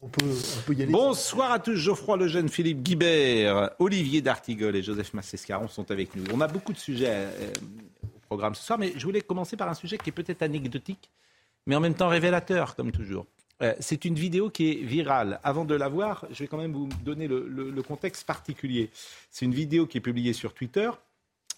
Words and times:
On 0.00 0.08
peut, 0.08 0.24
on 0.24 0.62
peut 0.62 0.74
y 0.74 0.82
aller. 0.82 0.92
Bonsoir 0.92 1.50
à 1.50 1.58
tous, 1.58 1.74
Geoffroy 1.74 2.16
Lejeune, 2.16 2.48
Philippe 2.48 2.82
Guibert, 2.82 3.70
Olivier 3.80 4.22
D'Artigol 4.22 4.76
et 4.76 4.82
Joseph 4.82 5.12
Massescaron 5.12 5.66
sont 5.68 5.90
avec 5.90 6.14
nous. 6.14 6.24
On 6.32 6.40
a 6.40 6.46
beaucoup 6.46 6.72
de 6.72 6.78
sujets 6.78 7.08
euh, 7.10 7.52
au 8.04 8.18
programme 8.26 8.54
ce 8.54 8.62
soir, 8.64 8.78
mais 8.78 8.92
je 8.96 9.04
voulais 9.04 9.20
commencer 9.22 9.56
par 9.56 9.68
un 9.68 9.74
sujet 9.74 9.98
qui 9.98 10.10
est 10.10 10.12
peut-être 10.12 10.42
anecdotique, 10.42 11.10
mais 11.66 11.74
en 11.74 11.80
même 11.80 11.94
temps 11.94 12.08
révélateur, 12.08 12.76
comme 12.76 12.92
toujours. 12.92 13.26
Euh, 13.60 13.74
c'est 13.80 14.04
une 14.04 14.14
vidéo 14.14 14.50
qui 14.50 14.70
est 14.70 14.74
virale. 14.84 15.40
Avant 15.42 15.64
de 15.64 15.74
la 15.74 15.88
voir, 15.88 16.26
je 16.30 16.44
vais 16.44 16.46
quand 16.46 16.58
même 16.58 16.72
vous 16.72 16.88
donner 17.04 17.26
le, 17.26 17.48
le- 17.48 17.70
le 17.70 17.82
contexte 17.82 18.24
particulier. 18.24 18.90
C'est 19.32 19.46
une 19.46 19.54
vidéo 19.54 19.86
qui 19.88 19.98
est 19.98 20.00
publiée 20.00 20.32
sur 20.32 20.54
Twitter 20.54 20.90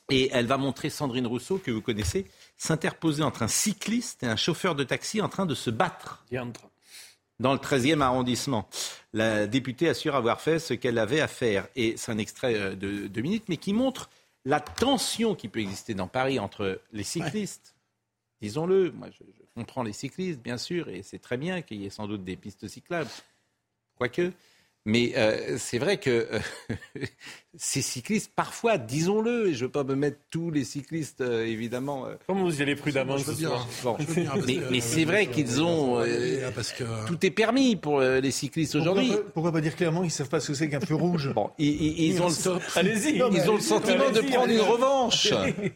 et 0.08 0.30
elle 0.32 0.46
va 0.46 0.56
montrer 0.56 0.88
Sandrine 0.88 1.26
Rousseau, 1.26 1.58
que 1.58 1.70
vous 1.70 1.82
connaissez, 1.82 2.24
s'interposer 2.56 3.22
entre 3.22 3.42
un 3.42 3.48
cycliste 3.48 4.22
et 4.22 4.26
un 4.26 4.36
chauffeur 4.36 4.74
de 4.74 4.82
taxi 4.82 5.20
en 5.20 5.28
train 5.28 5.44
de 5.44 5.54
se 5.54 5.68
battre 5.68 6.24
dans 7.40 7.52
le 7.52 7.58
13e 7.58 8.00
arrondissement. 8.00 8.68
La 9.12 9.48
députée 9.48 9.88
assure 9.88 10.14
avoir 10.14 10.40
fait 10.40 10.60
ce 10.60 10.74
qu'elle 10.74 10.98
avait 10.98 11.20
à 11.20 11.26
faire. 11.26 11.66
Et 11.74 11.96
c'est 11.96 12.12
un 12.12 12.18
extrait 12.18 12.54
euh, 12.54 12.76
de 12.76 13.08
deux 13.08 13.22
minutes, 13.22 13.44
mais 13.48 13.56
qui 13.56 13.72
montre 13.72 14.08
la 14.44 14.60
tension 14.60 15.34
qui 15.34 15.48
peut 15.48 15.60
exister 15.60 15.94
dans 15.94 16.06
Paris 16.06 16.38
entre 16.38 16.80
les 16.92 17.02
cyclistes. 17.02 17.74
Disons-le, 18.40 18.92
moi 18.92 19.08
je, 19.10 19.24
je 19.24 19.44
comprends 19.54 19.82
les 19.82 19.92
cyclistes, 19.92 20.40
bien 20.40 20.56
sûr, 20.56 20.88
et 20.88 21.02
c'est 21.02 21.18
très 21.18 21.36
bien 21.36 21.60
qu'il 21.60 21.80
y 21.80 21.86
ait 21.86 21.90
sans 21.90 22.06
doute 22.06 22.24
des 22.24 22.36
pistes 22.36 22.68
cyclables. 22.68 23.10
Quoique. 23.96 24.32
Mais 24.86 25.12
euh, 25.16 25.56
c'est 25.58 25.76
vrai 25.78 25.98
que 25.98 26.26
euh, 26.32 26.38
ces 27.56 27.82
cyclistes, 27.82 28.32
parfois, 28.34 28.78
disons-le, 28.78 29.48
et 29.48 29.52
je 29.54 29.58
ne 29.58 29.64
veux 29.66 29.70
pas 29.70 29.84
me 29.84 29.94
mettre 29.94 30.16
tous 30.30 30.50
les 30.50 30.64
cyclistes, 30.64 31.20
euh, 31.20 31.44
évidemment. 31.44 32.06
euh, 32.06 32.14
Comment 32.26 32.44
vous 32.44 32.58
y 32.60 32.62
allez 32.62 32.76
prudemment 32.76 33.18
Je 33.18 33.24
veux 33.24 33.34
ce 33.34 33.40
soir 33.42 33.68
bon. 33.84 33.96
Mais 34.70 34.80
c'est 34.80 35.04
vrai 35.04 35.26
qu'ils 35.26 35.60
ont. 35.62 36.02
parce 36.54 36.72
que 36.72 36.84
tout 37.06 37.24
est 37.26 37.30
permis 37.30 37.76
pour 37.76 38.00
euh, 38.00 38.20
les 38.20 38.30
cyclistes 38.30 38.74
aujourd'hui. 38.74 39.12
pourquoi 39.34 39.52
pas 39.52 39.60
dire 39.60 39.76
clairement 39.76 40.00
qu'ils 40.00 40.10
savent 40.12 40.30
pas 40.30 40.40
ce 40.40 40.48
que 40.48 40.54
c'est 40.54 40.70
qu'un 40.70 40.80
feu 40.80 40.94
rouge? 40.94 41.30
Bon, 41.34 41.50
ils, 41.58 41.68
ils- 41.68 42.00
ils 42.14 42.22
ont 42.22 42.28
le, 42.28 42.78
Allez-y. 42.78 43.16
ils 43.16 43.50
ont 43.50 43.54
le 43.56 43.60
sentiment 43.60 44.10
de 44.10 44.18
Allez-y, 44.18 44.30
prendre 44.32 44.50
une 44.52 44.60
revanche. 44.60 45.28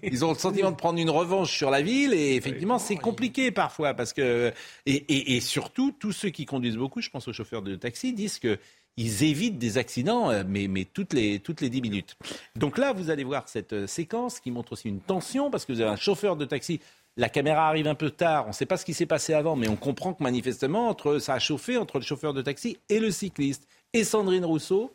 Ils 0.03 0.25
ont 0.25 0.33
le 0.33 0.39
sentiment 0.39 0.71
de 0.71 0.77
prendre 0.77 0.99
une 0.99 1.11
revanche 1.11 1.53
sur 1.55 1.71
la 1.71 1.83
ville 1.83 2.15
et 2.15 2.37
effectivement 2.37 2.79
c'est 2.79 2.97
compliqué 2.97 3.51
parfois 3.51 3.93
parce 3.93 4.15
que 4.15 4.51
et, 4.87 4.95
et- 4.95 5.37
et 5.37 5.41
surtout 5.41 5.93
tous 5.99 6.13
ceux 6.13 6.31
qui 6.31 6.47
conduisent 6.47 6.77
beaucoup, 6.79 7.03
je 7.03 7.11
pense 7.11 7.29
aux 7.29 7.33
chauffeurs 7.35 7.61
de 7.63 7.75
taxi, 7.77 8.13
disent 8.15 8.39
que 8.39 8.59
ils 8.97 9.25
évitent 9.25 9.59
des 9.59 9.79
accidents, 9.79 10.31
euh, 10.31 10.45
mais, 10.47 10.69
mais 10.69 10.85
toutes, 10.85 11.13
les, 11.13 11.41
toutes 11.41 11.61
les 11.61 11.71
10 11.71 11.83
minutes. 11.83 12.17
Donc 12.57 12.79
là, 12.79 12.93
vous 12.93 13.11
allez 13.11 13.25
voir 13.25 13.49
cette 13.49 13.73
euh, 13.73 13.87
séquence 13.87 14.41
qui 14.41 14.51
montre 14.51 14.73
aussi 14.73 14.89
une 14.89 15.01
tension, 15.01 15.51
parce 15.51 15.65
que 15.65 15.73
vous 15.73 15.81
avez 15.81 15.91
un 15.91 15.97
chauffeur 15.97 16.37
de 16.37 16.45
taxi, 16.45 16.81
la 17.17 17.29
caméra 17.29 17.69
arrive 17.69 17.87
un 17.87 17.95
peu 17.95 18.11
tard, 18.11 18.45
on 18.47 18.49
ne 18.49 18.53
sait 18.53 18.67
pas 18.67 18.77
ce 18.77 18.85
qui 18.85 18.95
s'est 18.95 19.07
passé 19.07 19.35
avant, 19.35 19.57
mais 19.57 19.69
on 19.69 19.77
comprend 19.77 20.15
que 20.15 20.23
manifestement, 20.23 20.89
entre, 20.89 21.19
ça 21.19 21.35
a 21.35 21.39
chauffé 21.39 21.77
entre 21.77 21.99
le 21.99 22.05
chauffeur 22.05 22.35
de 22.35 22.43
taxi 22.43 22.79
et 22.89 22.99
le 22.99 23.11
cycliste. 23.11 23.69
Et 23.93 24.05
Sandrine 24.05 24.45
Rousseau, 24.45 24.93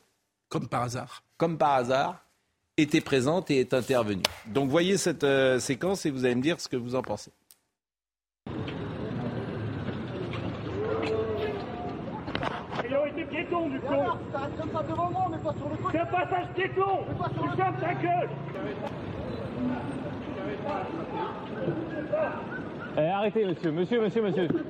comme 0.50 0.68
par 0.68 0.84
hasard. 0.84 1.24
comme 1.38 1.58
par 1.58 1.74
hasard, 1.74 2.26
était 2.78 3.02
présente 3.02 3.52
et 3.52 3.60
est 3.60 3.74
intervenue. 3.74 4.24
Donc 4.48 4.70
voyez 4.70 4.98
cette 4.98 5.24
euh, 5.24 5.60
séquence 5.60 6.06
et 6.06 6.12
vous 6.12 6.26
allez 6.26 6.36
me 6.36 6.42
dire 6.42 6.60
ce 6.60 6.68
que 6.68 6.78
vous 6.78 6.96
en 6.96 7.02
pensez. 7.02 7.32
Du 13.70 13.80
con. 13.82 14.18
C'est 15.92 16.00
un 16.00 16.06
passage 16.06 16.48
piéton 16.56 17.06
Tu 17.34 17.50
fermes 17.56 17.76
ta 17.80 17.94
gueule. 17.94 18.30
Eh, 22.98 23.08
arrêtez, 23.08 23.46
monsieur, 23.46 23.72
monsieur, 23.72 24.02
monsieur, 24.02 24.22
monsieur. 24.24 24.48
Monsieur, 24.48 24.64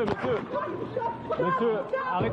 monsieur. 0.00 0.38
Monsieur, 1.38 1.78
arrêtez. 2.10 2.12
Arrête. 2.12 2.32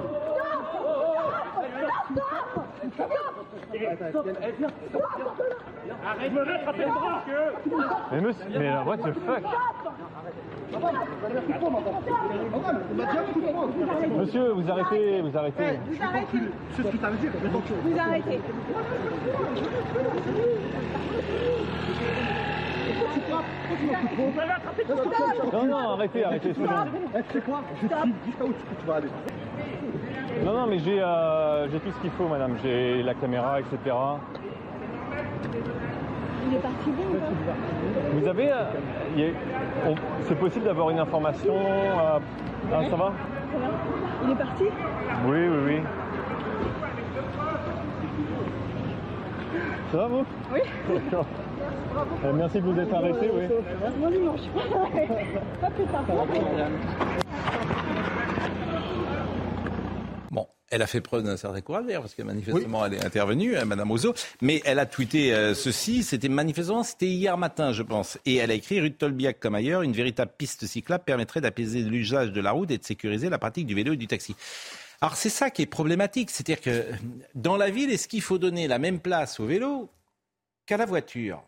De 6.23 6.29
me 6.29 6.41
rattraper 6.43 6.85
le 6.85 6.91
bras. 6.91 7.23
Mais 8.11 8.21
monsieur, 8.21 8.59
mais 8.59 8.69
what 8.85 8.97
the 8.97 9.13
fuck 9.13 9.43
Monsieur, 14.17 14.51
vous 14.51 14.69
arrêtez, 14.69 15.21
vous 15.21 15.37
arrêtez. 15.37 15.79
Vous 15.87 16.03
arrêtez. 16.03 16.37
Vous 17.83 17.99
arrêtez. 17.99 18.41
Non, 25.53 25.65
non, 25.65 25.77
arrêtez, 25.93 26.23
arrêtez, 26.23 26.53
c'est 26.53 26.61
bon. 26.61 26.67
Non, 30.45 30.53
non, 30.53 30.67
mais 30.67 30.79
j'ai 30.79 30.99
euh, 31.01 31.69
j'ai 31.69 31.79
tout 31.79 31.91
ce 31.91 32.01
qu'il 32.01 32.11
faut, 32.11 32.27
madame. 32.27 32.57
J'ai 32.63 33.03
la 33.03 33.13
caméra, 33.13 33.59
etc. 33.59 33.95
Il 36.47 36.53
est 36.53 36.59
parti 36.59 36.91
bien 36.91 37.05
ou 37.07 37.17
pas 37.19 37.53
Vous 38.13 38.27
avez. 38.27 38.51
euh, 38.51 39.93
C'est 40.27 40.39
possible 40.39 40.65
d'avoir 40.65 40.89
une 40.91 40.99
information 40.99 41.55
euh, 41.55 42.19
ah, 42.71 42.81
Ça 42.89 42.95
va 42.95 43.13
Ça 43.51 43.57
va 43.59 43.69
Il 44.23 44.31
est 44.31 44.35
parti 44.35 44.63
Oui, 45.25 45.37
oui, 45.47 45.57
oui. 45.65 45.79
Ça 49.91 49.97
va, 49.97 50.07
vous 50.07 50.25
Oui. 50.53 50.59
D'accord. 50.89 51.25
Euh, 52.23 52.31
merci 52.33 52.61
de 52.61 52.65
vous 52.65 52.79
être 52.79 52.93
arrêté, 52.93 53.31
oui. 53.31 53.47
Mon 53.99 54.09
dimanche. 54.11 54.41
Pas 55.61 55.69
plus 55.71 55.85
tard. 55.85 56.03
Elle 60.69 60.81
a 60.81 60.87
fait 60.87 60.99
preuve 60.99 61.23
d'un 61.23 61.37
certain 61.37 61.61
courage 61.61 61.85
d'ailleurs, 61.85 62.01
parce 62.01 62.13
que 62.13 62.23
manifestement 62.23 62.85
elle 62.85 62.95
est 62.95 63.05
intervenue, 63.05 63.55
euh, 63.55 63.63
Madame 63.63 63.89
Rousseau, 63.89 64.13
mais 64.41 64.61
elle 64.65 64.79
a 64.79 64.85
tweeté 64.85 65.33
euh, 65.33 65.53
ceci, 65.53 66.03
c'était 66.03 66.27
manifestement, 66.27 66.83
c'était 66.83 67.07
hier 67.07 67.37
matin 67.37 67.71
je 67.71 67.83
pense, 67.83 68.17
et 68.25 68.35
elle 68.35 68.51
a 68.51 68.53
écrit, 68.53 68.81
rue 68.81 68.89
de 68.89 68.95
Tolbiac 68.95 69.39
comme 69.39 69.55
ailleurs, 69.55 69.81
une 69.81 69.93
véritable 69.93 70.31
piste 70.37 70.65
cyclable 70.65 71.05
permettrait 71.05 71.39
d'apaiser 71.39 71.81
l'usage 71.83 72.31
de 72.33 72.41
la 72.41 72.51
route 72.51 72.69
et 72.71 72.77
de 72.77 72.83
sécuriser 72.83 73.29
la 73.29 73.37
pratique 73.37 73.65
du 73.65 73.75
vélo 73.75 73.93
et 73.93 73.97
du 73.97 74.07
taxi. 74.07 74.35
Alors 74.99 75.15
c'est 75.15 75.29
ça 75.29 75.51
qui 75.51 75.61
est 75.61 75.67
problématique, 75.67 76.31
c'est-à-dire 76.31 76.59
que 76.59 76.83
dans 77.33 77.55
la 77.55 77.69
ville, 77.69 77.89
est-ce 77.91 78.07
qu'il 78.09 78.21
faut 78.21 78.37
donner 78.37 78.67
la 78.67 78.79
même 78.79 78.99
place 78.99 79.39
au 79.39 79.45
vélo 79.45 79.89
qu'à 80.65 80.75
la 80.75 80.85
voiture? 80.85 81.41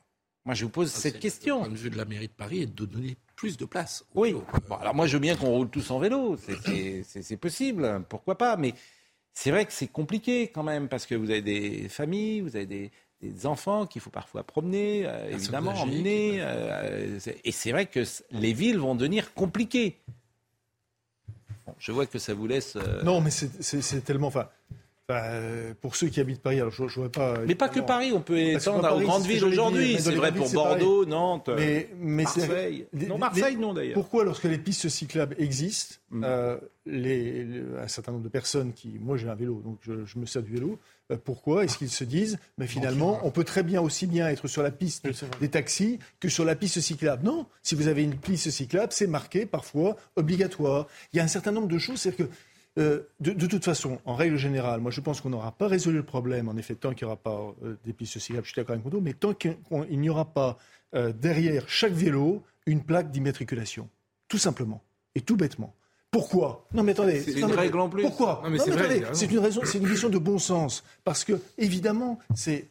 Moi 0.46 0.56
je 0.56 0.64
vous 0.64 0.72
pose 0.72 0.90
cette 0.92 1.14
C'est 1.14 1.20
question. 1.20 1.58
Le 1.58 1.62
point 1.66 1.74
de 1.74 1.78
vue 1.78 1.90
de 1.90 1.98
la 1.98 2.06
mairie 2.06 2.28
de 2.28 2.34
Paris 2.34 2.62
est 2.62 2.74
de 2.74 2.86
donner 2.86 3.18
plus 3.36 3.58
de 3.58 3.66
place. 3.66 4.06
au 4.14 4.22
Oui. 4.22 4.30
vélo. 4.30 4.46
Bon, 4.70 4.76
alors 4.76 4.94
moi, 4.96 5.08
je 5.08 5.14
veux 5.14 5.20
bien 5.20 5.36
qu'on 5.36 5.48
roule 5.48 5.70
tous 5.70 5.92
en 5.92 6.00
vélo. 6.00 6.38
C'est 6.38 7.38
possible. 7.38 8.04
Pourquoi 8.10 8.38
pas? 8.38 8.58
Mais 8.58 8.74
c'est 9.34 9.52
vrai 9.52 9.66
que 9.66 9.72
c'est 9.72 9.88
compliqué 9.88 10.48
quand 10.50 10.64
même 10.64 10.88
parce 10.90 11.06
que 11.06 11.16
vous 11.16 11.30
avez 11.30 11.42
des 11.42 11.88
familles, 11.90 12.42
vous 12.42 12.56
avez 12.56 12.66
des, 12.66 12.92
des 13.22 13.46
enfants 13.46 13.86
qu'il 13.86 14.02
faut 14.02 14.10
parfois 14.10 14.44
promener, 14.44 15.04
euh, 15.06 15.30
évidemment, 15.32 15.72
emmener. 15.82 16.42
euh, 16.42 17.20
c'est- 17.20 17.40
et 17.44 17.52
c'est 17.52 17.72
vrai 17.72 17.86
que 17.86 18.04
les 18.32 18.54
villes 18.54 18.78
vont 18.80 18.96
devenir 18.96 19.34
compliquées. 19.34 19.98
Bon, 21.66 21.76
je 21.80 21.92
vois 21.92 22.06
que 22.06 22.20
ça 22.20 22.34
vous 22.34 22.48
laisse. 22.48 22.76
euh, 22.76 23.04
Non, 23.04 23.22
mais 23.22 23.30
c'est 23.32 24.04
tellement. 24.04 24.28
Enfin, 24.28 24.50
euh, 25.10 25.74
pour 25.82 25.96
ceux 25.96 26.08
qui 26.08 26.20
habitent 26.20 26.42
Paris, 26.42 26.60
alors 26.60 26.72
je 26.72 26.84
n'aurais 26.84 27.10
pas. 27.10 27.40
Mais 27.48 27.56
pas 27.56 27.70
que 27.70 27.80
Paris, 27.80 28.12
on 28.14 28.22
peut 28.22 28.38
étendre 28.38 28.82
Paris, 28.82 29.04
aux 29.04 29.08
grandes 29.08 29.26
villes 29.26 29.44
aujourd'hui. 29.46 29.98
C'est 30.00 30.12
vrai 30.14 30.32
pour 30.32 30.52
pareil. 30.52 30.80
Bordeaux, 30.80 31.06
Nantes, 31.06 31.50
Mais, 31.58 31.90
mais 32.00 32.26
c'est- 32.26 32.48
Marseille. 32.48 32.86
non, 32.94 33.18
Marseille, 33.18 33.58
non 33.58 33.74
d'ailleurs. 33.74 33.94
Pourquoi, 33.96 34.24
lorsque 34.24 34.44
les 34.46 34.58
pistes 34.58 34.88
cyclables 34.90 35.36
existent, 35.40 35.96
Mm. 36.12 36.24
euh, 36.26 36.58
les, 36.88 37.46
un 37.80 37.88
certain 37.88 38.12
nombre 38.14 38.24
de 38.24 38.30
personnes 38.30 38.74
qui. 38.74 38.98
Moi, 39.00 39.16
j'ai 39.18 39.30
un 39.30 39.36
vélo, 39.36 39.62
donc 39.64 39.78
je, 39.82 40.06
je 40.06 40.18
me 40.18 40.26
sers 40.26 40.42
du 40.42 40.52
vélo. 40.54 40.80
euh, 41.12 41.18
pourquoi 41.24 41.64
est-ce 41.64 41.78
qu'ils 41.78 41.90
se 41.92 42.04
disent, 42.04 42.38
mais 42.58 42.66
finalement, 42.68 43.20
on 43.24 43.30
peut 43.32 43.44
très 43.44 43.62
bien 43.64 43.80
aussi 43.82 44.06
bien 44.08 44.28
être 44.28 44.48
sur 44.48 44.62
la 44.64 44.72
piste 44.72 45.08
des 45.40 45.50
taxis 45.50 46.00
que 46.20 46.30
sur 46.30 46.46
la 46.46 46.56
piste 46.56 46.80
cyclable 46.82 47.24
Non, 47.26 47.46
si 47.64 47.74
vous 47.76 47.88
avez 47.88 48.04
une 48.04 48.16
piste 48.16 48.50
cyclable, 48.52 48.92
c'est 48.92 49.06
marqué 49.08 49.46
parfois 49.46 49.98
obligatoire. 50.16 50.88
Il 51.14 51.18
y 51.18 51.20
a 51.20 51.24
un 51.24 51.28
certain 51.28 51.52
nombre 51.52 51.68
de 51.68 51.78
choses, 51.78 52.00
c'est-à-dire 52.02 52.28
que. 52.28 52.32
Euh, 52.80 53.02
de, 53.20 53.32
de 53.34 53.46
toute 53.46 53.66
façon, 53.66 54.00
en 54.06 54.16
règle 54.16 54.38
générale, 54.38 54.80
moi 54.80 54.92
je 54.92 55.02
pense 55.02 55.22
qu'on 55.22 55.30
n'aura 55.30 55.52
pas 55.52 55.68
résolu 55.68 55.98
le 55.98 56.04
problème, 56.04 56.48
en 56.50 56.56
effet, 56.58 56.76
tant 56.76 56.94
qu'il 56.94 57.06
n'y 57.06 57.12
aura 57.12 57.22
pas 57.22 57.54
euh, 57.64 57.76
des 57.86 57.94
pistes 57.94 58.18
cyclables, 58.20 58.46
je 58.46 58.52
suis 58.52 58.60
d'accord 58.62 58.76
avec 58.76 59.02
mais 59.04 59.14
tant 59.14 59.34
qu'il 59.34 59.58
n'y 59.92 60.10
aura 60.10 60.26
pas 60.26 60.58
euh, 60.96 61.12
derrière 61.14 61.68
chaque 61.68 61.94
vélo 61.94 62.42
une 62.66 62.82
plaque 62.84 63.12
d'immatriculation. 63.12 63.90
Tout 64.28 64.38
simplement. 64.38 64.82
Et 65.16 65.22
tout 65.22 65.36
bêtement. 65.36 65.74
Pourquoi? 66.12 66.68
Non 66.74 66.84
mais 66.84 66.92
attendez. 66.94 67.20
C'est 67.22 67.40
une 67.40 67.46
règle 67.52 67.80
en 67.80 67.90
plus. 67.90 68.02
Pourquoi? 68.02 68.42
Non, 68.44 68.50
mais 68.50 68.58
Non, 68.58 68.64
c'est 68.64 68.72
mais 68.72 68.76
vrai, 68.78 68.86
attendez, 69.02 69.06
c'est 69.14 69.32
une 69.32 69.40
raison, 69.40 69.62
c'est 69.64 69.78
une 69.78 69.88
question 69.88 70.10
de 70.10 70.18
bon 70.18 70.40
sens. 70.40 70.84
Parce 71.04 71.24
que, 71.24 71.34
évidemment, 71.58 72.18
c'est, 72.34 72.66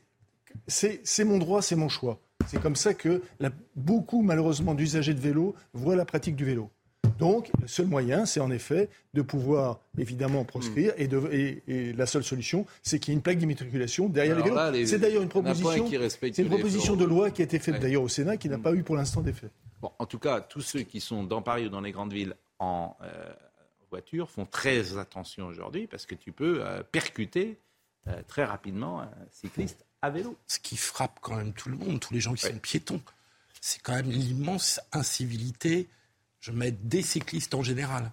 c'est, 0.67 1.01
c'est 1.05 1.25
mon 1.25 1.39
droit, 1.39 1.63
c'est 1.63 1.77
mon 1.77 1.89
choix. 1.89 2.19
C'est 2.47 2.61
comme 2.61 2.77
ça 2.77 2.95
que 2.95 3.23
la- 3.41 3.51
beaucoup, 3.77 4.23
malheureusement, 4.23 4.75
d'usagers 4.75 5.15
de 5.15 5.21
vélo 5.21 5.55
voient 5.75 5.97
la 5.97 6.05
pratique 6.05 6.35
du 6.37 6.45
vélo. 6.45 6.71
Donc, 7.19 7.51
le 7.61 7.67
seul 7.67 7.87
moyen, 7.87 8.27
c'est 8.27 8.41
en 8.41 8.51
effet 8.51 8.89
de 9.15 9.23
pouvoir, 9.23 9.81
évidemment, 9.99 10.45
proscrire. 10.45 10.93
Et, 10.97 11.09
de- 11.09 11.29
et- 11.33 11.63
et 11.67 11.93
la 11.93 12.07
seule 12.07 12.23
solution, 12.23 12.65
c'est 12.83 13.01
qu'il 13.01 13.13
y 13.13 13.15
ait 13.15 13.19
une 13.19 13.23
plaque 13.23 13.39
d'immatriculation 13.39 14.09
derrière 14.09 14.37
Alors 14.37 14.45
les 14.47 14.51
vélos. 14.53 14.63
là, 14.65 14.71
les- 14.71 14.87
c'est 14.87 14.99
d'ailleurs 14.99 15.23
une 15.23 15.27
un 15.27 15.31
proposition, 15.31 15.85
qui 15.89 15.97
respecte 15.97 16.37
c'est 16.37 16.43
une 16.43 16.49
proposition 16.49 16.95
de 16.97 17.05
loi 17.05 17.31
qui 17.31 17.43
a 17.43 17.45
été 17.45 17.59
faite 17.59 17.75
Ouais. 17.75 17.81
d'ailleurs 17.81 18.03
au 18.03 18.09
Sénat, 18.09 18.37
qui 18.37 18.49
n'a 18.49 18.59
pas 18.59 18.73
eu 18.73 18.83
pour 18.85 18.95
l'instant 18.97 19.21
d'effet. 19.21 19.49
Bon, 19.83 19.91
en 19.99 20.07
tout 20.07 20.19
cas, 20.19 20.41
tous 20.41 20.61
ceux 20.61 20.83
qui 20.83 21.01
sont 21.01 21.25
dans 21.25 21.43
Paris 21.43 21.67
ou 21.67 21.69
dans 21.69 21.81
les 21.81 21.93
grandes 21.93 22.13
villes 22.13 22.35
en 22.61 22.97
euh, 23.03 23.33
voiture 23.91 24.31
font 24.31 24.47
très 24.47 24.97
attention 24.99 25.47
aujourd'hui 25.47 25.87
parce 25.87 26.07
que 26.07 26.15
tu 26.15 26.31
peux 26.33 26.61
euh, 26.65 26.83
percuter 26.91 27.59
euh, 28.07 28.23
très 28.29 28.45
rapidement 28.45 29.01
un 29.01 29.11
cycliste 29.33 29.85
à 30.03 30.11
vélo. 30.11 30.37
Ce 30.47 30.59
qui 30.61 30.77
frappe 30.77 31.19
quand 31.21 31.37
même 31.37 31.53
tout 31.53 31.69
le 31.69 31.77
monde, 31.77 31.99
tous 32.01 32.15
les 32.15 32.21
gens 32.21 32.35
qui 32.35 32.47
sont 32.47 32.59
piétons, 32.59 33.01
c'est 33.61 33.81
quand 33.83 33.95
même 33.95 34.09
l'immense 34.11 34.81
incivilité, 34.93 35.89
je 36.41 36.53
mets 36.53 36.71
des 36.73 37.03
cyclistes 37.03 37.55
en 37.55 37.63
général. 37.63 38.11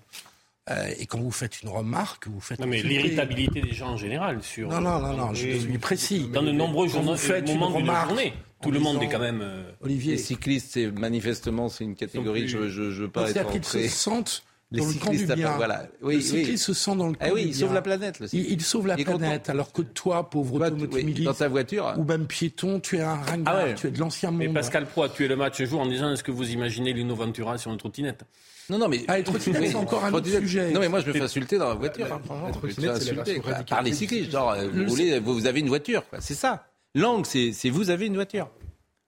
Euh, 0.71 0.89
et 0.97 1.05
quand 1.05 1.19
vous 1.19 1.29
faites 1.31 1.61
une 1.61 1.69
remarque, 1.69 2.27
vous 2.27 2.39
faites. 2.39 2.59
Non, 2.59 2.65
mais 2.65 2.81
l'irritabilité 2.81 3.61
des 3.61 3.73
gens 3.73 3.89
en 3.89 3.97
général 3.97 4.41
sur. 4.41 4.67
Non, 4.69 4.81
non, 4.81 4.99
non, 4.99 5.13
non, 5.15 5.33
je 5.35 5.57
suis 5.59 5.77
précis. 5.77 6.27
Dans 6.33 6.41
de 6.41 6.51
nombreux 6.51 6.87
Quand 6.87 6.93
journaux, 6.93 7.11
vous 7.11 7.17
faites 7.19 7.47
une 7.47 7.53
moments 7.59 7.67
d'une 7.77 7.87
remarque 7.87 8.09
journée, 8.09 8.33
tout 8.63 8.71
le 8.71 8.79
monde 8.79 8.97
disant- 8.99 9.09
est 9.09 9.13
quand 9.13 9.19
même. 9.19 9.41
euh, 9.43 9.71
Olivier, 9.81 10.13
Les 10.13 10.17
cyclistes, 10.17 10.71
c'est 10.71 10.87
manifestement, 10.89 11.69
c'est 11.69 11.83
une 11.83 11.93
catégorie, 11.95 12.45
plus- 12.45 12.71
je 12.71 12.81
ne 12.81 12.89
veux 12.89 13.09
pas 13.09 13.29
être 13.29 13.45
entré. 13.47 13.87
se 13.87 13.95
sentent 13.95 14.43
Les 14.71 14.79
dans 14.81 14.87
le 14.87 14.93
camp 14.93 15.11
cyclistes, 15.11 15.35
bien. 15.35 15.55
voilà. 15.57 15.87
Oui, 16.01 16.15
le 16.15 16.33
oui. 16.49 16.57
se 16.57 16.73
sent 16.73 16.95
dans 16.95 17.07
le 17.07 17.13
camp 17.13 17.19
Ah 17.21 17.29
oui, 17.33 17.43
du 17.43 17.47
il 17.49 17.55
sauve 17.55 17.73
la 17.73 17.81
planète, 17.83 18.19
le 18.19 18.27
Il, 18.33 18.51
il 18.51 18.61
sauve 18.61 18.87
la 18.87 18.95
Il 18.95 19.01
est 19.01 19.03
content. 19.03 19.17
planète, 19.19 19.49
alors 19.49 19.71
que 19.71 19.83
toi, 19.83 20.27
pauvre 20.29 20.57
Toi, 20.57 20.67
automobiliste, 20.67 21.19
oui, 21.19 21.23
dans 21.25 21.33
ta 21.35 21.47
voiture. 21.47 21.93
ou 21.97 22.03
même 22.03 22.25
piéton, 22.25 22.79
tu 22.79 22.97
es 22.97 23.01
un 23.01 23.13
ringard, 23.15 23.55
Ah 23.55 23.63
ouais. 23.65 23.75
tu 23.75 23.87
es 23.87 23.91
de 23.91 23.99
l'ancien 23.99 24.31
monde. 24.31 24.39
Mais 24.39 24.49
Pascal 24.49 24.87
Pro 24.87 25.03
a 25.03 25.09
tué 25.09 25.27
le 25.27 25.35
match 25.35 25.61
jour 25.63 25.81
en 25.81 25.85
disant 25.85 26.11
est-ce 26.11 26.23
que 26.23 26.31
vous 26.31 26.49
imaginez 26.51 26.93
Lino 26.93 27.13
Ventura 27.15 27.57
sur 27.59 27.71
une 27.71 27.77
trottinette? 27.77 28.23
Non, 28.67 28.79
non, 28.79 28.87
mais. 28.87 29.03
Ah, 29.07 29.17
les 29.19 29.23
trottinettes, 29.23 29.61
Oui, 29.61 29.67
c'est 29.69 29.75
encore 29.75 30.03
un 30.03 30.11
autre 30.11 30.27
sujet. 30.27 30.71
Non, 30.71 30.79
mais 30.79 30.89
moi, 30.89 30.99
je 30.99 31.07
me 31.07 31.13
fais 31.13 31.21
insulter 31.21 31.59
dans 31.59 31.69
la 31.69 31.75
voiture. 31.75 32.07
franchement. 32.07 32.47
la 32.51 32.69
Je 32.69 32.81
me 32.81 32.89
insulter. 32.89 33.41
Par 33.69 33.83
les 33.83 33.93
cyclistes. 33.93 34.31
Genre, 34.31 34.49
euh, 34.49 34.67
vous, 34.73 34.85
voulez, 34.87 35.19
vous 35.19 35.35
vous 35.35 35.45
avez 35.45 35.59
une 35.59 35.67
voiture, 35.67 36.03
quoi. 36.09 36.19
C'est 36.19 36.33
ça. 36.33 36.65
L'angle, 36.95 37.27
c'est 37.27 37.51
c'est 37.53 37.69
vous 37.69 37.91
avez 37.91 38.07
une 38.07 38.15
voiture. 38.15 38.49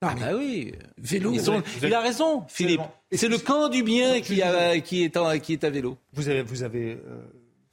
Non, 0.00 0.08
Ah 0.12 0.14
bah 0.18 0.36
oui. 0.36 0.72
vélo, 0.96 1.32
Ils 1.32 1.40
sont- 1.40 1.62
Il 1.82 1.92
a 1.92 2.00
raison, 2.00 2.44
Philippe. 2.48 2.80
C'est 3.10 3.28
le 3.28 3.38
camp 3.38 3.68
du 3.68 3.82
bien 3.82 4.20
qui, 4.20 4.40
a- 4.42 4.78
qui, 4.80 5.02
est 5.02 5.16
en- 5.16 5.38
qui 5.40 5.54
est 5.54 5.64
à 5.64 5.70
vélo. 5.70 5.96
Vous 6.12 6.28
avez, 6.28 6.42
vous 6.42 6.62
avez 6.62 6.92
euh, 6.92 7.18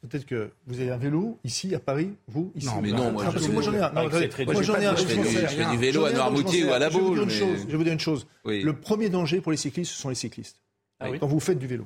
peut-être 0.10 0.26
que 0.26 0.50
vous 0.66 0.80
avez 0.80 0.90
un 0.90 0.98
vélo 0.98 1.38
ici 1.44 1.76
à 1.76 1.80
Paris, 1.80 2.10
vous 2.28 2.52
ici. 2.56 2.66
Non, 2.68 2.82
mais 2.82 2.92
non, 2.92 3.12
moi, 3.12 3.26
Ah, 3.28 3.32
je- 3.38 3.48
moi 3.52 3.62
j'en 3.62 3.74
ai 3.74 3.80
un. 3.80 3.92
Non, 3.92 4.10
traits 4.10 4.40
de 4.40 4.52
moi 4.54 4.64
j'en 4.64 4.76
ai 4.80 4.86
un. 4.88 4.96
Je 4.96 5.06
fais 5.06 5.18
du- 5.18 5.24
sers. 5.28 5.50
je 5.50 5.56
fais 5.56 5.70
du 5.70 5.78
vélo 5.78 6.00
J'en 6.02 6.06
à 6.06 6.10
ai 6.10 6.14
un, 6.14 6.18
Noirmoutier 6.18 6.64
ou 6.66 6.72
à 6.74 6.80
la 6.80 6.90
sers. 6.90 6.94
Je 6.94 6.98
vais 6.98 7.04
vous 7.04 7.14
dire 7.14 7.16
Baule, 7.16 7.20
une 7.20 7.26
mais- 7.28 7.40
chose. 7.56 7.60
Je 7.68 7.72
vais 7.72 7.78
vous 7.78 7.84
dire 7.84 7.94
une 7.94 8.00
chose. 8.00 8.28
Oui. 8.46 8.62
Le 8.64 8.74
premier 8.74 9.10
danger 9.10 9.42
pour 9.42 9.52
les 9.52 9.58
cyclistes, 9.58 9.92
ce 9.92 10.02
sont 10.02 10.10
les 10.10 10.16
cyclistes. 10.16 10.58
Ah 11.00 11.12
oui 11.12 11.20
Quand 11.20 11.28
vous 11.28 11.40
faites 11.40 11.60
du 11.60 11.68
vélo, 11.68 11.86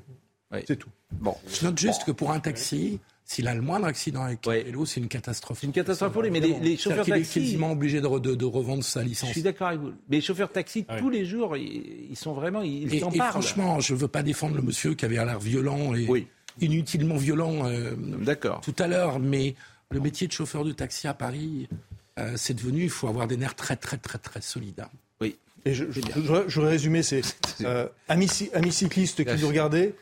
Oui. 0.53 0.59
c'est 0.65 0.77
tout. 0.77 0.89
Bon. 1.11 1.35
Je 1.51 1.65
note 1.65 1.77
juste 1.77 2.05
que 2.05 2.11
pour 2.11 2.31
un 2.31 2.39
taxi, 2.39 2.99
s'il 3.31 3.47
a 3.47 3.53
le 3.53 3.61
moindre 3.61 3.85
accident 3.85 4.23
avec 4.23 4.39
Ouais. 4.47 4.61
un 4.61 4.63
vélo, 4.63 4.87
c'est 4.87 4.99
une 4.99 5.07
catastrophe. 5.07 5.59
C'est 5.61 5.67
une 5.67 5.71
catastrophe 5.73 6.11
pour 6.13 6.23
lui, 6.23 6.31
mais 6.31 6.39
les, 6.39 6.59
les 6.59 6.77
chauffeurs 6.77 7.05
C'est-à-dire 7.05 7.05
qu'il 7.05 7.13
est 7.13 7.17
taxi. 7.25 7.39
quasiment 7.41 7.71
obligé 7.73 8.01
de, 8.01 8.07
re- 8.07 8.19
de- 8.19 8.33
de 8.33 8.45
revendre 8.45 8.83
sa 8.83 9.03
Je 9.03 9.07
licence. 9.09 9.29
suis 9.29 9.43
d'accord 9.43 9.67
avec 9.67 9.79
vous. 9.81 9.89
Mais 10.09 10.15
les 10.17 10.21
chauffeurs 10.21 10.51
taxi, 10.51 10.83
Ah 10.87 10.95
oui. 10.95 10.99
tous 11.01 11.09
les 11.11 11.25
jours, 11.25 11.55
ils, 11.55 12.07
ils 12.09 12.15
sont 12.17 12.33
vraiment. 12.33 12.63
Ils 12.63 12.91
Et, 12.91 12.97
et 12.97 13.01
parlent. 13.17 13.29
franchement, 13.29 13.79
je 13.79 13.93
ne 13.93 13.99
veux 13.99 14.07
pas 14.07 14.23
défendre 14.23 14.55
le 14.55 14.63
monsieur 14.63 14.95
qui 14.95 15.05
avait 15.05 15.23
l'air 15.23 15.39
violent 15.39 15.93
et 15.93 16.07
Oui. 16.07 16.25
inutilement 16.59 17.17
violent 17.17 17.67
euh, 17.67 17.93
D'accord. 17.95 18.61
tout 18.61 18.73
à 18.79 18.87
l'heure, 18.87 19.19
mais 19.19 19.53
le 19.91 19.99
métier 19.99 20.25
de 20.25 20.31
chauffeur 20.31 20.65
de 20.65 20.71
taxi 20.71 21.07
à 21.07 21.13
Paris, 21.13 21.69
euh, 22.17 22.33
c'est 22.35 22.55
devenu, 22.55 22.81
il 22.85 22.89
faut 22.89 23.07
avoir 23.07 23.27
des 23.27 23.37
nerfs 23.37 23.55
très 23.55 23.75
très 23.75 23.97
très 23.97 24.17
très 24.17 24.41
solides. 24.41 24.79
hein. 24.79 24.89
Oui. 25.21 25.37
Et 25.65 25.75
je, 25.75 25.85
je, 25.91 26.01
je- 26.01 26.21
je 26.47 26.55
voudrais 26.55 26.71
résumer, 26.71 27.03
c'est 27.03 27.21
euh, 27.61 27.87
amis, 28.07 28.27
amis 28.55 28.71
cyclistes 28.71 29.23
qui 29.23 29.39
nous 29.39 29.47
regardez, 29.49 29.93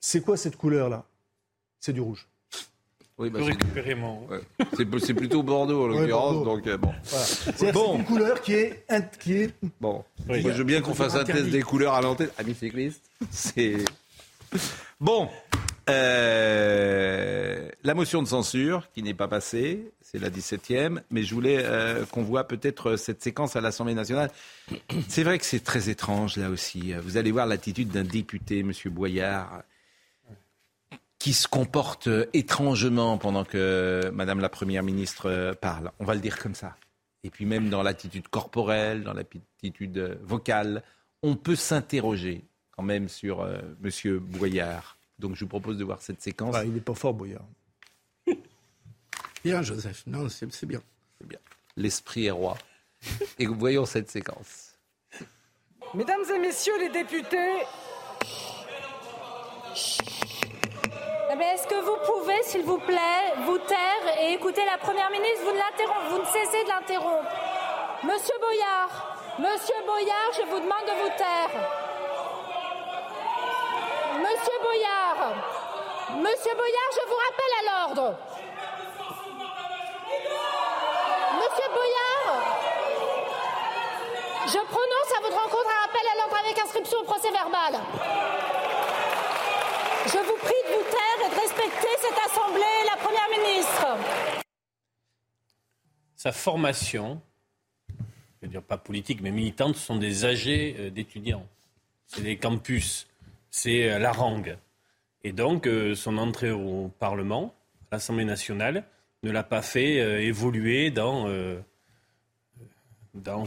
c'est 0.00 0.22
quoi 0.22 0.38
cette 0.38 0.56
couleur 0.56 0.88
là? 0.88 1.04
C'est 1.80 1.92
du 1.92 2.00
rouge. 2.00 2.26
Oui, 3.16 3.30
bah, 3.30 3.38
récupérer 3.42 3.94
mon. 3.94 4.26
ouais. 4.28 4.40
c'est 4.76 4.98
c'est 4.98 5.14
plutôt 5.14 5.42
Bordeaux 5.44 5.84
en 5.84 5.90
Ouais, 5.92 6.00
l'occurrence, 6.00 6.32
Bordeaux. 6.34 6.56
donc 6.56 6.66
euh, 6.66 6.76
bon. 6.76 6.92
Voilà. 7.04 7.26
Bon. 7.72 7.92
c'est 7.92 7.98
une 7.98 8.04
couleur 8.04 8.40
qui 8.42 8.54
est, 8.54 8.84
int- 8.90 9.18
qui 9.20 9.34
est 9.34 9.54
Bon, 9.80 10.04
Oui. 10.28 10.42
Moi, 10.42 10.50
je 10.52 10.58
veux 10.58 10.64
bien 10.64 10.80
qu'on 10.80 10.94
fasse 10.94 11.14
un 11.14 11.22
test 11.24 11.44
des 11.50 11.62
couleurs 11.62 11.94
à 11.94 12.00
l'antenne. 12.02 12.30
Amis 12.38 12.54
cyclistes, 12.54 13.02
c'est... 13.30 13.76
Bon, 15.00 15.28
euh, 16.34 17.68
la 17.82 17.94
motion 17.94 18.22
de 18.22 18.28
censure 18.28 18.88
qui 18.94 19.02
n'est 19.02 19.14
pas 19.14 19.28
passée, 19.28 19.90
c'est 20.02 20.18
la 20.18 20.30
17e, 20.30 21.00
mais 21.10 21.22
je 21.22 21.34
voulais 21.34 21.58
euh, 21.60 22.04
qu'on 22.06 22.22
voit 22.22 22.44
peut-être 22.44 22.96
cette 22.96 23.22
séquence 23.22 23.56
à 23.56 23.60
l'Assemblée 23.60 23.94
nationale. 23.94 24.30
C'est 25.08 25.22
vrai 25.24 25.38
que 25.38 25.44
c'est 25.44 25.62
très 25.62 25.88
étrange 25.88 26.36
là 26.36 26.50
aussi. 26.50 26.92
Vous 27.02 27.16
allez 27.16 27.30
voir 27.32 27.46
l'attitude 27.46 27.88
d'un 27.90 28.04
député, 28.04 28.60
M. 28.60 28.72
Boyard, 28.86 29.62
qui 31.24 31.32
se 31.32 31.48
comporte 31.48 32.10
étrangement 32.34 33.16
pendant 33.16 33.46
que 33.46 34.10
Madame 34.12 34.40
la 34.40 34.50
Première 34.50 34.82
ministre 34.82 35.30
euh, 35.30 35.54
parle. 35.54 35.90
On 35.98 36.04
va 36.04 36.12
le 36.14 36.20
dire 36.20 36.38
comme 36.38 36.54
ça. 36.54 36.76
Et 37.22 37.30
puis 37.30 37.46
même 37.46 37.70
dans 37.70 37.82
l'attitude 37.82 38.28
corporelle, 38.28 39.04
dans 39.04 39.14
l'attitude 39.14 39.96
euh, 39.96 40.16
vocale, 40.20 40.82
on 41.22 41.34
peut 41.34 41.56
s'interroger 41.56 42.44
quand 42.72 42.82
même 42.82 43.08
sur 43.08 43.40
euh, 43.40 43.56
Monsieur 43.80 44.18
Boyard. 44.18 44.98
Donc 45.18 45.34
je 45.34 45.40
vous 45.40 45.48
propose 45.48 45.78
de 45.78 45.84
voir 45.84 46.02
cette 46.02 46.20
séquence. 46.20 46.52
Bah, 46.52 46.66
il 46.66 46.74
n'est 46.74 46.80
pas 46.80 46.92
fort, 46.92 47.14
Boyard. 47.14 47.46
Bien, 49.42 49.62
Joseph, 49.62 50.02
non, 50.06 50.28
c'est 50.28 50.44
bien. 50.66 50.82
C'est 51.18 51.26
bien. 51.26 51.38
L'esprit 51.78 52.26
est 52.26 52.32
roi. 52.32 52.58
Et 53.38 53.46
voyons 53.46 53.86
cette 53.86 54.10
séquence. 54.10 54.74
Mesdames 55.94 56.24
et 56.36 56.38
messieurs 56.38 56.78
les 56.80 56.90
députés, 56.90 57.62
Est-ce 61.40 61.66
que 61.66 61.74
vous 61.74 61.96
pouvez, 62.06 62.42
s'il 62.44 62.62
vous 62.62 62.78
plaît, 62.78 63.34
vous 63.44 63.58
taire 63.58 64.18
et 64.20 64.34
écouter 64.34 64.64
la 64.64 64.78
Première 64.78 65.10
ministre? 65.10 65.42
Vous 65.44 65.52
ne, 65.52 66.10
vous 66.10 66.18
ne 66.18 66.24
cessez 66.26 66.62
de 66.62 66.68
l'interrompre. 66.68 67.28
Monsieur 68.04 68.38
Boyard, 68.38 69.16
Monsieur 69.38 69.74
Boyard, 69.84 70.30
je 70.32 70.42
vous 70.42 70.60
demande 70.60 70.84
de 70.86 70.92
vous 71.02 71.10
taire. 71.16 71.50
Monsieur 74.18 74.58
Boyard, 74.62 75.34
Monsieur 76.18 76.54
Boyard, 76.54 76.90
je 76.92 77.08
vous 77.08 77.18
rappelle 77.26 77.54
à 77.58 77.62
l'ordre. 77.70 78.14
Monsieur 81.34 81.68
Boyard, 81.74 82.42
je 84.46 84.58
prononce 84.58 85.10
à 85.18 85.20
votre 85.22 85.36
rencontre 85.36 85.68
un 85.68 85.80
rappel 85.86 86.06
à 86.12 86.16
l'ordre 86.18 86.36
avec 86.44 86.58
inscription 86.58 86.98
au 87.00 87.04
procès 87.04 87.30
verbal. 87.30 87.80
Je 90.06 90.18
vous 90.18 90.36
prie 90.36 90.62
de 90.68 90.74
vous 90.74 90.84
taire 90.90 91.26
et 91.26 91.30
de 91.34 91.40
respecter 91.40 91.93
cette 92.04 92.30
assemblée 92.30 92.60
la 92.86 92.96
Première 92.96 93.28
ministre. 93.30 93.86
Sa 96.16 96.32
formation, 96.32 97.20
je 97.88 97.94
veux 98.42 98.48
dire 98.48 98.62
pas 98.62 98.78
politique, 98.78 99.20
mais 99.22 99.30
militante, 99.30 99.76
sont 99.76 99.96
des 99.96 100.24
âgés 100.24 100.76
euh, 100.78 100.90
d'étudiants. 100.90 101.46
C'est 102.06 102.22
des 102.22 102.36
campus, 102.36 103.06
c'est 103.50 103.90
euh, 103.90 103.98
la 103.98 104.12
rangue. 104.12 104.58
Et 105.22 105.32
donc, 105.32 105.66
euh, 105.66 105.94
son 105.94 106.18
entrée 106.18 106.50
au 106.50 106.90
Parlement, 106.98 107.54
à 107.90 107.96
l'Assemblée 107.96 108.24
nationale, 108.24 108.84
ne 109.22 109.30
l'a 109.30 109.42
pas 109.42 109.62
fait 109.62 110.22
évoluer 110.26 110.90
dans, 110.90 111.26
dans, 113.14 113.46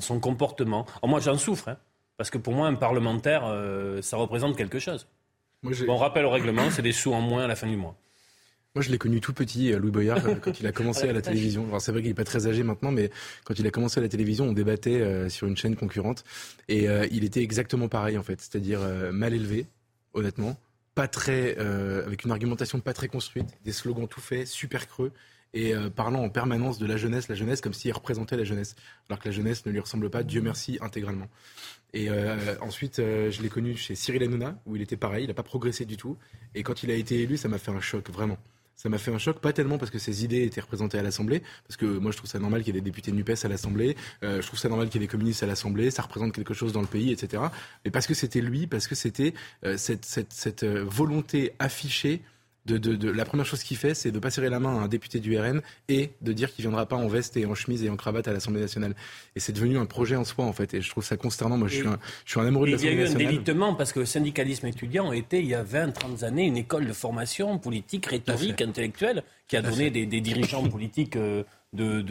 son 0.00 0.20
comportement. 0.20 0.86
Alors 1.02 1.08
moi, 1.08 1.20
j'en 1.20 1.36
souffre, 1.36 1.68
hein, 1.68 1.76
parce 2.16 2.30
que 2.30 2.38
pour 2.38 2.54
moi, 2.54 2.66
un 2.66 2.76
parlementaire, 2.76 3.42
ça 4.00 4.16
représente 4.16 4.56
quelque 4.56 4.78
chose. 4.78 5.06
Moi, 5.62 5.72
Bon, 5.86 5.96
rappel 5.96 6.24
au 6.24 6.30
règlement, 6.30 6.70
c'est 6.70 6.82
des 6.82 6.92
sous 6.92 7.12
en 7.12 7.20
moins 7.20 7.44
à 7.44 7.46
la 7.46 7.56
fin 7.56 7.66
du 7.66 7.76
mois. 7.76 7.96
Moi, 8.74 8.82
je 8.82 8.90
l'ai 8.90 8.98
connu 8.98 9.20
tout 9.20 9.32
petit, 9.32 9.72
euh, 9.72 9.78
Louis 9.78 9.90
Boyard, 9.90 10.24
euh, 10.24 10.36
quand 10.36 10.60
il 10.60 10.66
a 10.66 10.72
commencé 10.72 11.02
à 11.08 11.12
la 11.12 11.20
télévision. 11.20 11.66
Alors, 11.66 11.80
c'est 11.80 11.90
vrai 11.90 12.02
qu'il 12.02 12.10
n'est 12.10 12.14
pas 12.14 12.24
très 12.24 12.46
âgé 12.46 12.62
maintenant, 12.62 12.92
mais 12.92 13.10
quand 13.44 13.58
il 13.58 13.66
a 13.66 13.70
commencé 13.70 13.98
à 13.98 14.02
la 14.02 14.08
télévision, 14.08 14.46
on 14.46 14.52
débattait 14.52 15.00
euh, 15.00 15.28
sur 15.28 15.48
une 15.48 15.56
chaîne 15.56 15.74
concurrente. 15.74 16.24
Et 16.68 16.88
euh, 16.88 17.06
il 17.10 17.24
était 17.24 17.42
exactement 17.42 17.88
pareil, 17.88 18.16
en 18.16 18.22
fait. 18.22 18.40
C'est-à-dire 18.40 18.80
euh, 18.80 19.10
mal 19.10 19.34
élevé, 19.34 19.66
honnêtement. 20.14 20.56
Pas 20.94 21.08
très, 21.08 21.56
euh, 21.58 22.06
avec 22.06 22.24
une 22.24 22.30
argumentation 22.30 22.78
pas 22.80 22.92
très 22.92 23.08
construite, 23.08 23.48
des 23.64 23.72
slogans 23.72 24.06
tout 24.08 24.20
faits, 24.20 24.46
super 24.46 24.86
creux. 24.86 25.12
Et 25.52 25.74
euh, 25.74 25.90
parlant 25.90 26.22
en 26.22 26.28
permanence 26.28 26.78
de 26.78 26.86
la 26.86 26.96
jeunesse, 26.96 27.28
la 27.28 27.34
jeunesse 27.34 27.60
comme 27.60 27.72
s'il 27.72 27.92
représentait 27.92 28.36
la 28.36 28.44
jeunesse. 28.44 28.76
Alors 29.08 29.18
que 29.18 29.28
la 29.28 29.32
jeunesse 29.34 29.66
ne 29.66 29.72
lui 29.72 29.80
ressemble 29.80 30.08
pas, 30.10 30.22
Dieu 30.22 30.40
merci, 30.40 30.78
intégralement. 30.80 31.28
Et 31.92 32.08
euh, 32.08 32.54
ensuite, 32.60 33.00
euh, 33.00 33.30
je 33.30 33.42
l'ai 33.42 33.48
connu 33.48 33.76
chez 33.76 33.96
Cyril 33.96 34.22
Hanouna, 34.22 34.60
où 34.66 34.76
il 34.76 34.82
était 34.82 34.96
pareil, 34.96 35.24
il 35.24 35.28
n'a 35.28 35.34
pas 35.34 35.42
progressé 35.42 35.84
du 35.84 35.96
tout. 35.96 36.16
Et 36.54 36.62
quand 36.62 36.84
il 36.84 36.90
a 36.90 36.94
été 36.94 37.20
élu, 37.20 37.36
ça 37.36 37.48
m'a 37.48 37.58
fait 37.58 37.72
un 37.72 37.80
choc, 37.80 38.10
vraiment. 38.10 38.38
Ça 38.76 38.88
m'a 38.88 38.98
fait 38.98 39.12
un 39.12 39.18
choc, 39.18 39.40
pas 39.40 39.52
tellement 39.52 39.76
parce 39.76 39.90
que 39.90 39.98
ses 39.98 40.24
idées 40.24 40.44
étaient 40.44 40.60
représentées 40.60 40.98
à 40.98 41.02
l'Assemblée, 41.02 41.42
parce 41.66 41.76
que 41.76 41.84
moi 41.84 42.12
je 42.12 42.16
trouve 42.16 42.30
ça 42.30 42.38
normal 42.38 42.62
qu'il 42.62 42.74
y 42.74 42.78
ait 42.78 42.80
des 42.80 42.84
députés 42.90 43.12
NUPES 43.12 43.44
à 43.44 43.48
l'Assemblée, 43.48 43.94
je 44.22 44.40
trouve 44.40 44.58
ça 44.58 44.70
normal 44.70 44.88
qu'il 44.88 45.02
y 45.02 45.04
ait 45.04 45.06
des 45.06 45.10
communistes 45.10 45.42
à 45.42 45.46
l'Assemblée, 45.46 45.90
ça 45.90 46.00
représente 46.00 46.32
quelque 46.32 46.54
chose 46.54 46.72
dans 46.72 46.80
le 46.80 46.86
pays, 46.86 47.12
etc. 47.12 47.42
Mais 47.84 47.90
parce 47.90 48.06
que 48.06 48.14
c'était 48.14 48.40
lui, 48.40 48.66
parce 48.66 48.86
que 48.86 48.94
c'était 48.94 49.34
cette, 49.76 50.64
volonté 50.64 51.52
affichée 51.58 52.22
de, 52.70 52.78
de, 52.78 52.96
de, 52.96 53.10
la 53.10 53.24
première 53.24 53.46
chose 53.46 53.62
qu'il 53.62 53.76
fait, 53.76 53.94
c'est 53.94 54.10
de 54.10 54.18
pas 54.18 54.30
serrer 54.30 54.48
la 54.48 54.60
main 54.60 54.78
à 54.78 54.82
un 54.84 54.88
député 54.88 55.18
du 55.20 55.36
RN 55.38 55.60
et 55.88 56.10
de 56.20 56.32
dire 56.32 56.52
qu'il 56.52 56.62
viendra 56.62 56.86
pas 56.86 56.96
en 56.96 57.08
veste 57.08 57.36
et 57.36 57.46
en 57.46 57.54
chemise 57.54 57.82
et 57.84 57.90
en 57.90 57.96
cravate 57.96 58.28
à 58.28 58.32
l'Assemblée 58.32 58.60
nationale. 58.60 58.94
Et 59.36 59.40
c'est 59.40 59.52
devenu 59.52 59.78
un 59.78 59.86
projet 59.86 60.16
en 60.16 60.24
soi, 60.24 60.44
en 60.44 60.52
fait. 60.52 60.72
Et 60.74 60.80
je 60.80 60.90
trouve 60.90 61.04
ça 61.04 61.16
consternant. 61.16 61.56
Moi, 61.56 61.68
je 61.68 61.76
suis 61.76 61.88
un, 61.88 61.98
je 62.24 62.30
suis 62.32 62.40
un 62.40 62.46
amoureux 62.46 62.66
de 62.70 62.76
Il 62.76 62.84
y 62.84 62.88
a 62.88 62.90
l'Assemblée 62.90 62.94
eu 62.94 63.00
un 63.00 63.04
nationale. 63.04 63.32
délitement 63.32 63.74
parce 63.74 63.92
que 63.92 64.00
le 64.00 64.06
syndicalisme 64.06 64.66
étudiant 64.66 65.12
était, 65.12 65.40
il 65.40 65.46
y 65.46 65.54
a 65.54 65.62
20, 65.62 65.92
30 65.92 66.22
années, 66.22 66.46
une 66.46 66.56
école 66.56 66.86
de 66.86 66.92
formation 66.92 67.58
politique, 67.58 68.06
rhétorique, 68.06 68.60
intellectuelle, 68.62 69.22
qui 69.48 69.56
a 69.56 69.62
donné 69.62 69.90
des, 69.90 70.06
des 70.06 70.20
dirigeants 70.20 70.68
politiques 70.68 71.16
euh, 71.16 71.42
de 71.72 72.04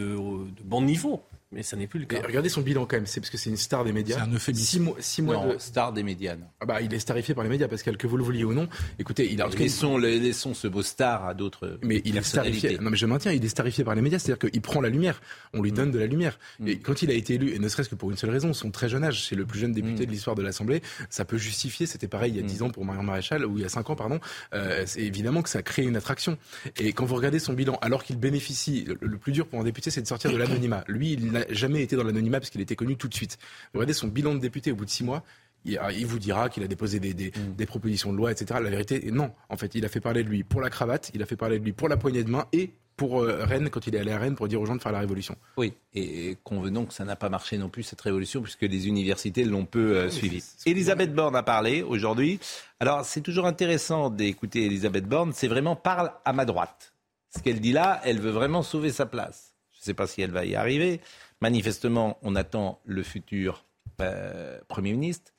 bon 0.63 0.81
niveau. 0.81 1.23
Mais 1.51 1.63
ça 1.63 1.75
n'est 1.75 1.87
plus 1.87 1.99
le 1.99 2.05
cas. 2.05 2.17
Et 2.17 2.25
regardez 2.25 2.47
son 2.47 2.61
bilan 2.61 2.85
quand 2.85 2.95
même, 2.97 3.07
c'est 3.07 3.19
parce 3.19 3.31
que 3.31 3.37
c'est 3.37 3.49
une 3.49 3.57
star 3.57 3.83
des 3.83 3.91
médias. 3.91 4.17
C'est 4.17 4.21
un 4.21 4.31
euphémisme. 4.33 4.63
Six 4.65 4.79
mois, 4.79 4.95
six 4.99 5.21
mois 5.23 5.33
Non, 5.35 5.53
de... 5.53 5.57
star 5.57 5.91
des 5.93 6.03
médias. 6.03 6.35
non. 6.35 6.45
Ah 6.59 6.65
bah, 6.67 6.81
il 6.81 6.93
est 6.93 6.99
starifié 6.99 7.33
par 7.33 7.43
les 7.43 7.49
médias, 7.49 7.67
Pascal, 7.67 7.97
que 7.97 8.05
vous 8.05 8.17
le 8.17 8.23
vouliez 8.23 8.43
ou 8.43 8.53
non. 8.53 8.69
Écoutez, 8.99 9.31
il 9.31 9.41
a 9.41 9.47
en 9.47 9.49
tout 9.49 9.57
cas, 9.57 9.63
Laissons, 9.63 9.97
laissons 9.97 10.53
ce 10.53 10.67
beau 10.67 10.83
star 10.83 11.25
à 11.25 11.33
d'autres 11.33 11.79
Mais 11.81 12.03
il 12.05 12.17
est 12.17 12.21
starifié. 12.21 12.77
Non, 12.79 12.91
mais 12.91 12.97
je 12.97 13.07
maintiens, 13.07 13.31
il 13.31 13.43
est 13.43 13.49
starifié 13.49 13.83
par 13.83 13.95
les 13.95 14.01
médias, 14.03 14.19
c'est-à-dire 14.19 14.49
qu'il 14.51 14.61
prend 14.61 14.79
la 14.79 14.89
lumière. 14.89 15.21
On 15.53 15.63
lui 15.63 15.71
donne 15.71 15.89
de 15.89 15.97
la 15.97 16.05
lumière. 16.05 16.37
Et 16.67 16.77
quand 16.77 17.01
il 17.01 17.09
a 17.09 17.13
été 17.13 17.33
élu, 17.33 17.53
et 17.55 17.57
ne 17.59 17.67
serait-ce 17.67 17.89
que 17.89 17.95
pour 17.95 18.11
une 18.11 18.17
seule 18.17 18.29
raison, 18.29 18.53
son 18.53 18.69
très 18.69 18.87
jeune 18.87 19.03
âge, 19.03 19.27
c'est 19.27 19.35
le 19.35 19.45
plus 19.45 19.59
jeune 19.59 19.71
député 19.71 20.05
de 20.05 20.11
l'histoire 20.11 20.35
de 20.35 20.43
l'Assemblée, 20.43 20.83
ça 21.09 21.25
peut 21.25 21.37
justifier. 21.39 21.87
C'était 21.87 22.07
pareil 22.07 22.31
il 22.33 22.37
y 22.37 22.39
a 22.39 22.47
10 22.47 22.61
ans 22.61 22.69
pour 22.69 22.85
Marion 22.85 23.01
Maréchal, 23.03 23.43
ou 23.45 23.57
il 23.57 23.63
y 23.63 23.65
a 23.65 23.69
5 23.69 23.89
ans, 23.89 23.95
pardon. 23.95 24.19
Euh, 24.53 24.83
c'est 24.85 25.01
évidemment 25.01 25.41
que 25.41 25.49
ça 25.49 25.63
crée 25.63 25.81
une 25.83 25.95
attraction. 25.95 26.37
Et 26.77 26.93
quand 26.93 27.05
vous 27.05 27.15
regardez 27.15 27.39
son 27.39 27.53
bilan, 27.53 27.79
alors 27.81 28.03
qu'il 28.03 28.17
bénéficie, 28.17 28.85
le, 28.85 28.97
le 29.01 29.17
plus 29.17 29.31
dur 29.31 29.47
pour 29.47 29.59
un 29.59 29.63
député, 29.63 29.89
c'est 29.89 30.01
de 30.03 30.07
sortir 30.07 30.31
de 30.31 30.37
l'anonymat. 30.37 30.83
Lui, 30.87 31.13
il 31.13 31.38
n'a 31.39 31.45
jamais 31.49 31.81
été 31.81 31.95
dans 31.95 32.03
l'anonymat 32.03 32.39
parce 32.39 32.49
qu'il 32.49 32.61
était 32.61 32.75
connu 32.75 32.95
tout 32.95 33.07
de 33.07 33.13
suite. 33.13 33.37
Regardez 33.73 33.93
son 33.93 34.07
bilan 34.07 34.33
de 34.35 34.39
député 34.39 34.71
au 34.71 34.75
bout 34.75 34.85
de 34.85 34.89
6 34.89 35.03
mois. 35.03 35.23
Il, 35.65 35.79
il 35.97 36.05
vous 36.05 36.19
dira 36.19 36.49
qu'il 36.49 36.63
a 36.63 36.67
déposé 36.67 36.99
des, 36.99 37.13
des, 37.13 37.31
des 37.31 37.65
propositions 37.65 38.13
de 38.13 38.17
loi, 38.17 38.31
etc. 38.31 38.59
La 38.63 38.69
vérité, 38.69 39.11
non. 39.11 39.31
En 39.49 39.57
fait, 39.57 39.75
il 39.75 39.83
a 39.85 39.89
fait 39.89 39.99
parler 39.99 40.23
de 40.23 40.29
lui 40.29 40.43
pour 40.43 40.61
la 40.61 40.69
cravate, 40.69 41.11
il 41.13 41.21
a 41.21 41.25
fait 41.25 41.35
parler 41.35 41.59
de 41.59 41.65
lui 41.65 41.73
pour 41.73 41.89
la 41.89 41.97
poignée 41.97 42.23
de 42.23 42.29
main 42.29 42.45
et 42.53 42.71
pour 42.99 43.21
euh, 43.21 43.45
Rennes 43.45 43.69
quand 43.69 43.87
il 43.87 43.95
est 43.95 43.99
allé 43.99 44.11
à 44.11 44.19
Rennes 44.19 44.35
pour 44.35 44.49
dire 44.49 44.59
aux 44.59 44.65
gens 44.65 44.75
de 44.75 44.81
faire 44.81 44.91
la 44.91 44.99
révolution. 44.99 45.37
Oui, 45.55 45.73
et 45.93 46.37
convenons 46.43 46.85
que 46.85 46.93
ça 46.93 47.05
n'a 47.05 47.15
pas 47.15 47.29
marché 47.29 47.57
non 47.57 47.69
plus 47.69 47.83
cette 47.83 48.01
révolution 48.01 48.41
puisque 48.41 48.63
les 48.63 48.89
universités 48.89 49.45
l'ont 49.45 49.65
peu 49.65 49.95
euh, 49.95 50.09
suivi. 50.09 50.43
Elisabeth 50.65 51.13
Borne 51.13 51.35
a 51.37 51.41
parlé 51.41 51.81
aujourd'hui. 51.81 52.41
Alors 52.81 53.05
c'est 53.05 53.21
toujours 53.21 53.45
intéressant 53.45 54.09
d'écouter 54.09 54.65
Elisabeth 54.65 55.05
Borne. 55.05 55.31
C'est 55.33 55.47
vraiment 55.47 55.77
parle 55.77 56.11
à 56.25 56.33
ma 56.33 56.43
droite. 56.43 56.93
Ce 57.33 57.41
qu'elle 57.41 57.61
dit 57.61 57.71
là, 57.71 58.01
elle 58.03 58.19
veut 58.19 58.31
vraiment 58.31 58.63
sauver 58.63 58.91
sa 58.91 59.05
place. 59.05 59.48
Sais 59.89 59.95
pas 59.95 60.05
si 60.05 60.21
elle 60.21 60.29
va 60.29 60.45
y 60.45 60.53
arriver. 60.53 61.01
Manifestement, 61.41 62.19
on 62.21 62.35
attend 62.35 62.79
le 62.85 63.01
futur 63.01 63.65
euh, 64.01 64.59
Premier 64.67 64.91
ministre. 64.91 65.31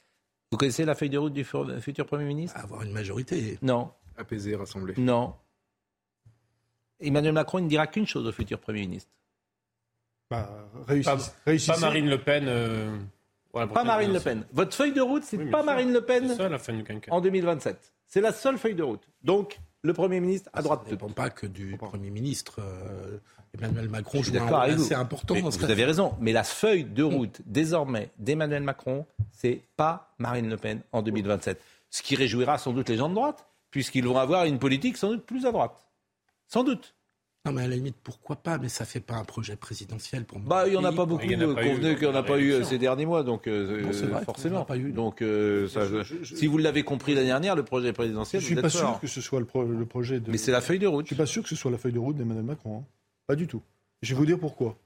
Vous 0.51 0.59
connaissez 0.59 0.85
la 0.85 0.97
feuille 0.97 1.09
de 1.11 1.19
route 1.19 1.33
du 1.33 1.45
fu- 1.45 1.81
futur 1.81 2.05
Premier 2.05 2.25
ministre? 2.25 2.59
Avoir 2.59 2.83
une 2.83 2.91
majorité. 2.91 3.59
Non, 3.63 3.93
Apaisé, 4.17 4.57
rassemblé. 4.57 4.95
non. 4.97 5.35
Emmanuel 6.99 7.33
Macron 7.33 7.59
il 7.59 7.65
ne 7.65 7.69
dira 7.69 7.87
qu'une 7.87 8.09
chose 8.09 8.27
au 8.27 8.33
futur 8.33 8.59
Premier 8.59 8.81
ministre. 8.81 9.13
Bah, 10.31 10.69
réussissez- 10.89 11.05
Pas, 11.17 11.33
réussissez. 11.47 11.73
pas 11.75 11.79
Marine 11.79 12.09
Le 12.11 12.19
Pen. 12.21 12.45
euh, 12.49 12.99
Pas 13.53 13.85
Marine 13.85 14.13
Le. 14.13 14.19
Pen. 14.21 14.45
Votre 14.53 14.75
feuille 14.77 14.93
de 14.93 15.01
route, 15.01 15.23
c'est 15.23 15.37
Oui, 15.37 15.49
pas 15.49 15.59
sûr. 15.59 15.67
Marine 15.67 15.93
Le 15.93 16.05
Pen 16.05 16.29
ça 16.35 16.49
la 16.49 16.59
fin 16.59 16.73
du 16.73 16.85
en 17.09 17.21
2027. 17.21 17.93
C'est 18.07 18.21
la 18.21 18.33
seule 18.33 18.59
feuille 18.59 18.75
de 18.75 18.83
route. 18.83 19.07
Donc, 19.23 19.61
le 19.83 19.93
Premier 19.93 20.21
ministre 20.21 20.51
à 20.53 20.63
droite 20.63 20.81
Ça 20.85 20.87
ne 20.87 20.91
dépend 20.91 21.09
pas 21.09 21.31
que 21.31 21.47
du 21.47 21.77
Premier 21.77 22.11
ministre. 22.11 22.61
euh, 22.61 23.19
Emmanuel 23.59 23.89
Macron 23.89 24.19
Je 24.19 24.25
suis 24.25 24.33
joue 24.33 24.39
un 24.39 24.45
d'accord 24.45 24.63
rôle 24.65 24.75
vous. 24.75 24.95
important 24.95 25.35
Mais 25.35 25.43
dans 25.43 25.51
ce 25.51 25.59
vous 25.59 25.71
avez 25.71 25.85
raison. 25.85 26.15
Mais 26.21 26.33
la 26.33 26.45
feuille 26.45 26.85
de 26.85 27.03
route, 27.03 27.41
désormais, 27.47 28.11
d'Emmanuel 28.19 28.63
Macron, 28.63 29.07
c'est 29.33 29.63
pas 29.77 30.13
Marine 30.19 30.49
Le 30.49 30.57
Pen 30.57 30.81
en 30.93 31.03
2027. 31.03 31.61
Ce 31.91 32.03
qui 32.03 32.15
réjouira 32.15 32.59
sans 32.59 32.73
doute 32.73 32.89
les 32.89 32.97
gens 32.97 33.09
de 33.09 33.15
droite, 33.15 33.47
puisqu'ils 33.71 34.07
vont 34.07 34.19
avoir 34.19 34.45
une 34.45 34.59
politique 34.59 34.97
sans 34.97 35.09
doute 35.09 35.25
plus 35.25 35.47
à 35.47 35.53
droite. 35.53 35.85
Sans 36.47 36.63
doute. 36.63 36.95
Non, 37.47 37.53
mais 37.53 37.63
à 37.63 37.69
la 37.69 37.77
limite, 37.77 37.97
pourquoi 38.05 38.37
pas 38.37 38.59
Mais 38.59 38.69
ça 38.69 38.85
fait 38.85 39.01
pas 39.01 39.15
un 39.15 39.25
projet 39.25 39.57
présidentiel 39.57 40.27
pour 40.27 40.39
Bah, 40.41 40.65
il 40.67 40.73
n'y 40.73 40.77
en 40.77 40.85
a 40.85 40.93
pas 40.93 41.07
beaucoup. 41.07 41.25
Il 41.25 41.33
y 41.33 41.37
en 41.37 41.41
a 41.41 41.47
de- 41.47 41.55
pas 41.55 41.65
eu 41.65 41.71
Convenez 41.71 41.95
qu'il 41.97 42.07
n'y 42.09 42.13
en 42.13 42.17
a 42.17 42.23
pas 42.23 42.39
eu 42.39 42.53
euh, 42.53 42.65
ces 42.65 42.77
derniers 42.77 43.07
mois, 43.07 43.23
donc 43.23 43.47
euh, 43.47 43.81
Non, 43.81 43.91
vrai, 43.91 44.25
forcément. 44.25 44.61
n'y 44.61 44.67
pas 44.67 44.77
eu. 44.77 44.93
Donc, 44.93 45.23
euh, 45.23 45.67
ça- 45.69 45.87
si 46.23 46.47
vous 46.47 46.59
l'avez 46.59 46.83
compris 46.83 47.15
l'année 47.15 47.29
dernière, 47.29 47.57
le 47.57 47.63
projet 47.63 47.89
Je 47.89 47.93
présidentiel, 47.93 48.43
ne 48.43 48.47
suis 48.47 48.57
pas 48.57 48.69
sûr 48.69 48.99
que 49.01 49.07
ce 49.07 49.23
soit 49.23 49.41
le, 49.41 49.47
pro- 49.47 49.65
le 49.65 49.87
projet 49.87 50.21
de. 50.21 50.31
Mais 50.31 50.37
c'est 50.37 50.53
la 50.53 50.61
feuille 50.61 50.79
de 50.81 50.87
route. 50.87 51.07
Je 51.07 51.15
suis 51.15 51.17
pas 51.17 51.25
sûr 51.27 51.43
que 51.43 51.49
ce 51.49 51.57
soit 51.57 51.71
la 51.71 51.79
feuille 51.79 51.95
de 51.95 51.99
route 51.99 52.17
d'Emmanuel 52.17 52.45
Macron. 52.45 52.81
hein. 52.81 52.85
Pas 53.27 53.37
du 53.37 53.47
tout. 53.47 53.63
Je 54.03 54.13
vais 54.15 54.19
vous 54.19 54.27
dire 54.27 54.39
pourquoi. 54.39 54.77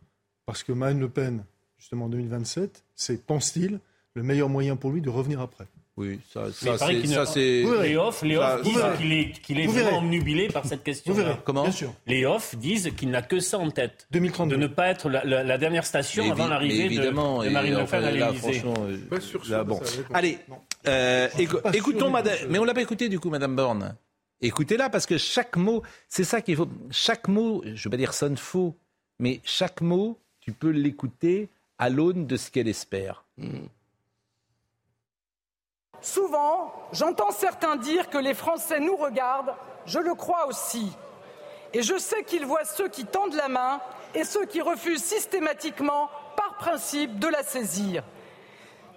Parce 0.47 0.63
que 0.63 0.71
Marine 0.73 1.01
Le 1.01 1.09
Pen, 1.09 1.45
justement 1.79 2.05
en 2.05 2.09
2027, 2.09 2.85
c'est, 2.95 3.27
pense-t-il, 3.27 3.81
le 4.15 4.23
meilleur 4.23 4.49
moyen 4.49 4.77
pour 4.77 4.93
lui 4.93 5.01
de 5.01 5.11
revenir 5.11 5.41
après. 5.41 5.67
Oui, 5.97 6.19
ça, 6.33 6.47
ça, 6.53 6.77
c'est. 6.77 6.77
ça, 6.79 6.87
oui. 6.89 7.65
Les 7.89 7.97
off, 7.97 8.23
les 8.23 8.37
off 8.37 8.63
disent 8.63 8.83
qu'il 8.99 9.13
est, 9.13 9.31
qu'il 9.43 9.61
est 9.61 9.67
Vous 9.67 9.73
vraiment 9.75 9.91
verrez. 9.91 9.99
obnubilé 10.05 10.49
par 10.49 10.67
cette 10.67 10.83
question. 10.83 11.13
Vous 11.13 11.21
verrez. 11.21 11.37
Comment 11.45 11.63
Bien 11.63 11.71
sûr. 11.71 11.95
Les 12.09 12.27
off 12.27 12.57
disent 12.57 12.91
qu'il 12.97 13.11
n'a 13.11 13.23
que 13.23 13.39
ça 13.39 13.59
en 13.59 13.71
tête. 13.71 14.09
2032. 14.11 14.57
De 14.57 14.61
ne 14.61 14.67
pas 14.67 14.89
être 14.89 15.09
la, 15.09 15.23
la- 15.25 15.45
la 15.45 15.57
dernière 15.57 15.87
station 15.87 16.25
Mais 16.25 16.31
avant 16.33 16.49
l'arrivée 16.49 16.79
de, 16.81 16.85
évidemment, 16.87 17.43
de 17.43 17.47
et 17.47 17.51
Marine 17.51 17.79
Le 17.79 17.85
Pen 17.87 18.05
à 18.05 18.11
là, 18.11 18.27
l'Élysée. 18.31 18.53
franchement, 18.61 18.87
Pas 19.09 19.21
sûr, 19.21 19.43
là, 19.49 19.63
bon. 19.63 19.81
Allez, 20.13 20.39
euh, 20.89 21.29
écou- 21.39 21.61
pas 21.61 21.71
sûr 21.71 21.79
écoutons 21.79 22.11
Madame. 22.11 22.39
Mais 22.51 22.59
on 22.59 22.65
l'a 22.65 22.75
pas 22.75 22.83
écouté 22.83 23.09
du 23.09 23.21
coup, 23.21 23.31
Madame 23.31 23.55
Borne. 23.55 23.95
Écoutez-la 24.41 24.91
parce 24.91 25.07
que 25.07 25.17
chaque 25.17 25.57
mot, 25.57 25.83
c'est 26.09 26.25
ça 26.25 26.41
qu'il 26.43 26.57
faut. 26.57 26.69
Chaque 26.91 27.29
mot, 27.29 27.63
je 27.65 27.71
ne 27.71 27.77
vais 27.85 27.91
pas 27.91 27.97
dire 27.97 28.15
sonne 28.15 28.37
faux, 28.37 28.77
mais 29.21 29.41
chaque 29.45 29.81
mot, 29.81 30.19
tu 30.41 30.51
peux 30.51 30.71
l'écouter 30.71 31.49
à 31.79 31.89
l'aune 31.89 32.27
de 32.27 32.37
ce 32.37 32.51
qu'elle 32.51 32.67
espère. 32.69 33.25
Souvent, 36.05 36.71
j'entends 36.93 37.31
certains 37.31 37.77
dire 37.77 38.11
que 38.11 38.19
les 38.19 38.35
Français 38.35 38.79
nous 38.79 38.95
regardent, 38.95 39.55
je 39.87 39.99
le 39.99 40.15
crois 40.15 40.47
aussi. 40.47 40.95
Et 41.73 41.81
je 41.81 41.97
sais 41.97 42.25
qu'ils 42.25 42.45
voient 42.45 42.67
ceux 42.67 42.89
qui 42.89 43.07
tendent 43.07 43.33
la 43.33 43.49
main 43.49 43.81
et 44.15 44.25
ceux 44.25 44.45
qui 44.45 44.61
refusent 44.61 45.03
systématiquement, 45.03 46.11
par 46.37 46.59
principe, 46.59 47.19
de 47.19 47.27
la 47.27 47.43
saisir. 47.43 48.05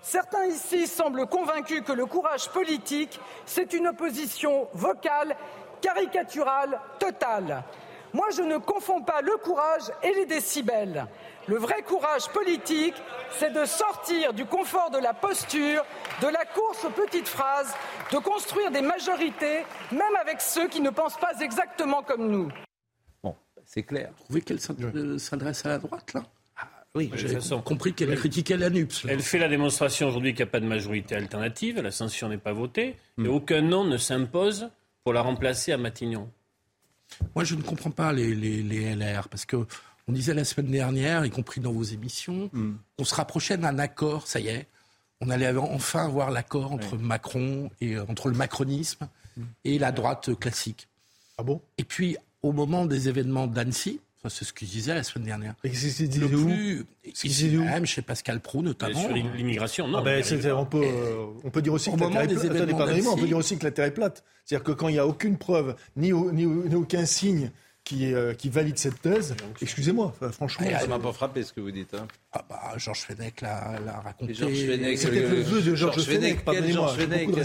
Certains 0.01 0.47
ici 0.47 0.85
semblent 0.85 1.27
convaincus 1.27 1.81
que 1.81 1.93
le 1.93 2.05
courage 2.05 2.49
politique, 2.49 3.21
c'est 3.45 3.71
une 3.71 3.87
opposition 3.87 4.67
vocale, 4.73 5.37
caricaturale, 5.79 6.77
totale. 6.99 7.63
Moi, 8.11 8.27
je 8.35 8.41
ne 8.41 8.57
confonds 8.57 9.01
pas 9.01 9.21
le 9.21 9.37
courage 9.37 9.93
et 10.03 10.13
les 10.13 10.25
décibels. 10.25 11.07
Le 11.47 11.55
vrai 11.57 11.81
courage 11.83 12.27
politique, 12.33 12.95
c'est 13.39 13.53
de 13.53 13.63
sortir 13.65 14.33
du 14.33 14.45
confort 14.45 14.91
de 14.91 14.97
la 14.97 15.13
posture, 15.13 15.83
de 16.21 16.27
la 16.27 16.43
course 16.45 16.83
aux 16.85 16.89
petites 16.89 17.27
phrases, 17.27 17.73
de 18.11 18.17
construire 18.17 18.69
des 18.71 18.81
majorités, 18.81 19.63
même 19.91 20.15
avec 20.21 20.41
ceux 20.41 20.67
qui 20.67 20.81
ne 20.81 20.89
pensent 20.89 21.17
pas 21.19 21.39
exactement 21.39 22.03
comme 22.03 22.29
nous. 22.29 22.51
Bon, 23.23 23.33
c'est 23.65 23.83
clair. 23.83 24.09
Vous 24.17 24.23
trouvez 24.25 24.41
qu'elle 24.41 24.59
euh, 24.95 25.17
s'adresse 25.17 25.65
à 25.65 25.69
la 25.69 25.77
droite, 25.77 26.13
là? 26.13 26.23
Oui, 26.95 27.11
J'avais 27.13 27.35
toute 27.35 27.43
façon. 27.43 27.61
compris 27.61 27.93
qu'elle 27.93 28.15
critiquait 28.15 28.57
la 28.57 28.69
NUPS. 28.71 29.03
là. 29.03 29.13
Elle 29.13 29.21
fait 29.21 29.37
la 29.37 29.47
démonstration 29.47 30.07
aujourd'hui 30.07 30.33
qu'il 30.33 30.43
n'y 30.43 30.49
a 30.49 30.51
pas 30.51 30.59
de 30.59 30.65
majorité 30.65 31.15
alternative, 31.15 31.79
la 31.79 31.91
censure 31.91 32.27
n'est 32.27 32.37
pas 32.39 32.53
votée, 32.53 32.95
Hmm. 33.17 33.25
et 33.25 33.29
aucun 33.29 33.61
nom 33.61 33.83
ne 33.85 33.97
s'impose 33.97 34.69
pour 35.03 35.13
la 35.13 35.21
remplacer 35.21 35.71
à 35.71 35.77
Matignon. 35.77 36.29
Moi, 37.35 37.43
je 37.45 37.55
ne 37.55 37.61
comprends 37.61 37.91
pas 37.91 38.11
les, 38.11 38.33
les- 38.35 38.63
les 38.63 38.95
LR, 38.95 39.29
parce 39.29 39.45
que 39.45 39.65
on 40.07 40.11
disait 40.13 40.33
la 40.33 40.43
semaine 40.45 40.71
dernière, 40.71 41.25
y 41.25 41.29
compris 41.29 41.59
dans 41.61 41.71
vos 41.71 41.83
émissions, 41.83 42.49
qu'on 42.97 43.03
se 43.05 43.15
rapprochait 43.15 43.57
d'un 43.57 43.77
accord, 43.79 44.27
ça 44.27 44.39
y 44.39 44.47
est. 44.47 44.67
On 45.19 45.29
allait 45.29 45.49
enfin 45.57 46.05
avoir 46.05 46.29
l'accord 46.31 46.71
entre 46.71 46.95
Macron 46.97 47.69
et 47.81 47.95
euh, 47.95 48.05
entre 48.07 48.29
le 48.29 48.35
macronisme 48.35 49.07
et 49.65 49.79
la 49.79 49.91
droite 49.91 50.35
classique. 50.39 50.87
Ah 51.39 51.43
bon? 51.43 51.59
Et 51.79 51.83
puis, 51.83 52.17
au 52.43 52.51
moment 52.51 52.85
des 52.85 53.09
événements 53.09 53.47
d'Annecy, 53.47 53.99
ça, 54.21 54.29
c'est 54.29 54.45
ce 54.45 54.53
que 54.53 54.65
je 54.65 54.71
disais 54.71 54.93
la 54.95 55.03
semaine 55.03 55.25
dernière. 55.25 55.55
Et 55.63 55.73
c'est 55.73 55.89
c'est 55.89 56.07
dit 56.07 56.19
Le 56.19 56.27
où? 56.35 56.45
plus, 56.45 56.85
C'est 57.13 57.27
ici 57.27 57.49
dit 57.49 57.57
où? 57.57 57.63
même 57.63 57.85
chez 57.85 58.01
Pascal 58.01 58.39
Pro 58.39 58.61
notamment. 58.61 58.99
Sur 58.99 59.11
l'immigration, 59.13 59.87
non. 59.87 59.99
Ah 59.99 60.01
ben, 60.03 60.17
mais 60.17 60.23
c'est- 60.23 60.51
on, 60.51 60.65
peut, 60.65 60.83
euh, 60.83 61.25
on 61.43 61.49
peut 61.49 61.61
dire 61.63 61.73
aussi 61.73 61.89
Au 61.89 61.93
que 61.93 61.99
la 61.99 62.05
moment 62.07 62.19
Terre 62.21 62.31
est 62.31 62.33
plate. 62.49 62.69
Attendez, 62.69 63.07
on 63.07 63.15
peut 63.17 63.27
dire 63.27 63.37
aussi 63.37 63.57
que 63.57 63.63
la 63.63 63.71
Terre 63.71 63.85
est 63.85 63.93
plate. 63.93 64.23
C'est-à-dire 64.45 64.63
que 64.63 64.71
quand 64.71 64.87
il 64.87 64.93
n'y 64.93 64.99
a 64.99 65.05
aucune 65.07 65.37
preuve, 65.37 65.75
ni, 65.95 66.13
au- 66.13 66.31
ni, 66.31 66.45
au- 66.45 66.63
ni 66.67 66.75
aucun 66.75 67.05
signe 67.05 67.51
qui, 67.88 68.13
euh, 68.13 68.34
qui 68.34 68.50
valide 68.50 68.77
cette 68.77 69.01
thèse, 69.01 69.34
excusez-moi, 69.62 70.13
euh, 70.22 70.29
franchement. 70.29 70.67
Et 70.67 70.74
Ça 70.74 70.88
m'a 70.88 71.00
pas 71.00 71.13
frappé 71.13 71.41
ce 71.44 71.53
que 71.53 71.62
vous 71.62 71.72
dites. 71.72 71.94
Hein. 71.94 72.06
Ah 72.34 72.44
bah, 72.50 72.74
Georges 72.75 73.03
Fenech 73.03 73.39
l'a, 73.39 73.79
l'a 73.86 74.01
raconté. 74.01 74.34
Et 74.34 74.98
C'était 74.98 75.22
le 75.22 75.41
vœu 75.41 75.62
de 75.62 75.74
Georges 75.74 76.03
Fenech, 76.03 76.36
Quel 76.36 76.44
pardonnez-moi, 76.44 76.94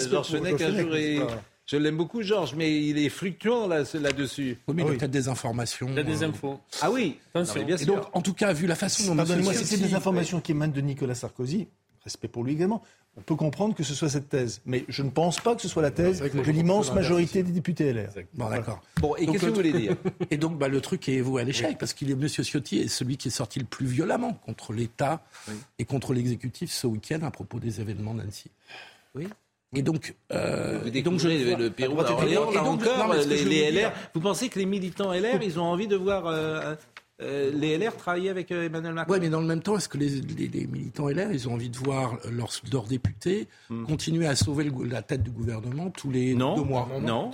Georges 0.09 0.31
Fenech 0.33 0.61
un 0.61 0.81
jour, 0.81 1.31
je 1.65 1.77
l'aime 1.77 1.97
beaucoup, 1.97 2.23
Georges, 2.23 2.55
mais 2.57 2.77
il 2.77 2.99
est 2.99 3.09
fluctuant 3.09 3.69
là, 3.69 3.85
là-dessus. 3.95 4.59
Oui, 4.67 4.75
mais 4.75 4.83
il 4.83 4.85
Ah 4.85 4.89
a 4.89 4.91
oui. 4.91 4.99
peut-être 4.99 5.11
des 5.13 5.29
informations. 5.29 5.87
Il 5.89 5.95
y 5.95 6.01
a 6.01 6.03
des 6.03 6.25
euh, 6.25 6.29
infos. 6.29 6.59
Ah 6.81 6.91
oui. 6.91 7.19
Non, 7.37 7.45
bien 7.45 7.77
Et 7.77 7.79
sûr. 7.79 7.95
donc, 7.95 8.05
en 8.13 8.21
tout 8.21 8.35
cas, 8.35 8.53
vu 8.53 8.67
la 8.67 8.75
façon 8.75 9.07
dont 9.07 9.17
Pardonnez-moi, 9.17 9.53
Monsieur 9.53 9.65
si 9.65 9.77
c'est 9.77 9.83
des 9.89 9.95
informations 9.95 10.41
qui 10.41 10.51
émanent 10.53 10.73
de 10.73 10.81
Nicolas 10.81 11.15
Sarkozy, 11.15 11.69
respect 12.05 12.29
pour 12.29 12.45
lui 12.45 12.53
également, 12.53 12.83
On 13.19 13.21
peut 13.21 13.35
comprendre 13.37 13.75
que 13.75 13.83
ce 13.83 13.93
soit 13.95 14.09
cette 14.09 14.31
thèse, 14.31 14.63
mais 14.65 14.87
je 14.89 15.03
ne 15.03 15.11
pense 15.11 15.39
pas 15.39 15.55
que 15.55 15.61
ce 15.61 15.69
soit 15.69 15.83
la 15.83 15.91
thèse 15.91 16.23
de 16.23 16.51
l'immense 16.51 16.95
majorité 16.95 17.43
des 17.43 17.53
députés 17.53 17.93
LR. 17.93 18.09
Bon, 18.33 18.49
d'accord. 18.49 18.81
Bon, 19.03 19.15
et 19.17 19.27
Donc, 19.27 19.35
qu'est-ce 19.35 19.43
que 19.43 19.47
le 19.47 19.53
vous 19.53 19.57
voulez 19.57 19.71
truc- 19.73 19.83
dire? 20.21 20.29
Et 20.31 20.39
donc, 20.39 20.57
bah, 20.59 20.69
le 20.69 20.81
truc 20.81 21.07
est 21.11 21.21
voué 21.21 21.43
à 21.43 21.45
l'échec, 21.45 21.77
parce 21.79 21.93
qu'il 21.93 22.09
est 22.09 22.15
M. 22.15 22.27
Ciotti 22.27 22.79
est 22.79 22.89
celui 22.89 23.19
qui 23.19 23.29
est 23.29 23.31
sorti 23.33 23.59
le 23.59 23.67
plus 23.67 23.85
violemment 23.85 24.33
contre 24.47 24.73
l'État 24.73 25.23
et 25.79 25.85
contre 25.85 26.15
l'exécutif 26.15 26.73
ce 26.73 26.87
week-end 26.87 27.21
à 27.23 27.31
propos 27.31 27.59
des 27.61 27.83
événements 27.83 28.15
d'Annecy. 28.15 28.51
Oui. 29.15 29.29
Et 29.75 29.83
donc, 29.83 30.15
euh, 30.33 30.81
Vous 30.83 30.89
et 30.97 31.03
donc 31.03 31.19
je 31.19 31.29
vois- 31.29 31.59
le 31.59 31.71
Pérou 31.71 31.97
là 31.97 32.03
encore, 32.03 32.21
que 32.21 33.29
les, 33.29 33.71
LR. 33.71 33.73
dire- 33.73 33.93
Vous 34.15 34.21
pensez 34.21 34.49
que 34.49 34.59
les 34.59 34.67
militants 34.67 35.13
LR, 35.13 35.43
ils 35.43 35.59
ont 35.61 35.65
envie 35.65 35.87
de 35.87 35.97
voir 35.97 36.27
euh, 36.27 36.75
euh, 37.23 37.51
les 37.55 37.79
LR 37.79 37.97
travailler 37.97 38.29
avec 38.31 38.51
euh, 38.53 38.65
Emmanuel 38.67 38.93
Macron 38.95 39.13
Oui, 39.15 39.21
mais 39.21 39.29
dans 39.31 39.41
le 39.41 39.47
même 39.47 39.63
temps, 39.63 39.77
est-ce 39.77 39.89
que 39.89 39.97
les, 39.99 40.09
les- 40.21 40.49
les 40.49 40.67
militants 40.67 41.09
LR, 41.09 41.33
ils 41.33 41.49
ont 41.49 41.55
envie 41.55 41.71
de 41.71 41.77
voir 41.79 42.19
leurs, 42.31 42.51
leurs 42.73 42.85
députés 42.85 43.49
continuer 43.87 44.27
à 44.27 44.35
sauver 44.37 44.65
le 44.65 44.73
la 44.85 45.03
tête 45.03 45.23
du 45.23 45.31
gouvernement 45.31 45.91
tous 45.91 46.11
les 46.11 46.35
Hmm. 46.35 46.39
Non, 46.39 46.57
deux 46.57 46.65
mois 46.65 46.89
non. 47.01 47.31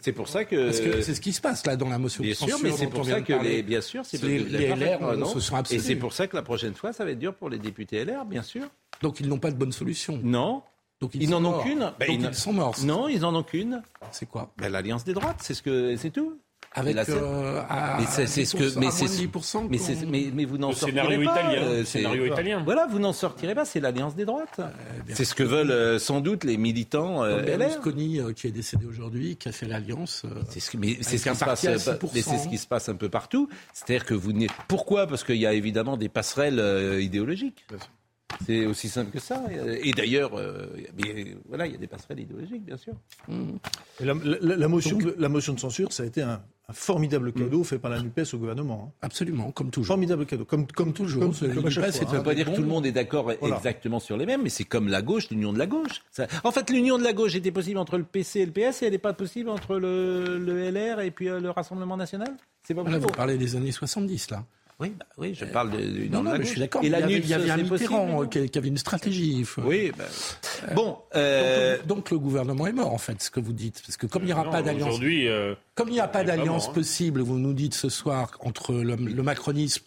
C'est 0.00 0.12
pour 0.12 0.28
ça 0.28 0.44
que. 0.44 0.66
Parce 0.66 0.80
que 0.80 1.00
c'est 1.02 1.14
ce 1.14 1.20
qui 1.20 1.32
se 1.32 1.40
passe 1.40 1.64
là 1.66 1.76
dans 1.76 1.88
la 1.88 1.98
motion 1.98 2.22
Bien 2.22 2.32
de 2.32 2.36
censure. 2.36 2.56
sûr, 2.58 2.64
mais 2.66 2.72
c'est 2.72 2.86
pour 2.88 3.04
ça 3.04 3.20
que 3.20 3.32
les, 3.32 3.62
bien 3.62 3.80
sûr, 3.80 4.04
c'est 4.04 4.22
les, 4.22 4.38
LR 4.74 5.26
se 5.28 5.40
sont 5.40 5.56
Et 5.56 5.58
abstenus. 5.58 5.84
c'est 5.84 5.96
pour 5.96 6.12
ça 6.12 6.26
que 6.26 6.34
la 6.36 6.42
prochaine 6.42 6.74
fois, 6.74 6.92
ça 6.92 7.04
va 7.04 7.10
être 7.12 7.18
dur 7.18 7.34
pour 7.34 7.48
les 7.50 7.58
députés 7.58 8.04
LR, 8.04 8.24
bien 8.24 8.42
sûr. 8.42 8.62
Donc 9.02 9.20
ils 9.20 9.28
n'ont 9.28 9.38
pas 9.38 9.50
de 9.50 9.56
bonne 9.56 9.72
solution. 9.72 10.18
Non. 10.22 10.62
Donc 11.00 11.12
Ils 11.14 11.30
n'en 11.30 11.44
ont 11.44 11.60
qu'une. 11.62 11.92
Ben, 12.00 12.06
ils, 12.10 12.20
ils- 12.24 12.34
sont 12.34 12.52
morts. 12.52 12.74
Non, 12.82 13.06
ils 13.06 13.24
en 13.24 13.32
ont 13.34 13.44
qu'une. 13.44 13.82
C'est 14.10 14.26
quoi? 14.26 14.52
Ben, 14.58 14.68
L'alliance 14.72 15.04
des 15.04 15.12
droites, 15.12 15.36
c'est 15.40 15.54
ce 15.54 15.62
que 15.62 15.94
c'est 15.96 16.10
tout. 16.10 16.38
Avec, 16.74 16.94
La- 16.94 17.04
euh, 17.08 17.62
à- 17.68 17.96
mais 17.98 18.06
c'est 18.08 18.44
ce 18.44 18.54
que 18.54 18.62
10%, 18.64 18.78
mais 18.78 18.86
à 18.86 18.90
c'est 18.90 19.04
moins 19.06 19.10
de 19.14 19.16
10% 19.16 19.68
mais 19.68 19.78
mais, 20.06 20.30
mais 20.34 20.44
vous 20.44 20.58
n'en 20.58 20.72
sortirez 20.72 21.00
scénario 21.00 21.24
pas. 21.24 21.32
italien, 21.40 21.62
euh, 21.62 21.84
scénario 21.84 22.26
italien. 22.26 22.62
Voilà, 22.64 22.86
vous 22.86 22.98
n'en 22.98 23.12
sortirez 23.12 23.54
pas. 23.54 23.64
C'est 23.64 23.80
l'alliance 23.80 24.14
des 24.14 24.24
droites. 24.26 24.60
bien 25.06 25.14
c'est 25.14 25.24
ce 25.24 25.34
que 25.34 25.42
veulent 25.42 25.70
euh, 25.70 25.98
sans 25.98 26.20
doute 26.20 26.44
les 26.44 26.56
militants 26.56 27.24
euh. 27.24 27.42
Berlusconi, 27.42 28.20
euh, 28.20 28.32
qui 28.32 28.46
est 28.46 28.52
décédé 28.52 28.86
aujourd'hui, 28.86 29.36
qui 29.36 29.48
a 29.48 29.52
fait 29.52 29.66
l'alliance. 29.66 30.22
euh, 30.26 30.40
C'est 30.50 30.60
ce, 30.60 30.70
que- 30.70 30.76
mais 30.76 30.98
c'est 31.00 31.08
avec 31.08 31.08
ce 31.08 31.10
qui 31.14 31.18
se 31.20 31.24
passe, 31.24 31.38
parti 31.44 31.66
à 31.68 31.70
euh, 31.72 31.78
6%. 31.78 32.10
mais 32.14 32.22
c'est 32.22 32.38
ce 32.38 32.48
qui 32.48 32.58
se 32.58 32.66
passe 32.66 32.88
un 32.88 32.94
peu 32.96 33.08
partout. 33.08 33.48
C'est-à-dire 33.72 34.04
que 34.04 34.14
vous 34.14 34.32
n'êtes 34.32 34.50
pourquoi? 34.68 35.06
Parce 35.06 35.24
qu'il 35.24 35.36
y 35.36 35.46
a 35.46 35.54
évidemment 35.54 35.96
des 35.96 36.08
passerelles 36.08 36.60
euh, 36.60 37.00
idéologiques. 37.02 37.66
C'est 38.46 38.66
aussi 38.66 38.88
simple 38.90 39.10
que 39.10 39.20
ça. 39.20 39.42
Et 39.82 39.90
d'ailleurs, 39.92 40.38
euh, 40.38 40.66
voilà, 41.48 41.66
il 41.66 41.72
y 41.72 41.74
a 41.74 41.78
des 41.78 41.86
passerelles 41.86 42.20
idéologiques, 42.20 42.64
bien 42.64 42.76
sûr. 42.76 42.92
Et 43.30 44.04
La, 44.04 44.12
la- 44.22 44.56
la 44.56 44.68
motion 44.68 44.98
de, 44.98 45.14
la 45.18 45.28
motion 45.30 45.54
de 45.54 45.58
censure, 45.60 45.92
ça 45.92 46.02
a 46.02 46.06
été 46.06 46.20
un, 46.22 46.40
un 46.70 46.74
formidable 46.74 47.32
cadeau 47.32 47.64
fait 47.64 47.78
par 47.78 47.90
la 47.90 47.98
NUPES 48.02 48.34
au 48.34 48.38
gouvernement. 48.38 48.88
hein. 48.88 48.92
Absolument, 49.00 49.50
comme 49.52 49.70
toujours. 49.70 49.94
Formidable 49.94 50.26
cadeau, 50.26 50.44
comme, 50.44 50.66
comme 50.66 50.92
toujours. 50.92 51.22
Comme, 51.22 51.32
C'est- 51.32 51.48
comme 51.54 51.64
à 51.66 51.70
chaque 51.70 51.84
NUPES 51.86 51.92
fois, 51.96 52.00
Ça 52.00 52.04
ne 52.04 52.10
hein. 52.16 52.18
veut 52.18 52.24
pas 52.24 52.34
dire 52.34 52.50
que 52.50 52.54
tout 52.56 52.60
le 52.62 52.68
monde 52.68 52.84
est 52.84 52.92
d'accord 52.92 53.30
Voilà. 53.40 53.56
exactement 53.56 54.00
sur 54.00 54.16
les 54.18 54.26
mêmes, 54.26 54.42
mais 54.42 54.50
c'est 54.50 54.64
comme 54.64 54.88
la 54.88 55.00
gauche, 55.00 55.30
l'union 55.30 55.52
de 55.54 55.58
la 55.58 55.66
gauche. 55.66 56.02
Ça- 56.10 56.26
En 56.44 56.50
fait, 56.52 56.68
l'union 56.68 56.98
de 56.98 57.04
la 57.04 57.14
gauche 57.14 57.34
était 57.34 57.50
possible 57.52 57.78
entre 57.78 57.96
le 57.96 58.04
PC 58.04 58.40
et 58.40 58.46
le 58.46 58.52
PS, 58.52 58.82
et 58.82 58.86
elle 58.86 58.92
n'est 58.92 58.98
pas 58.98 59.14
possible 59.14 59.48
entre 59.48 59.78
le, 59.78 60.38
le 60.38 60.60
LR 60.70 61.00
et 61.00 61.10
puis 61.10 61.28
euh, 61.30 61.40
le 61.40 61.48
Rassemblement 61.50 61.96
national? 61.96 62.36
C'est 62.64 62.74
pas 62.74 62.82
Là, 62.82 62.90
possible. 62.90 63.06
vous 63.06 63.12
parlez 63.16 63.38
des 63.38 63.56
années 63.56 63.72
70, 63.72 64.30
là. 64.30 64.44
Oui, 64.80 64.90
bah 64.96 65.06
oui, 65.16 65.34
je 65.34 65.44
parle 65.44 65.72
de, 65.72 65.78
l'union 65.78 66.18
Non, 66.18 66.20
de 66.20 66.24
non, 66.24 66.24
la 66.24 66.32
mais 66.32 66.38
gauche. 66.38 66.46
je 66.46 66.50
suis 66.52 66.60
d'accord. 66.60 66.82
Et 66.82 66.86
Il 66.86 66.88
y 66.88 66.92
la 66.92 66.98
avait, 66.98 67.14
NUPS, 67.16 67.24
il 67.24 67.30
y 67.30 67.34
avait 67.34 67.50
un 67.50 67.56
Mitterrand 67.56 68.22
euh, 68.22 68.26
qui, 68.26 68.48
qui 68.48 68.58
avait 68.58 68.68
une 68.68 68.78
stratégie. 68.78 69.42
faut- 69.44 69.62
Oui, 69.62 69.90
bah, 69.98 70.04
bon. 70.76 70.98
euh, 71.16 71.78
Donc, 71.78 71.86
donc 71.88 72.10
le 72.12 72.18
gouvernement 72.20 72.66
est 72.68 72.72
mort, 72.72 72.92
en 72.94 72.98
fait, 72.98 73.20
ce 73.20 73.30
que 73.30 73.40
vous 73.40 73.52
dites. 73.52 73.82
Parce 73.84 73.96
que 73.96 74.06
comme 74.06 74.22
il 74.22 74.26
n'y 74.26 74.32
aura 74.32 74.44
Non, 74.44 74.50
pas 74.52 74.62
d'alliance. 74.62 74.88
Aujourd'hui, 74.90 75.26
euh, 75.26 75.54
Comme 75.74 75.88
il 75.88 75.94
n'y 75.94 76.00
a 76.00 76.06
pas 76.06 76.22
d'alliance 76.22 76.68
hein. 76.68 76.72
possible, 76.72 77.22
vous 77.22 77.38
nous 77.38 77.54
dites 77.54 77.74
ce 77.74 77.88
soir, 77.88 78.30
entre 78.40 78.72
le, 78.74 78.94
le 78.94 79.22
macronisme 79.24 79.82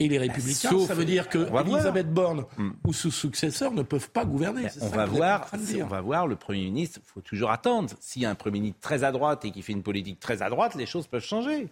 et 0.00 0.08
les 0.08 0.16
républicains, 0.18 0.70
sauf- 0.70 0.88
ça 0.88 0.94
veut 0.94 1.04
dire 1.04 1.28
que. 1.28 1.46
Elisabeth 1.60 2.10
Borne 2.10 2.46
Hmm. 2.56 2.70
ou 2.86 2.94
ses 2.94 3.10
successeurs 3.10 3.72
ne 3.72 3.82
peuvent 3.82 4.08
pas 4.10 4.24
gouverner. 4.24 4.64
On 4.80 4.88
ça 4.88 4.96
va 4.96 5.04
voir, 5.04 5.50
on 5.82 5.86
va 5.86 6.00
voir 6.00 6.26
le 6.26 6.36
Premier 6.36 6.64
ministre. 6.64 7.00
Il 7.04 7.08
faut 7.12 7.20
toujours 7.20 7.50
attendre. 7.50 7.90
S'il 8.00 8.22
y 8.22 8.24
a 8.24 8.30
un 8.30 8.34
Premier 8.34 8.60
ministre 8.60 8.80
très 8.80 9.04
à 9.04 9.12
droite 9.12 9.44
et 9.44 9.50
qui 9.50 9.60
fait 9.60 9.72
une 9.74 9.82
politique 9.82 10.18
très 10.20 10.40
à 10.40 10.48
droite, 10.48 10.74
les 10.74 10.86
choses 10.86 11.06
peuvent 11.06 11.22
changer. 11.22 11.68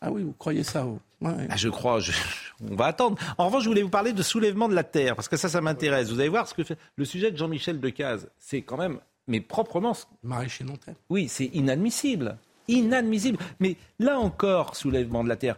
Ah 0.00 0.10
oui, 0.10 0.22
vous 0.22 0.32
croyez 0.32 0.62
ça 0.64 0.82
vous 0.82 1.00
Ouais. 1.20 1.46
Ah, 1.50 1.56
je 1.56 1.68
crois, 1.68 2.00
je- 2.00 2.12
on 2.70 2.74
va 2.76 2.86
attendre. 2.86 3.18
En 3.36 3.44
revanche, 3.46 3.64
je 3.64 3.68
voulais 3.68 3.82
vous 3.82 3.90
parler 3.90 4.14
de 4.14 4.22
soulèvement 4.22 4.68
de 4.70 4.74
la 4.74 4.84
terre, 4.84 5.14
parce 5.16 5.28
que 5.28 5.36
ça, 5.36 5.50
ça 5.50 5.60
m'intéresse. 5.60 6.08
Vous 6.08 6.18
allez 6.18 6.30
voir 6.30 6.48
ce 6.48 6.54
que 6.54 6.64
fait 6.64 6.78
le 6.96 7.04
sujet 7.04 7.30
de 7.30 7.36
Jean-Michel 7.36 7.78
Decaze. 7.78 8.30
C'est 8.38 8.62
quand 8.62 8.78
même, 8.78 8.98
mais 9.26 9.42
proprement, 9.42 9.94
Maraîcher 10.22 10.64
nantais. 10.64 10.94
oui, 11.10 11.28
c'est 11.28 11.50
inadmissible. 11.52 12.38
Inadmissible. 12.68 13.36
Mais 13.58 13.76
là 13.98 14.18
encore, 14.18 14.76
soulèvement 14.76 15.22
de 15.22 15.28
la 15.28 15.36
terre 15.36 15.56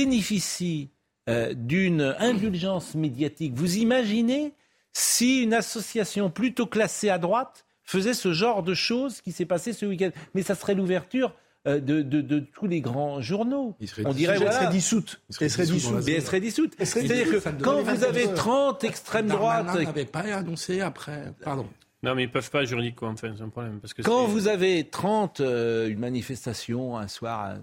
bénéficie 0.00 0.90
euh, 1.28 1.54
d'une 1.54 2.14
indulgence 2.18 2.94
médiatique. 2.94 3.52
Vous 3.54 3.76
imaginez 3.78 4.52
si 4.92 5.42
une 5.42 5.54
association 5.54 6.30
plutôt 6.30 6.66
classée 6.66 7.10
à 7.10 7.18
droite 7.18 7.64
faisait 7.84 8.14
ce 8.14 8.32
genre 8.32 8.62
de 8.62 8.74
choses 8.74 9.20
qui 9.20 9.30
s'est 9.32 9.44
passé 9.46 9.72
ce 9.72 9.86
week-end? 9.86 10.10
Mais 10.34 10.42
ça 10.42 10.54
serait 10.54 10.74
l'ouverture 10.74 11.32
de, 11.66 12.02
de- 12.02 12.20
de 12.20 12.38
tous 12.40 12.66
les 12.66 12.80
grands 12.80 13.20
journaux. 13.20 13.76
On 14.04 14.12
dirait 14.12 14.34
Elle 14.34 14.42
voilà. 14.42 14.52
serait 14.60 14.70
dissoute. 14.72 15.20
Elle 15.40 15.50
serait 15.50 15.64
Mais 16.06 16.12
elle 16.12 16.22
serait 16.22 16.40
dissoute. 16.40 16.72
C'est-à-dire 16.78 17.30
que 17.30 17.48
quand 17.62 17.78
vous 17.80 17.84
24 17.84 18.08
avez 18.08 18.26
heures. 18.28 18.34
30 18.34 18.84
extrêmes 18.84 19.26
droites, 19.28 19.74
n'avait 19.74 20.04
pas 20.04 20.20
annoncé 20.20 20.80
après. 20.80 21.32
Pardon. 21.42 21.66
non, 22.02 22.14
mais 22.14 22.22
ils 22.24 22.30
peuvent 22.30 22.50
pas 22.50 22.64
juridiquement, 22.64 23.08
enfin, 23.08 23.32
c'est 23.36 23.42
un 23.42 23.48
problème. 23.48 23.78
Parce 23.80 23.94
que 23.94 24.02
quand 24.02 24.26
vous 24.26 24.48
avez 24.48 24.84
30, 24.88 25.40
euh, 25.40 25.88
une 25.88 25.98
manifestation 25.98 26.96
un 26.96 27.08
soir 27.08 27.40
à, 27.40 27.54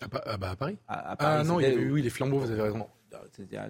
Ah, 0.00 0.06
bah, 0.10 0.22
ah, 0.26 0.36
bah, 0.36 0.50
à 0.50 0.56
Paris 0.56 0.76
à- 0.86 1.12
à 1.12 1.16
Ah 1.40 1.44
non, 1.44 1.58
il 1.58 1.62
y 1.64 1.66
avait, 1.66 1.76
oui, 1.90 2.02
les 2.02 2.10
flambeaux, 2.10 2.38
vous 2.38 2.50
avez 2.50 2.62
raison. 2.62 2.86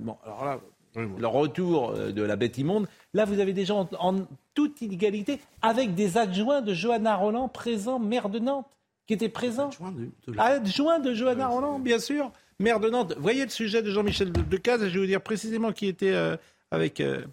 Bon, 0.01 0.17
alors 0.25 0.45
là, 0.45 0.61
le 0.97 1.27
retour 1.27 1.91
euh, 1.91 2.11
de 2.13 2.23
la 2.23 2.37
bête 2.37 2.59
immonde. 2.59 2.89
Là, 3.15 3.25
vous 3.25 3.39
avez 3.41 3.53
des 3.53 3.65
gens 3.65 3.89
en, 3.99 4.11
en 4.15 4.27
toute 4.55 4.83
inégalité 4.83 5.39
avec 5.63 5.95
des 5.95 6.19
adjoints 6.19 6.61
de 6.63 6.75
Johanna 6.75 7.15
Roland 7.17 7.49
présents, 7.49 7.99
maire 7.99 8.29
de 8.29 8.39
Nantes, 8.41 8.67
qui 9.09 9.15
étaient 9.15 9.29
présents. 9.31 9.69
Adjoint 9.71 9.91
de- 9.91 10.11
de 10.29 10.33
la- 10.35 10.45
Adjoint 10.45 10.99
de 11.01 11.15
Johanna 11.15 11.49
Roland, 11.49 11.79
bien 11.81 11.99
sûr, 11.99 12.31
maire 12.61 12.79
de 12.79 12.91
Nantes. 12.91 13.15
Voyez 13.19 13.43
le 13.43 13.51
sujet 13.51 13.83
de 13.83 13.91
Jean-Michel 13.91 14.31
De- 14.31 14.43
Decaze, 14.43 14.83
et 14.85 14.89
je 14.91 14.95
vais 14.95 15.01
vous 15.01 15.07
dire 15.07 15.23
précisément 15.23 15.73
qui 15.73 15.87
était 15.87 16.13
euh, 16.13 16.37
avec, 16.71 17.01
euh, 17.01 17.25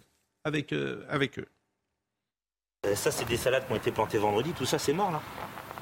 avec, 0.42 0.72
euh, 0.72 1.04
avec 1.08 1.38
eux. 1.38 1.46
Ça, 2.94 3.10
c'est 3.10 3.26
des 3.26 3.36
salades 3.36 3.66
qui 3.66 3.72
ont 3.72 3.76
été 3.76 3.92
plantées 3.92 4.16
vendredi. 4.18 4.52
Tout 4.52 4.64
ça, 4.64 4.78
c'est 4.78 4.92
mort, 4.94 5.10
là. 5.12 5.20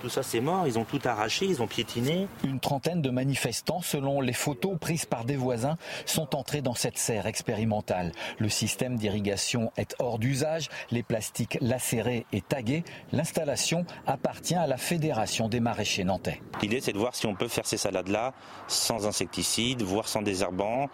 Tout 0.04 0.10
ça, 0.10 0.22
c'est 0.22 0.42
mort. 0.42 0.66
Ils 0.66 0.78
ont 0.78 0.84
tout 0.84 1.00
arraché, 1.06 1.46
ils 1.46 1.62
ont 1.62 1.66
piétiné. 1.66 2.28
Une 2.44 2.60
trentaine 2.60 3.00
de 3.00 3.08
manifestants, 3.08 3.80
selon 3.80 4.20
les 4.20 4.34
photos 4.34 4.76
prises 4.78 5.06
par 5.06 5.24
des 5.24 5.34
voisins, 5.34 5.78
sont 6.04 6.36
entrés 6.36 6.60
dans 6.60 6.74
cette 6.74 6.98
serre 6.98 7.24
expérimentale. 7.24 8.12
Le 8.38 8.50
système 8.50 8.96
d'irrigation 8.96 9.72
est 9.78 9.96
hors 10.00 10.18
d'usage, 10.18 10.68
les 10.90 11.02
plastiques 11.02 11.56
lacérés 11.62 12.26
et 12.34 12.42
tagués. 12.42 12.84
L'installation 13.12 13.86
appartient 14.06 14.54
à 14.54 14.66
la 14.66 14.76
Fédération 14.76 15.48
des 15.48 15.60
maraîchers 15.60 16.04
nantais. 16.04 16.42
L'idée, 16.60 16.82
c'est 16.82 16.92
de 16.92 16.98
voir 16.98 17.14
si 17.14 17.24
on 17.24 17.34
peut 17.34 17.48
faire 17.48 17.64
ces 17.64 17.78
salades-là 17.78 18.34
sans 18.68 19.06
insecticides, 19.06 19.80
voire 19.80 20.06
sans 20.06 20.20
désherbants, 20.20 20.90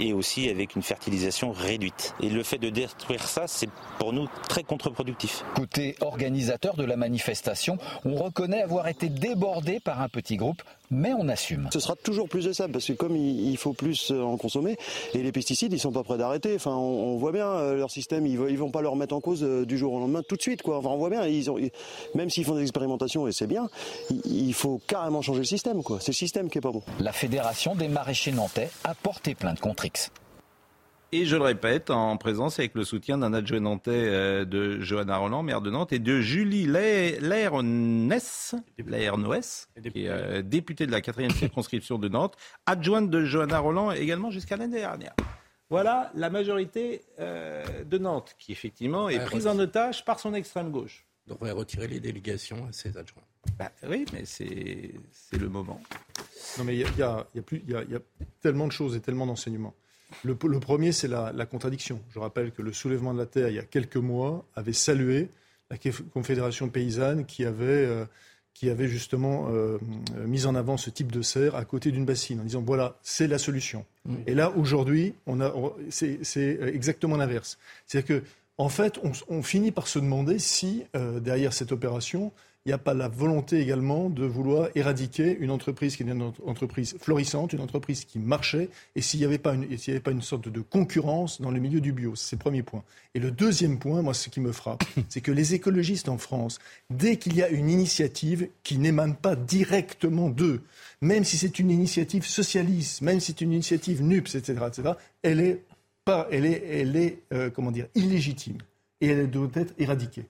et 0.00 0.12
aussi 0.12 0.48
avec 0.48 0.74
une 0.74 0.82
fertilisation 0.82 1.52
réduite. 1.52 2.16
Et 2.20 2.28
le 2.28 2.42
fait 2.42 2.58
de 2.58 2.68
détruire 2.68 3.28
ça, 3.28 3.44
c'est 3.46 3.70
pour 4.00 4.12
nous 4.12 4.26
très 4.48 4.64
contre-productif. 4.64 5.44
Côté 5.54 5.94
organisateur 6.00 6.74
de 6.74 6.84
la 6.84 6.96
manifestation, 6.96 7.78
on 8.04 8.16
reconnaît 8.16 8.39
avoir 8.62 8.88
été 8.88 9.08
débordé 9.08 9.80
par 9.80 10.00
un 10.00 10.08
petit 10.08 10.36
groupe, 10.36 10.62
mais 10.90 11.12
on 11.12 11.28
assume. 11.28 11.68
Ce 11.72 11.80
sera 11.80 11.94
toujours 11.96 12.28
plus 12.28 12.44
de 12.44 12.52
sable 12.52 12.72
parce 12.72 12.86
que 12.86 12.92
comme 12.92 13.16
il, 13.16 13.56
faut 13.56 13.72
plus 13.72 14.10
euh, 14.10 14.22
en 14.22 14.36
consommer 14.36 14.76
et 15.14 15.22
les 15.22 15.32
pesticides 15.32 15.72
ils 15.72 15.78
sont 15.78 15.92
pas 15.92 16.02
prêts 16.02 16.18
d'arrêter. 16.18 16.54
Enfin 16.56 16.74
on, 16.74 17.16
voit 17.16 17.32
bien 17.32 17.46
euh, 17.46 17.74
leur 17.74 17.90
système 17.90 18.26
ils, 18.26 18.36
vont- 18.38 18.70
pas 18.70 18.82
le 18.82 18.88
remettre 18.88 19.14
en 19.14 19.20
cause 19.20 19.42
euh, 19.42 19.64
du 19.64 19.78
jour 19.78 19.92
au 19.92 20.00
lendemain 20.00 20.22
tout 20.26 20.36
de 20.36 20.42
suite 20.42 20.62
quoi. 20.62 20.78
Enfin 20.78 20.88
on 20.88 20.96
voit 20.98 21.10
bien 21.10 21.26
ils 21.26 21.50
ont, 21.50 21.58
ils- 21.58 21.70
même 22.14 22.30
s'ils 22.30 22.44
font 22.44 22.54
des 22.54 22.62
expérimentations 22.62 23.26
et 23.28 23.32
c'est 23.32 23.46
bien, 23.46 23.68
il, 24.24 24.54
faut 24.54 24.80
carrément 24.86 25.22
changer 25.22 25.40
le 25.40 25.44
système. 25.44 25.80
C'est 26.00 26.08
le 26.08 26.12
système 26.14 26.50
qui 26.50 26.58
est 26.58 26.62
pas 26.62 26.72
bon. 26.72 26.82
La 26.98 27.12
Fédération 27.12 27.74
des 27.74 27.88
maraîchers 27.88 28.32
nantais 28.32 28.70
a 28.84 28.94
porté 28.94 29.34
plainte 29.34 29.60
contre 29.60 29.84
X. 29.84 30.10
Et 31.12 31.26
je 31.26 31.34
le 31.34 31.42
répète, 31.42 31.90
en 31.90 32.16
présence 32.16 32.60
avec 32.60 32.74
le 32.76 32.84
soutien 32.84 33.18
d'un 33.18 33.34
adjoint 33.34 33.58
nantais 33.58 33.90
euh, 33.90 34.44
de 34.44 34.78
Johanna 34.80 35.16
Roland, 35.16 35.42
maire 35.42 35.60
de 35.60 35.68
Nantes, 35.68 35.92
et 35.92 35.98
de 35.98 36.20
Julie 36.20 36.66
Laernès, 36.66 38.54
qui 38.76 40.04
est 40.04 40.08
euh, 40.08 40.42
députée 40.42 40.86
de 40.86 40.92
la 40.92 41.00
quatrième 41.00 41.32
circonscription 41.32 41.98
de 41.98 42.08
Nantes, 42.08 42.36
adjointe 42.66 43.10
de 43.10 43.24
Johanna 43.24 43.58
Roland 43.58 43.90
également 43.90 44.30
jusqu'à 44.30 44.56
l'année 44.56 44.78
dernière. 44.78 45.14
Voilà 45.68 46.12
la 46.14 46.30
majorité 46.30 47.02
euh, 47.18 47.64
de 47.84 47.98
Nantes, 47.98 48.36
qui 48.38 48.52
effectivement 48.52 49.08
est 49.08 49.24
prise 49.24 49.46
en 49.48 49.58
otage 49.58 50.04
par 50.04 50.20
son 50.20 50.32
extrême 50.34 50.70
gauche. 50.70 51.04
On 51.28 51.34
devrait 51.34 51.50
retirer 51.52 51.88
les 51.88 51.98
délégations 52.00 52.66
à 52.68 52.72
ses 52.72 52.96
adjoints. 52.96 53.22
Bah, 53.58 53.70
oui, 53.88 54.04
mais 54.12 54.22
c'est 54.24 54.92
le 55.38 55.48
moment. 55.48 55.80
Non, 56.58 56.64
mais 56.64 56.76
il 56.76 56.80
y 56.80 56.84
a, 56.84 56.88
il 56.94 56.98
y 56.98 57.02
a- 57.02 57.26
il 57.34 57.36
y 57.36 57.40
a 57.40 57.42
plus- 57.42 57.62
il 57.66 57.72
y 57.72 57.76
a- 57.76 57.82
il 57.82 57.90
y 57.92 57.96
a 57.96 58.00
tellement 58.40 58.66
de 58.66 58.72
choses 58.72 58.94
et 58.96 59.00
tellement 59.00 59.26
d'enseignements. 59.26 59.74
Le, 60.24 60.36
le 60.42 60.60
premier, 60.60 60.92
c'est 60.92 61.08
la, 61.08 61.32
la 61.32 61.46
contradiction. 61.46 62.00
Je 62.14 62.18
rappelle 62.18 62.52
que 62.52 62.62
le 62.62 62.72
soulèvement 62.72 63.12
de 63.14 63.18
la 63.18 63.26
terre, 63.26 63.48
il 63.48 63.54
y 63.54 63.58
a 63.58 63.64
quelques 63.64 63.96
mois, 63.96 64.44
avait 64.56 64.72
salué 64.72 65.28
la 65.70 65.76
Confédération 66.12 66.68
paysanne 66.68 67.24
qui 67.24 67.44
avait, 67.44 67.64
euh, 67.86 68.04
qui 68.54 68.68
avait 68.70 68.88
justement 68.88 69.48
euh, 69.50 69.78
euh, 70.16 70.26
mis 70.26 70.46
en 70.46 70.54
avant 70.54 70.76
ce 70.76 70.90
type 70.90 71.12
de 71.12 71.22
serre 71.22 71.54
à 71.54 71.64
côté 71.64 71.92
d'une 71.92 72.04
bassine, 72.04 72.40
en 72.40 72.44
disant 72.44 72.62
voilà, 72.62 72.96
c'est 73.02 73.28
la 73.28 73.38
solution. 73.38 73.84
Et 74.26 74.34
là, 74.34 74.50
aujourd'hui, 74.56 75.14
on 75.26 75.40
a, 75.40 75.54
c'est 75.90 76.18
c'est 76.22 76.58
exactement 76.74 77.16
l'inverse. 77.16 77.58
C'est-à-dire 77.86 78.20
que 78.20 78.26
En 78.58 78.68
fait, 78.68 78.98
on, 79.02 79.12
on 79.28 79.42
finit 79.42 79.72
par 79.72 79.86
se 79.88 79.98
demander 79.98 80.38
si, 80.38 80.84
euh, 80.94 81.18
derrière 81.18 81.54
cette 81.54 81.72
opération, 81.72 82.30
il 82.66 82.68
n'y 82.68 82.74
a 82.74 82.78
pas 82.78 82.92
la 82.92 83.08
volonté 83.08 83.58
également 83.58 84.10
de 84.10 84.26
vouloir 84.26 84.68
éradiquer 84.74 85.34
une 85.40 85.50
entreprise 85.50 85.96
qui 85.96 86.02
est 86.02 86.06
une 86.06 86.32
entreprise 86.44 86.94
florissante, 87.00 87.54
une 87.54 87.62
entreprise 87.62 88.04
qui 88.04 88.18
marchait, 88.18 88.68
et 88.94 89.00
s'il 89.00 89.20
n'y 89.20 89.24
avait, 89.24 89.38
pas 89.38 89.54
une, 89.54 89.78
s'il 89.78 89.92
y 89.92 89.96
avait 89.96 90.02
pas 90.02 90.10
une 90.10 90.20
sorte 90.20 90.48
de 90.48 90.60
concurrence 90.60 91.40
dans 91.40 91.50
le 91.50 91.58
milieu 91.58 91.80
du 91.80 91.92
bio. 91.92 92.14
C'est 92.16 92.36
le 92.36 92.40
premier 92.40 92.62
point. 92.62 92.84
Et 93.14 93.18
le 93.18 93.30
deuxième 93.30 93.78
point, 93.78 94.02
moi, 94.02 94.12
ce 94.12 94.28
qui 94.28 94.40
me 94.40 94.52
frappe, 94.52 94.84
c'est 95.08 95.22
que 95.22 95.32
les 95.32 95.54
écologistes 95.54 96.10
en 96.10 96.18
France, 96.18 96.58
dès 96.90 97.16
qu'il 97.16 97.34
y 97.34 97.42
a 97.42 97.48
une 97.48 97.70
initiative 97.70 98.48
qui 98.62 98.76
n'émane 98.76 99.16
pas 99.16 99.36
directement 99.36 100.28
d'eux, 100.28 100.60
même 101.00 101.24
si 101.24 101.38
c'est 101.38 101.58
une 101.60 101.70
initiative 101.70 102.26
socialiste, 102.26 103.00
même 103.00 103.20
si 103.20 103.28
c'est 103.28 103.40
une 103.40 103.52
initiative 103.52 104.02
NUPS, 104.02 104.34
etc., 104.34 104.64
etc., 104.68 104.92
elle 105.22 105.40
est, 105.40 105.62
pas, 106.04 106.28
elle 106.30 106.44
est, 106.44 106.62
elle 106.68 106.96
est 106.96 107.22
euh, 107.32 107.48
comment 107.48 107.70
dire, 107.70 107.86
illégitime. 107.94 108.58
Et 109.00 109.08
elle 109.08 109.30
doit 109.30 109.48
être 109.54 109.72
éradiquée. 109.78 110.26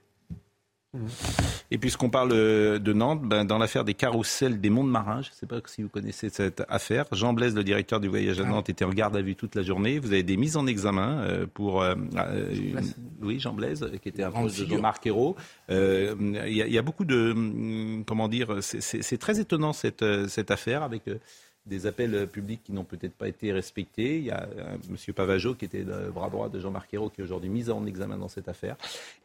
Et 1.71 1.79
puisqu'on 1.79 2.11
parle 2.11 2.33
euh, 2.33 2.81
de 2.81 2.93
Nantes, 2.93 3.23
ben, 3.23 3.45
dans 3.45 3.59
l'affaire 3.59 3.85
des 3.85 3.95
carousels 3.95 4.61
des 4.61 4.71
mondes 4.71 4.91
marins, 4.91 5.23
je 5.23 5.31
ne 5.31 5.35
sais 5.35 5.47
pas 5.47 5.61
si 5.67 5.83
vous 5.85 5.89
connaissez 5.89 6.31
cette 6.31 6.65
affaire, 6.69 7.05
Jean 7.13 7.33
Blaise, 7.33 7.55
le 7.55 7.63
directeur 7.63 8.01
du 8.01 8.09
voyage 8.09 8.41
à 8.41 8.45
Nantes, 8.45 8.69
était 8.71 8.85
en 8.85 8.91
garde 8.91 9.17
à 9.17 9.23
vue 9.23 9.37
toute 9.37 9.55
la 9.55 9.63
journée. 9.63 10.01
Vous 10.01 10.13
avez 10.13 10.25
des 10.25 10.37
mises 10.37 10.57
en 10.57 10.67
examen 10.67 11.21
euh, 11.21 11.47
pour... 11.53 11.81
euh, 11.83 11.95
euh, 12.17 12.53
une- 12.55 12.81
oui, 13.23 13.39
Jean 13.39 13.53
Blaise, 13.53 13.89
qui 14.03 14.09
était 14.09 14.25
un 14.25 14.31
proche 14.33 14.59
de. 14.59 14.67
Jean-Marc 14.67 15.07
Ayrault. 15.07 15.37
Euh, 15.71 16.15
Il 16.21 16.57
y, 16.57 16.63
a- 16.63 16.67
il 16.67 16.73
y 16.73 16.79
a 16.79 16.83
beaucoup 16.83 17.05
de... 17.05 17.31
hum, 17.33 18.05
Comment 18.05 18.27
dire 18.29 18.57
C'est 18.61 19.19
très 19.19 19.39
étonnant 19.39 19.73
cette, 19.73 20.03
euh, 20.03 20.27
cette 20.27 20.51
affaire 20.51 20.83
avec... 20.83 21.07
euh, 21.07 21.19
des 21.67 21.87
appels 21.87 22.15
euh, 22.15 22.27
publics 22.27 22.63
qui 22.65 22.73
n'ont 22.73 22.85
peut-être 22.85 23.13
pas 23.15 23.29
été 23.29 23.53
respectés. 23.53 24.19
Il 24.19 24.25
y 24.25 24.31
a 24.31 24.49
euh, 24.59 24.77
M. 24.89 25.15
Pavageau, 25.15 25.55
qui 25.55 25.67
était 25.67 25.83
le 25.85 26.11
bras 26.11 26.31
droit 26.31 26.49
de 26.49 26.59
Jean-Marc 26.59 26.93
Ayrault, 26.95 27.11
qui 27.11 27.21
est 27.21 27.25
aujourd'hui 27.25 27.51
mis 27.51 27.71
en 27.71 27.87
examen 27.87 28.17
dans 28.17 28.29
cette 28.29 28.49
affaire. 28.49 28.77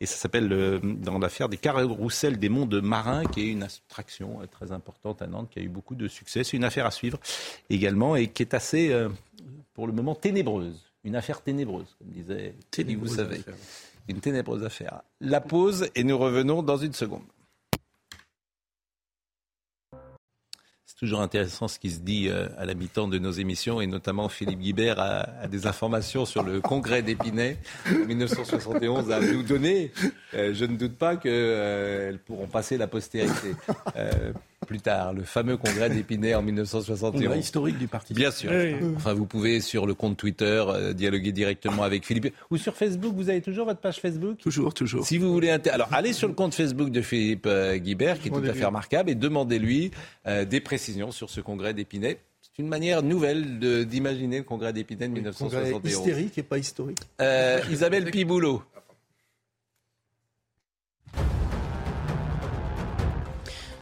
Et 0.02 0.06
ça 0.06 0.16
s'appelle, 0.18 0.52
euh, 0.52 0.80
dans 0.84 1.18
l'affaire 1.18 1.50
des 1.50 1.58
carousels 1.58 2.38
des 2.38 2.50
mondes 2.50 2.82
marins, 2.82 3.24
qui 3.26 3.42
est 3.42 3.52
une 3.52 3.64
attraction 3.64 4.42
euh, 4.42 4.46
très 4.48 4.72
importante 4.72 5.22
à 5.22 5.28
Nantes, 5.28 5.50
qui 5.50 5.60
a 5.60 5.62
eu 5.62 5.70
beaucoup 5.70 5.96
de 5.96 6.08
succès. 6.08 6.44
C'est 6.44 6.58
une 6.58 6.66
affaire 6.66 6.86
à 6.86 6.92
suivre 6.92 7.20
également 7.70 8.16
et 8.16 8.28
qui 8.28 8.44
est 8.44 8.54
assez, 8.54 8.92
euh, 8.92 9.10
pour 9.74 9.88
le 9.88 9.94
moment, 9.94 10.14
ténébreuse. 10.14 10.82
Une 11.06 11.16
affaire 11.16 11.42
ténébreuse, 11.42 11.96
comme 12.00 12.08
disait 12.10 12.56
Thierry, 12.72 12.96
vous 12.96 13.06
Ténébreuse 13.06 13.16
savez. 13.16 13.36
affaire. 13.40 13.54
Une 14.08 14.20
ténébreuse 14.20 14.64
affaire. 14.64 15.02
La 15.22 15.40
pause 15.42 15.88
et 15.96 16.04
nous 16.04 16.18
revenons 16.18 16.64
dans 16.64 16.78
une 16.78 16.94
seconde. 16.94 17.24
C'est 20.96 21.08
toujours 21.08 21.20
intéressant 21.20 21.68
ce 21.68 21.78
qui 21.78 21.92
se 21.92 22.00
dit 22.00 22.30
euh, 22.30 22.48
à 22.58 22.74
mi-temps 22.74 23.10
de 23.10 23.20
nos 23.20 23.32
émissions 23.32 23.82
et 23.82 23.86
notamment 23.86 24.30
Philippe 24.30 24.60
Guibert 24.60 24.98
a, 24.98 25.28
a 25.42 25.48
des 25.50 25.68
informations 25.68 26.26
sur 26.26 26.42
le 26.42 26.62
congrès 26.62 27.02
d'Épinay 27.02 27.58
en 27.90 28.06
1971 28.06 29.12
à 29.12 29.20
nous 29.20 29.44
donner. 29.44 29.92
Euh, 30.34 30.54
je 30.54 30.64
ne 30.64 30.78
doute 30.78 30.96
pas 30.96 31.18
qu'elles 31.18 32.20
pourront 32.20 32.48
passer 32.48 32.78
la 32.78 32.88
postérité 32.88 33.56
euh, 33.98 34.32
plus 34.66 34.80
tard. 34.82 35.14
Le 35.14 35.24
fameux 35.24 35.56
congrès 35.58 35.90
d'Épinay 35.90 36.36
en 36.36 36.42
1971. 36.42 37.22
Congrès 37.22 37.40
historique 37.40 37.78
du 37.78 37.88
parti. 37.88 38.14
Bien 38.14 38.32
sûr. 38.32 38.52
Oui, 38.52 38.76
oui. 38.82 38.94
Enfin, 38.98 39.14
vous 39.14 39.26
pouvez 39.26 39.62
sur 39.62 39.86
le 39.86 39.94
compte 39.94 40.18
Twitter 40.18 40.64
euh, 40.68 40.94
dialoguer 40.94 41.32
directement 41.32 41.84
avec 41.84 42.06
Philippe. 42.06 42.34
Ou 42.52 42.58
sur 42.58 42.76
Facebook, 42.76 43.14
vous 43.16 43.30
avez 43.30 43.42
toujours 43.42 43.66
votre 43.66 43.80
page 43.80 44.00
Facebook? 44.02 44.38
Toujours, 44.40 44.74
toujours. 44.74 45.06
Si 45.06 45.18
vous 45.18 45.32
voulez, 45.32 45.50
inter- 45.52 45.70
alors 45.70 45.90
allez 45.94 46.12
sur 46.14 46.28
le 46.28 46.34
compte 46.34 46.54
Facebook 46.54 46.90
de 46.92 47.02
Philippe 47.02 47.46
euh, 47.48 47.78
Guibert, 47.78 48.20
qui 48.20 48.28
est 48.28 48.32
tout 48.32 48.38
à 48.46 48.54
fait 48.54 48.66
remarquable, 48.66 49.10
et 49.10 49.16
demandez-lui 49.16 49.92
euh, 50.28 50.44
des 50.46 50.60
précisions 50.60 51.12
sur 51.12 51.30
ce 51.30 51.40
congrès 51.42 51.74
d'Épinay. 51.74 52.18
C'est 52.42 52.62
une 52.62 52.70
manière 52.70 53.04
nouvelle 53.04 53.60
d'imaginer 53.86 54.38
le 54.38 54.44
congrès 54.44 54.72
d'Épinay 54.72 55.08
de 55.10 55.32
Congrès 55.32 55.64
1971. 55.64 55.92
hystérique 55.92 56.38
et 56.38 56.44
pas 56.44 56.58
historique. 56.58 57.00
Euh, 57.22 57.60
Isabelle 57.72 58.06
Piboulot. 58.12 58.64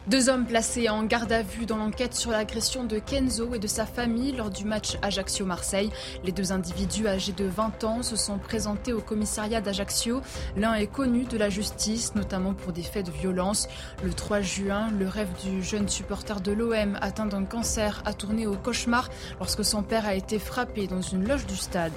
Deux 0.08 0.28
hommes 0.28 0.46
placés 0.46 0.90
en 0.90 1.04
garde 1.04 1.32
à 1.32 1.44
vue 1.44 1.66
dans 1.66 1.78
l'enquête 1.78 2.14
sur 2.14 2.32
l'agression 2.32 2.84
de 2.84 3.00
Kenzo 3.00 3.54
et 3.54 3.60
de 3.60 3.68
sa 3.68 3.86
famille 3.86 4.34
lors 4.34 4.50
du 4.50 4.66
match 4.66 4.98
Ajaccio-Marseille. 5.02 5.92
Les 6.26 6.34
deux 6.34 6.52
individus 6.52 7.08
âgés 7.08 7.32
de 7.32 7.46
20 7.46 7.86
ans 7.86 8.04
se 8.04 8.18
sont 8.18 8.38
présentés 8.38 8.92
au 8.92 9.00
commissariat 9.00 9.62
d'Ajaccio. 9.62 10.22
L'un 10.58 10.74
est 10.74 10.88
connu 10.88 11.24
de 11.24 11.38
la 11.38 11.50
justice, 11.50 12.16
notamment 12.16 12.54
pour 12.54 12.74
des 12.74 12.84
faits 12.84 13.06
de 13.06 13.12
violence. 13.12 13.70
Le 14.04 14.14
3 14.14 14.42
juin, 14.42 14.92
le 14.92 15.08
rêve 15.08 15.30
du 15.42 15.64
jeune 15.64 15.88
supporter 15.88 16.42
de 16.42 16.52
l'OM 16.52 16.98
atteint 17.00 17.26
d'un 17.26 17.46
cancer 17.46 18.04
a 18.04 18.14
tourné 18.14 18.46
au 18.46 18.58
cauchemar 18.58 19.10
lorsque 19.40 19.64
son 19.64 19.84
père 19.84 20.06
a 20.06 20.16
été 20.16 20.38
frappé 20.38 20.86
dans 20.86 21.02
une 21.02 21.26
loge 21.26 21.46
du 21.46 21.56
stade. 21.56 21.94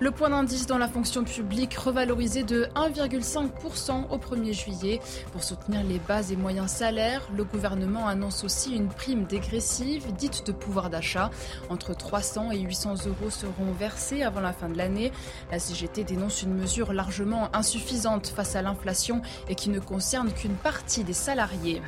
Le 0.00 0.10
point 0.10 0.30
d'indice 0.30 0.66
dans 0.66 0.78
la 0.78 0.88
fonction 0.88 1.22
publique 1.22 1.74
revalorisé 1.74 2.42
de 2.42 2.68
1,5% 2.74 4.08
au 4.10 4.18
1er 4.18 4.52
juillet. 4.52 5.00
Pour 5.30 5.44
soutenir 5.44 5.84
les 5.84 6.00
bas 6.00 6.22
et 6.28 6.34
moyens 6.34 6.70
salaires, 6.72 7.28
le 7.36 7.44
gouvernement 7.44 8.08
annonce 8.08 8.42
aussi 8.42 8.74
une 8.74 8.88
prime 8.88 9.26
dégressive 9.26 10.12
dite 10.14 10.44
de 10.44 10.52
pouvoir 10.52 10.90
d'achat. 10.90 11.30
Entre 11.70 11.94
300 11.94 12.50
et 12.50 12.58
800 12.58 13.06
euros 13.06 13.30
seront 13.30 13.72
versés 13.78 14.22
avant 14.22 14.40
la 14.40 14.52
fin 14.52 14.68
de 14.68 14.76
l'année. 14.76 15.12
La 15.52 15.58
CGT 15.58 16.02
dénonce 16.02 16.42
une 16.42 16.54
mesure 16.54 16.92
largement 16.92 17.48
insuffisante 17.54 18.26
face 18.26 18.56
à 18.56 18.62
l'inflation 18.62 19.22
et 19.48 19.54
qui 19.54 19.70
ne 19.70 19.78
concerne 19.78 20.32
qu'une 20.32 20.56
partie 20.56 21.04
des 21.04 21.12
salariés. 21.12 21.80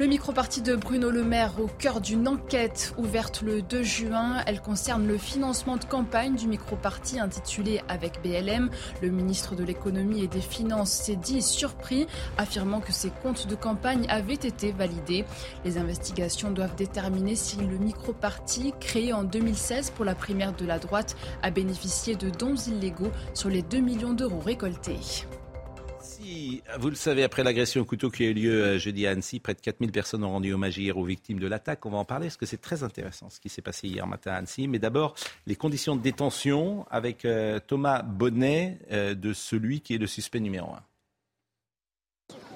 Le 0.00 0.06
micro-parti 0.06 0.60
de 0.60 0.74
Bruno 0.74 1.08
Le 1.08 1.22
Maire 1.22 1.52
au 1.60 1.68
cœur 1.68 2.00
d'une 2.00 2.26
enquête 2.26 2.92
ouverte 2.98 3.42
le 3.42 3.62
2 3.62 3.84
juin. 3.84 4.42
Elle 4.44 4.60
concerne 4.60 5.06
le 5.06 5.16
financement 5.16 5.76
de 5.76 5.84
campagne 5.84 6.34
du 6.34 6.48
micro-parti 6.48 7.20
intitulé 7.20 7.80
Avec 7.88 8.20
BLM. 8.20 8.70
Le 9.02 9.10
ministre 9.10 9.54
de 9.54 9.62
l'économie 9.62 10.24
et 10.24 10.26
des 10.26 10.40
finances 10.40 10.90
s'est 10.90 11.14
dit 11.14 11.42
surpris, 11.42 12.08
affirmant 12.38 12.80
que 12.80 12.90
ses 12.90 13.10
comptes 13.22 13.46
de 13.46 13.54
campagne 13.54 14.04
avaient 14.08 14.34
été 14.34 14.72
validés. 14.72 15.24
Les 15.64 15.78
investigations 15.78 16.50
doivent 16.50 16.74
déterminer 16.74 17.36
si 17.36 17.58
le 17.58 17.78
micro-parti, 17.78 18.74
créé 18.80 19.12
en 19.12 19.22
2016 19.22 19.90
pour 19.90 20.04
la 20.04 20.16
primaire 20.16 20.56
de 20.56 20.66
la 20.66 20.80
droite, 20.80 21.14
a 21.42 21.52
bénéficié 21.52 22.16
de 22.16 22.30
dons 22.30 22.56
illégaux 22.56 23.12
sur 23.32 23.48
les 23.48 23.62
2 23.62 23.78
millions 23.78 24.12
d'euros 24.12 24.42
récoltés. 24.44 24.98
Vous 26.78 26.88
le 26.88 26.94
savez, 26.94 27.22
après 27.22 27.44
l'agression 27.44 27.80
au 27.82 27.84
couteau 27.84 28.10
qui 28.10 28.24
a 28.24 28.28
eu 28.28 28.34
lieu 28.34 28.62
euh, 28.62 28.78
jeudi 28.78 29.06
à 29.06 29.10
Annecy, 29.10 29.40
près 29.40 29.54
de 29.54 29.60
4000 29.60 29.92
personnes 29.92 30.24
ont 30.24 30.30
rendu 30.30 30.52
hommage 30.52 30.78
hier 30.78 30.96
aux 30.96 31.04
victimes 31.04 31.38
de 31.38 31.46
l'attaque. 31.46 31.84
On 31.86 31.90
va 31.90 31.98
en 31.98 32.04
parler 32.04 32.26
parce 32.26 32.36
que 32.36 32.46
c'est 32.46 32.60
très 32.60 32.82
intéressant 32.82 33.30
ce 33.30 33.38
qui 33.38 33.48
s'est 33.48 33.62
passé 33.62 33.88
hier 33.88 34.06
matin 34.06 34.32
à 34.32 34.36
Annecy. 34.36 34.66
Mais 34.66 34.78
d'abord, 34.78 35.14
les 35.46 35.56
conditions 35.56 35.96
de 35.96 36.02
détention 36.02 36.86
avec 36.90 37.24
euh, 37.24 37.60
Thomas 37.64 38.02
Bonnet 38.02 38.78
euh, 38.90 39.14
de 39.14 39.32
celui 39.32 39.80
qui 39.80 39.94
est 39.94 39.98
le 39.98 40.06
suspect 40.06 40.40
numéro 40.40 40.72
un. 40.72 40.82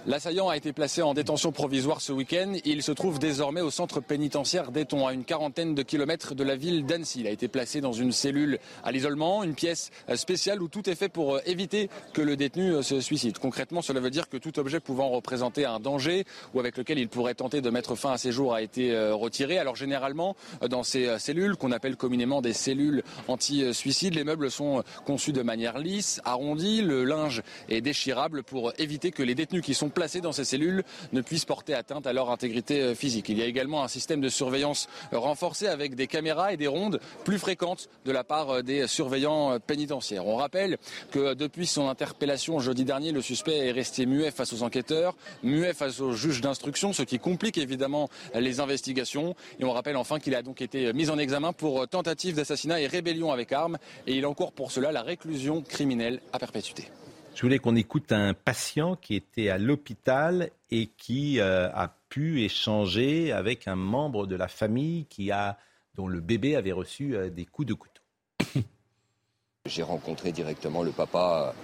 L'assaillant 0.08 0.48
a 0.48 0.56
été 0.56 0.72
placé 0.72 1.02
en 1.02 1.12
détention 1.12 1.52
provisoire 1.52 2.00
ce 2.00 2.14
week-end. 2.14 2.54
Il 2.64 2.82
se 2.82 2.92
trouve 2.92 3.18
désormais 3.18 3.60
au 3.60 3.70
centre 3.70 4.00
pénitentiaire 4.00 4.72
d'Eton, 4.72 5.06
à 5.06 5.12
une 5.12 5.22
quarantaine 5.22 5.74
de 5.74 5.82
kilomètres 5.82 6.34
de 6.34 6.42
la 6.42 6.56
ville 6.56 6.86
d'Annecy. 6.86 7.20
Il 7.20 7.26
a 7.26 7.30
été 7.30 7.46
placé 7.46 7.82
dans 7.82 7.92
une 7.92 8.10
cellule 8.10 8.58
à 8.82 8.90
l'isolement, 8.90 9.44
une 9.44 9.54
pièce 9.54 9.90
spéciale 10.14 10.62
où 10.62 10.68
tout 10.68 10.88
est 10.88 10.94
fait 10.94 11.10
pour 11.10 11.40
éviter 11.44 11.90
que 12.14 12.22
le 12.22 12.38
détenu 12.38 12.82
se 12.82 13.02
suicide. 13.02 13.36
Concrètement, 13.36 13.82
cela 13.82 14.00
veut 14.00 14.08
dire 14.08 14.30
que 14.30 14.38
tout 14.38 14.58
objet 14.58 14.80
pouvant 14.80 15.10
représenter 15.10 15.66
un 15.66 15.78
danger 15.78 16.24
ou 16.54 16.60
avec 16.60 16.78
lequel 16.78 16.98
il 16.98 17.10
pourrait 17.10 17.34
tenter 17.34 17.60
de 17.60 17.68
mettre 17.68 17.94
fin 17.94 18.12
à 18.12 18.16
ses 18.16 18.32
jours 18.32 18.54
a 18.54 18.62
été 18.62 18.92
euh, 18.92 19.14
retiré. 19.14 19.58
Alors 19.58 19.76
généralement, 19.76 20.36
dans 20.70 20.84
ces 20.84 21.06
euh, 21.06 21.18
cellules 21.18 21.56
qu'on 21.56 21.70
appelle 21.70 21.96
communément 21.96 22.40
des 22.40 22.54
cellules 22.54 23.02
anti-suicide, 23.28 24.14
les 24.14 24.24
meubles 24.24 24.50
sont 24.50 24.82
conçus 25.04 25.34
de 25.34 25.42
manière 25.42 25.76
lisse, 25.78 26.22
arrondie, 26.24 26.80
le 26.80 27.04
linge 27.04 27.42
est 27.68 27.82
déchirable 27.82 28.42
pour 28.42 28.72
éviter 28.78 29.10
que 29.10 29.22
les 29.22 29.34
détenus 29.34 29.62
qui 29.62 29.74
sont 29.74 29.90
placés 29.98 30.20
dans 30.20 30.30
ces 30.30 30.44
cellules 30.44 30.84
ne 31.12 31.20
puissent 31.20 31.44
porter 31.44 31.74
atteinte 31.74 32.06
à 32.06 32.12
leur 32.12 32.30
intégrité 32.30 32.80
euh, 32.80 32.94
physique. 32.94 33.28
Il 33.30 33.36
y 33.36 33.42
a 33.42 33.46
également 33.46 33.82
un 33.82 33.88
système 33.88 34.20
de 34.20 34.28
surveillance 34.28 34.88
euh, 35.12 35.18
renforcé 35.18 35.66
avec 35.66 35.96
des 35.96 36.06
caméras 36.06 36.52
et 36.52 36.56
des 36.56 36.68
rondes 36.68 37.00
plus 37.24 37.40
fréquentes 37.40 37.88
de 38.04 38.12
la 38.12 38.22
part 38.22 38.48
euh, 38.50 38.62
des 38.62 38.86
surveillants 38.86 39.58
pénitentiaires. 39.58 40.24
On 40.24 40.36
rappelle 40.36 40.78
que 41.10 41.34
depuis 41.34 41.66
son 41.66 41.88
interpellation 41.88 42.60
jeudi 42.60 42.84
dernier, 42.84 43.10
le 43.10 43.20
suspect 43.20 43.58
est 43.66 43.72
resté 43.72 44.06
muet 44.06 44.30
face 44.30 44.52
aux 44.52 44.62
enquêteurs, 44.62 45.16
muet 45.42 45.74
face 45.74 45.98
aux 45.98 46.12
juges 46.12 46.42
d'instruction, 46.42 46.92
ce 46.92 47.02
qui 47.02 47.18
complique 47.18 47.58
évidemment 47.58 48.08
les 48.36 48.60
investigations. 48.60 49.34
Et 49.58 49.64
on 49.64 49.72
rappelle 49.72 49.96
enfin 49.96 50.20
qu'il 50.20 50.36
a 50.36 50.42
donc 50.42 50.62
été 50.62 50.92
mis 50.92 51.10
en 51.10 51.18
examen 51.18 51.52
pour 51.52 51.88
tentative 51.88 52.36
d'assassinat 52.36 52.80
et 52.80 52.86
rébellion 52.86 53.32
avec 53.32 53.50
arme 53.52 53.78
et 54.06 54.14
il 54.14 54.26
encourt 54.26 54.52
pour 54.52 54.70
cela 54.70 54.92
la 54.92 55.02
réclusion 55.02 55.60
criminelle 55.62 56.20
à 56.32 56.38
perpétuité. 56.38 56.88
Je 57.38 57.44
voulais 57.44 57.60
qu'on 57.60 57.76
écoute 57.76 58.10
un 58.10 58.34
patient 58.34 58.96
qui 58.96 59.14
était 59.14 59.48
à 59.48 59.58
l'hôpital 59.58 60.50
et 60.72 60.88
qui 60.88 61.38
euh, 61.38 61.70
a 61.72 61.94
pu 62.08 62.42
échanger 62.42 63.30
avec 63.30 63.68
un 63.68 63.76
membre 63.76 64.26
de 64.26 64.34
la 64.34 64.48
famille 64.48 65.04
qui 65.04 65.30
a, 65.30 65.56
dont 65.94 66.08
le 66.08 66.18
bébé 66.18 66.56
avait 66.56 66.72
reçu 66.72 67.14
euh, 67.14 67.30
des 67.30 67.44
coups 67.44 67.68
de 67.68 67.74
couteau. 67.74 68.02
J'ai 69.66 69.84
rencontré 69.84 70.32
directement 70.32 70.82
le 70.82 70.90
papa, 70.90 71.54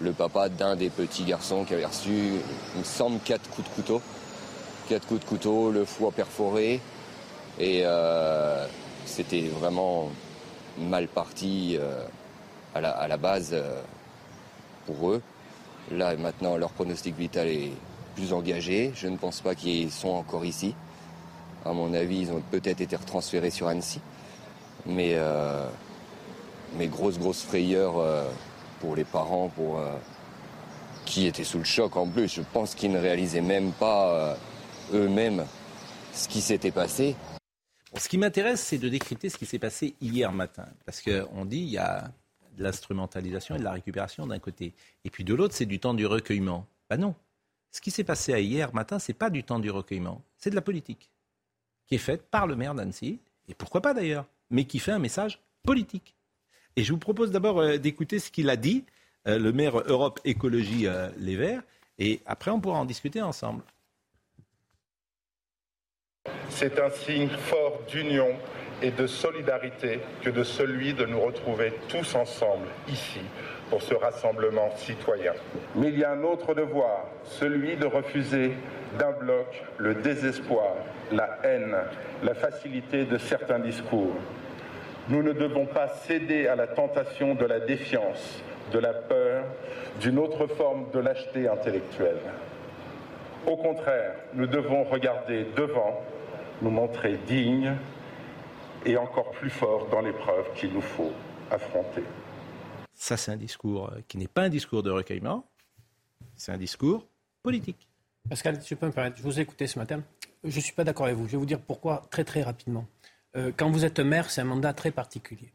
le 0.00 0.12
papa 0.12 0.48
d'un 0.48 0.74
des 0.74 0.90
petits 0.90 1.22
garçons 1.22 1.64
qui 1.64 1.74
avait 1.74 1.86
reçu, 1.86 2.40
il 2.74 2.78
me 2.80 2.82
semble, 2.82 3.20
quatre 3.20 3.48
coups 3.50 3.70
de 3.70 3.74
couteau. 3.76 4.02
Quatre 4.88 5.06
coups 5.06 5.20
de 5.20 5.26
couteau, 5.26 5.70
le 5.70 5.84
foie 5.84 6.10
perforé. 6.10 6.80
Et 7.60 7.82
euh, 7.84 8.66
c'était 9.04 9.42
vraiment 9.42 10.10
mal 10.76 11.06
parti 11.06 11.78
à 12.74 13.06
la 13.06 13.16
base. 13.16 13.54
Pour 14.86 15.10
eux. 15.10 15.22
Là, 15.90 16.16
maintenant, 16.16 16.56
leur 16.56 16.70
pronostic 16.70 17.16
vital 17.16 17.48
est 17.48 17.70
plus 18.14 18.32
engagé. 18.32 18.92
Je 18.94 19.08
ne 19.08 19.16
pense 19.16 19.40
pas 19.40 19.54
qu'ils 19.54 19.90
sont 19.90 20.08
encore 20.08 20.44
ici. 20.44 20.74
À 21.64 21.72
mon 21.72 21.92
avis, 21.94 22.20
ils 22.20 22.32
ont 22.32 22.42
peut-être 22.50 22.80
été 22.80 22.96
retransférés 22.96 23.50
sur 23.50 23.68
Annecy. 23.68 24.00
Mais, 24.86 25.12
euh, 25.14 25.66
mais 26.76 26.88
grosse, 26.88 27.18
grosse 27.18 27.42
frayeur 27.42 27.98
euh, 27.98 28.28
pour 28.80 28.96
les 28.96 29.04
parents, 29.04 29.48
pour, 29.48 29.78
euh, 29.78 29.92
qui 31.04 31.26
étaient 31.26 31.44
sous 31.44 31.58
le 31.58 31.64
choc 31.64 31.96
en 31.96 32.06
plus. 32.08 32.34
Je 32.34 32.42
pense 32.52 32.74
qu'ils 32.74 32.92
ne 32.92 32.98
réalisaient 32.98 33.40
même 33.40 33.72
pas 33.72 34.14
euh, 34.14 34.34
eux-mêmes 34.92 35.44
ce 36.12 36.28
qui 36.28 36.40
s'était 36.40 36.70
passé. 36.70 37.16
Ce 37.96 38.08
qui 38.08 38.18
m'intéresse, 38.18 38.60
c'est 38.60 38.78
de 38.78 38.88
décrypter 38.88 39.28
ce 39.28 39.36
qui 39.36 39.46
s'est 39.46 39.58
passé 39.58 39.94
hier 40.00 40.32
matin. 40.32 40.66
Parce 40.84 41.00
qu'on 41.02 41.44
dit 41.44 41.58
il 41.60 41.70
y 41.70 41.78
a 41.78 42.10
de 42.56 42.62
l'instrumentalisation 42.62 43.56
et 43.56 43.58
de 43.58 43.64
la 43.64 43.72
récupération 43.72 44.26
d'un 44.26 44.38
côté. 44.38 44.74
Et 45.04 45.10
puis 45.10 45.24
de 45.24 45.34
l'autre, 45.34 45.54
c'est 45.54 45.66
du 45.66 45.78
temps 45.78 45.94
du 45.94 46.06
recueillement. 46.06 46.66
Ben 46.88 46.98
non. 46.98 47.14
Ce 47.70 47.80
qui 47.80 47.90
s'est 47.90 48.04
passé 48.04 48.40
hier 48.42 48.72
matin, 48.74 48.98
c'est 48.98 49.14
pas 49.14 49.30
du 49.30 49.42
temps 49.42 49.58
du 49.58 49.70
recueillement. 49.70 50.22
C'est 50.38 50.50
de 50.50 50.54
la 50.54 50.62
politique. 50.62 51.10
Qui 51.86 51.96
est 51.96 51.98
faite 51.98 52.22
par 52.30 52.46
le 52.46 52.56
maire 52.56 52.74
d'Annecy. 52.74 53.20
Et 53.48 53.54
pourquoi 53.54 53.80
pas 53.80 53.94
d'ailleurs. 53.94 54.26
Mais 54.50 54.64
qui 54.64 54.78
fait 54.78 54.92
un 54.92 54.98
message 54.98 55.40
politique. 55.64 56.14
Et 56.76 56.84
je 56.84 56.92
vous 56.92 56.98
propose 56.98 57.30
d'abord 57.30 57.60
euh, 57.60 57.78
d'écouter 57.78 58.18
ce 58.18 58.30
qu'il 58.30 58.50
a 58.50 58.56
dit, 58.56 58.84
euh, 59.26 59.38
le 59.38 59.52
maire 59.52 59.78
Europe 59.86 60.20
Écologie 60.24 60.86
euh, 60.86 61.08
Les 61.18 61.36
Verts. 61.36 61.62
Et 61.98 62.20
après, 62.26 62.50
on 62.50 62.60
pourra 62.60 62.78
en 62.78 62.84
discuter 62.84 63.22
ensemble. 63.22 63.62
C'est 66.48 66.78
un 66.80 66.90
signe 66.90 67.28
fort 67.28 67.80
d'union 67.88 68.36
et 68.84 68.90
de 68.90 69.06
solidarité 69.06 70.00
que 70.20 70.28
de 70.28 70.44
celui 70.44 70.92
de 70.92 71.06
nous 71.06 71.18
retrouver 71.18 71.72
tous 71.88 72.14
ensemble 72.14 72.66
ici 72.86 73.20
pour 73.70 73.80
ce 73.80 73.94
rassemblement 73.94 74.70
citoyen. 74.76 75.32
Mais 75.74 75.88
il 75.88 75.98
y 75.98 76.04
a 76.04 76.10
un 76.10 76.22
autre 76.22 76.54
devoir, 76.54 77.06
celui 77.24 77.76
de 77.76 77.86
refuser 77.86 78.52
d'un 78.98 79.12
bloc 79.12 79.46
le 79.78 79.94
désespoir, 79.94 80.74
la 81.10 81.38
haine, 81.44 81.74
la 82.22 82.34
facilité 82.34 83.06
de 83.06 83.16
certains 83.16 83.58
discours. 83.58 84.16
Nous 85.08 85.22
ne 85.22 85.32
devons 85.32 85.64
pas 85.64 85.88
céder 85.88 86.46
à 86.46 86.54
la 86.54 86.66
tentation 86.66 87.34
de 87.34 87.46
la 87.46 87.60
défiance, 87.60 88.42
de 88.70 88.78
la 88.78 88.92
peur, 88.92 89.44
d'une 89.98 90.18
autre 90.18 90.46
forme 90.46 90.90
de 90.92 90.98
lâcheté 90.98 91.48
intellectuelle. 91.48 92.20
Au 93.46 93.56
contraire, 93.56 94.12
nous 94.34 94.46
devons 94.46 94.84
regarder 94.84 95.46
devant, 95.56 96.02
nous 96.60 96.70
montrer 96.70 97.18
dignes 97.26 97.76
et 98.84 98.96
encore 98.96 99.30
plus 99.32 99.50
forts 99.50 99.88
dans 99.90 100.00
l'épreuve 100.00 100.52
qu'il 100.54 100.72
nous 100.72 100.80
faut 100.80 101.12
affronter. 101.50 102.02
Ça, 102.92 103.16
c'est 103.16 103.32
un 103.32 103.36
discours 103.36 103.90
euh, 103.90 104.00
qui 104.08 104.18
n'est 104.18 104.28
pas 104.28 104.42
un 104.42 104.48
discours 104.48 104.82
de 104.82 104.90
recueillement, 104.90 105.46
c'est 106.36 106.52
un 106.52 106.58
discours 106.58 107.06
politique. 107.42 107.88
Pascal, 108.28 108.60
je 108.64 108.74
peux 108.74 108.86
me 108.86 108.92
permettre, 108.92 109.18
je 109.18 109.22
vous 109.22 109.38
ai 109.38 109.42
écouté 109.42 109.66
ce 109.66 109.78
matin. 109.78 110.02
Je 110.44 110.56
ne 110.56 110.60
suis 110.62 110.72
pas 110.72 110.84
d'accord 110.84 111.06
avec 111.06 111.18
vous. 111.18 111.26
Je 111.26 111.32
vais 111.32 111.38
vous 111.38 111.46
dire 111.46 111.60
pourquoi 111.60 112.06
très 112.10 112.24
très 112.24 112.42
rapidement. 112.42 112.86
Euh, 113.36 113.52
quand 113.56 113.70
vous 113.70 113.84
êtes 113.84 114.00
maire, 114.00 114.30
c'est 114.30 114.40
un 114.40 114.44
mandat 114.44 114.72
très 114.72 114.90
particulier. 114.90 115.52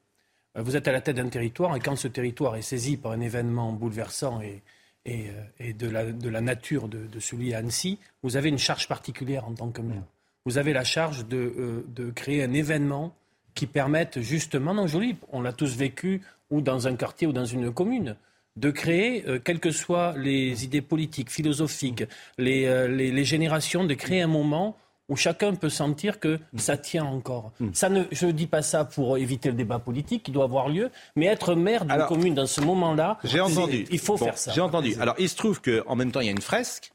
Euh, 0.57 0.61
vous 0.61 0.75
êtes 0.75 0.87
à 0.87 0.91
la 0.91 1.01
tête 1.01 1.15
d'un 1.15 1.29
territoire 1.29 1.75
et 1.75 1.79
quand 1.79 1.95
ce 1.95 2.07
territoire 2.07 2.55
est 2.55 2.61
saisi 2.61 2.97
par 2.97 3.11
un 3.11 3.21
événement 3.21 3.71
bouleversant 3.73 4.41
et, 4.41 4.61
et, 5.05 5.29
euh, 5.29 5.43
et 5.59 5.73
de, 5.73 5.89
la, 5.89 6.11
de, 6.11 6.29
la, 6.29 6.41
nature 6.41 6.87
de, 6.87 7.05
de, 7.05 7.19
celui 7.19 7.53
à 7.53 7.59
Annecy, 7.59 7.99
vous 8.23 8.37
avez 8.37 8.49
une 8.49 8.57
charge 8.57 8.87
particulière 8.87 9.45
en 9.47 9.53
tant 9.53 9.69
que 9.69 9.81
maire. 9.81 10.03
Vous 10.45 10.57
avez 10.57 10.73
la 10.73 10.83
charge 10.83 11.27
de, 11.27 11.37
euh, 11.37 11.85
de 11.87 12.11
créer 12.11 12.43
un 12.43 12.53
événement 12.53 13.15
qui 13.55 13.67
permette 13.67 14.21
justement, 14.21 14.73
non 14.73 14.87
joli, 14.87 15.17
on 15.31 15.41
l'a 15.41 15.53
tous 15.53 15.75
vécu, 15.75 16.21
ou 16.49 16.61
dans 16.61 16.87
un 16.87 16.95
quartier 16.95 17.27
ou 17.27 17.33
dans 17.33 17.45
une 17.45 17.71
commune, 17.71 18.15
de 18.55 18.71
créer, 18.71 19.27
euh, 19.27 19.39
quelles 19.39 19.59
que 19.59 19.71
soient 19.71 20.13
les 20.17 20.63
idées 20.63 20.81
politiques, 20.81 21.29
philosophiques, 21.29 22.03
les, 22.37 22.65
euh, 22.65 22.87
les, 22.87 23.11
les, 23.11 23.25
générations, 23.25 23.85
de 23.85 23.93
créer 23.93 24.21
un 24.21 24.27
moment 24.27 24.75
où 25.07 25.15
chacun 25.15 25.55
peut 25.55 25.69
sentir 25.69 26.19
que 26.19 26.39
ça 26.55 26.77
tient 26.77 27.05
encore. 27.05 27.51
Mm. 27.59 27.69
Ça 27.73 27.89
ne, 27.89 28.03
je 28.11 28.27
ne 28.27 28.31
dis 28.31 28.47
pas 28.47 28.61
ça 28.61 28.85
pour 28.85 29.17
éviter 29.17 29.49
le 29.49 29.55
débat 29.55 29.79
politique 29.79 30.23
qui 30.23 30.31
doit 30.31 30.43
avoir 30.43 30.69
lieu, 30.69 30.91
mais 31.15 31.25
être 31.25 31.55
maire 31.55 31.85
d'une 31.85 32.05
commune 32.07 32.35
dans 32.35 32.45
ce 32.45 32.61
moment-là, 32.61 33.17
j'ai 33.23 33.39
entendu. 33.39 33.85
il 33.89 33.99
faut 33.99 34.17
bon, 34.17 34.25
faire 34.25 34.37
ça. 34.37 34.51
J'ai 34.51 34.61
entendu. 34.61 34.95
Alors 34.99 35.15
il 35.17 35.27
se 35.27 35.35
trouve 35.35 35.61
qu'en 35.61 35.95
même 35.95 36.11
temps, 36.11 36.21
il 36.21 36.25
y 36.25 36.29
a 36.29 36.31
une 36.31 36.41
fresque 36.41 36.91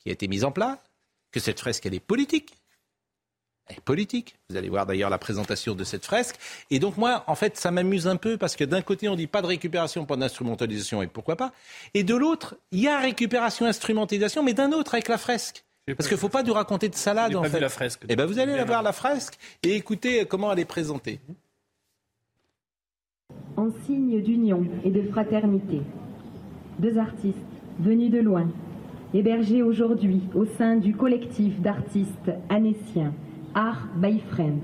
qui 0.00 0.10
a 0.10 0.12
été 0.12 0.28
mise 0.28 0.44
en 0.44 0.52
place, 0.52 0.78
que 1.32 1.40
cette 1.40 1.58
fresque, 1.58 1.86
elle 1.86 1.94
est 1.94 2.00
politique. 2.00 2.52
Est 3.70 3.80
politique. 3.80 4.36
Vous 4.48 4.56
allez 4.56 4.70
voir 4.70 4.86
d'ailleurs 4.86 5.10
la 5.10 5.18
présentation 5.18 5.74
de 5.74 5.84
cette 5.84 6.04
fresque. 6.04 6.36
Et 6.70 6.78
donc 6.78 6.96
moi, 6.96 7.24
en 7.26 7.34
fait, 7.34 7.58
ça 7.58 7.70
m'amuse 7.70 8.06
un 8.06 8.16
peu 8.16 8.38
parce 8.38 8.56
que 8.56 8.64
d'un 8.64 8.80
côté, 8.80 9.08
on 9.08 9.14
dit 9.14 9.26
pas 9.26 9.42
de 9.42 9.46
récupération, 9.46 10.06
pas 10.06 10.16
d'instrumentalisation, 10.16 11.02
et 11.02 11.06
pourquoi 11.06 11.36
pas. 11.36 11.52
Et 11.92 12.02
de 12.02 12.14
l'autre, 12.14 12.56
il 12.72 12.80
y 12.80 12.88
a 12.88 12.98
récupération, 12.98 13.66
instrumentalisation, 13.66 14.42
mais 14.42 14.54
d'un 14.54 14.72
autre 14.72 14.94
avec 14.94 15.08
la 15.08 15.18
fresque. 15.18 15.64
Parce 15.96 16.08
qu'il 16.08 16.16
ne 16.16 16.20
faut 16.20 16.28
pas 16.28 16.42
nous 16.42 16.52
raconter 16.52 16.88
de 16.88 16.94
salade, 16.94 17.34
en 17.34 17.42
pas 17.42 17.48
fait. 17.48 17.56
Vu 17.56 17.62
la 17.62 17.68
fresque. 17.68 18.02
Eh 18.08 18.16
ben, 18.16 18.26
vous 18.26 18.38
allez 18.38 18.56
la 18.56 18.64
voir, 18.64 18.82
la 18.82 18.92
fresque, 18.92 19.38
et 19.62 19.74
écoutez 19.74 20.24
comment 20.26 20.52
elle 20.52 20.60
est 20.60 20.64
présentée. 20.64 21.20
En 23.56 23.70
signe 23.86 24.22
d'union 24.22 24.66
et 24.84 24.90
de 24.90 25.02
fraternité, 25.10 25.82
deux 26.78 26.96
artistes 26.98 27.36
venus 27.80 28.10
de 28.10 28.18
loin, 28.18 28.50
hébergés 29.12 29.62
aujourd'hui 29.62 30.22
au 30.34 30.44
sein 30.44 30.76
du 30.76 30.94
collectif 30.94 31.58
d'artistes 31.60 32.30
anéciens 32.48 33.12
Art 33.54 33.88
by 33.96 34.20
Friend, 34.20 34.60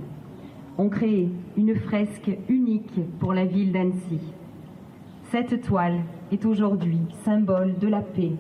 ont 0.77 0.89
créé 0.89 1.31
une 1.57 1.75
fresque 1.75 2.31
unique 2.49 3.01
pour 3.19 3.33
la 3.33 3.45
ville 3.45 3.73
d'Annecy. 3.73 4.21
Cette 5.31 5.63
toile 5.63 6.01
est 6.33 6.45
aujourd'hui 6.45 6.99
symbole 7.25 7.79
de 7.79 7.89
la 7.89 8.01
paix 8.01 8.33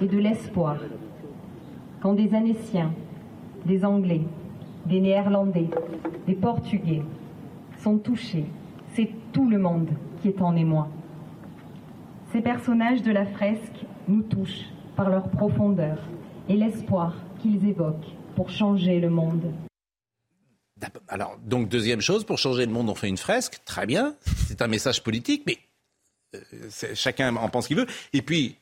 et 0.00 0.06
de 0.06 0.18
l'espoir. 0.18 0.76
Quand 2.00 2.14
des 2.14 2.34
Annéciens, 2.34 2.92
des 3.64 3.84
Anglais, 3.84 4.22
des 4.86 5.00
Néerlandais, 5.00 5.70
des 6.26 6.34
Portugais 6.34 7.02
sont 7.78 7.98
touchés, 7.98 8.46
c'est 8.94 9.10
tout 9.32 9.48
le 9.48 9.58
monde 9.58 9.90
qui 10.20 10.28
est 10.28 10.42
en 10.42 10.56
émoi. 10.56 10.88
Ces 12.32 12.40
personnages 12.40 13.02
de 13.02 13.12
la 13.12 13.26
fresque 13.26 13.86
nous 14.08 14.22
touchent 14.22 14.68
par 14.96 15.10
leur 15.10 15.28
profondeur 15.28 15.98
et 16.48 16.56
l'espoir 16.56 17.14
qu'ils 17.38 17.66
évoquent 17.66 18.16
pour 18.34 18.50
changer 18.50 19.00
le 19.00 19.10
monde. 19.10 19.44
Alors, 21.08 21.38
donc, 21.38 21.68
deuxième 21.68 22.00
chose, 22.00 22.24
pour 22.24 22.38
changer 22.38 22.66
le 22.66 22.72
monde, 22.72 22.88
on 22.88 22.94
fait 22.94 23.08
une 23.08 23.18
fresque. 23.18 23.60
Très 23.64 23.86
bien. 23.86 24.16
C'est 24.48 24.62
un 24.62 24.66
message 24.66 25.02
politique, 25.02 25.44
mais 25.46 25.58
euh, 26.34 26.40
chacun 26.94 27.34
en 27.36 27.48
pense 27.48 27.66
qu'il 27.66 27.76
veut. 27.76 27.86
Et 28.12 28.22
puis, 28.22 28.56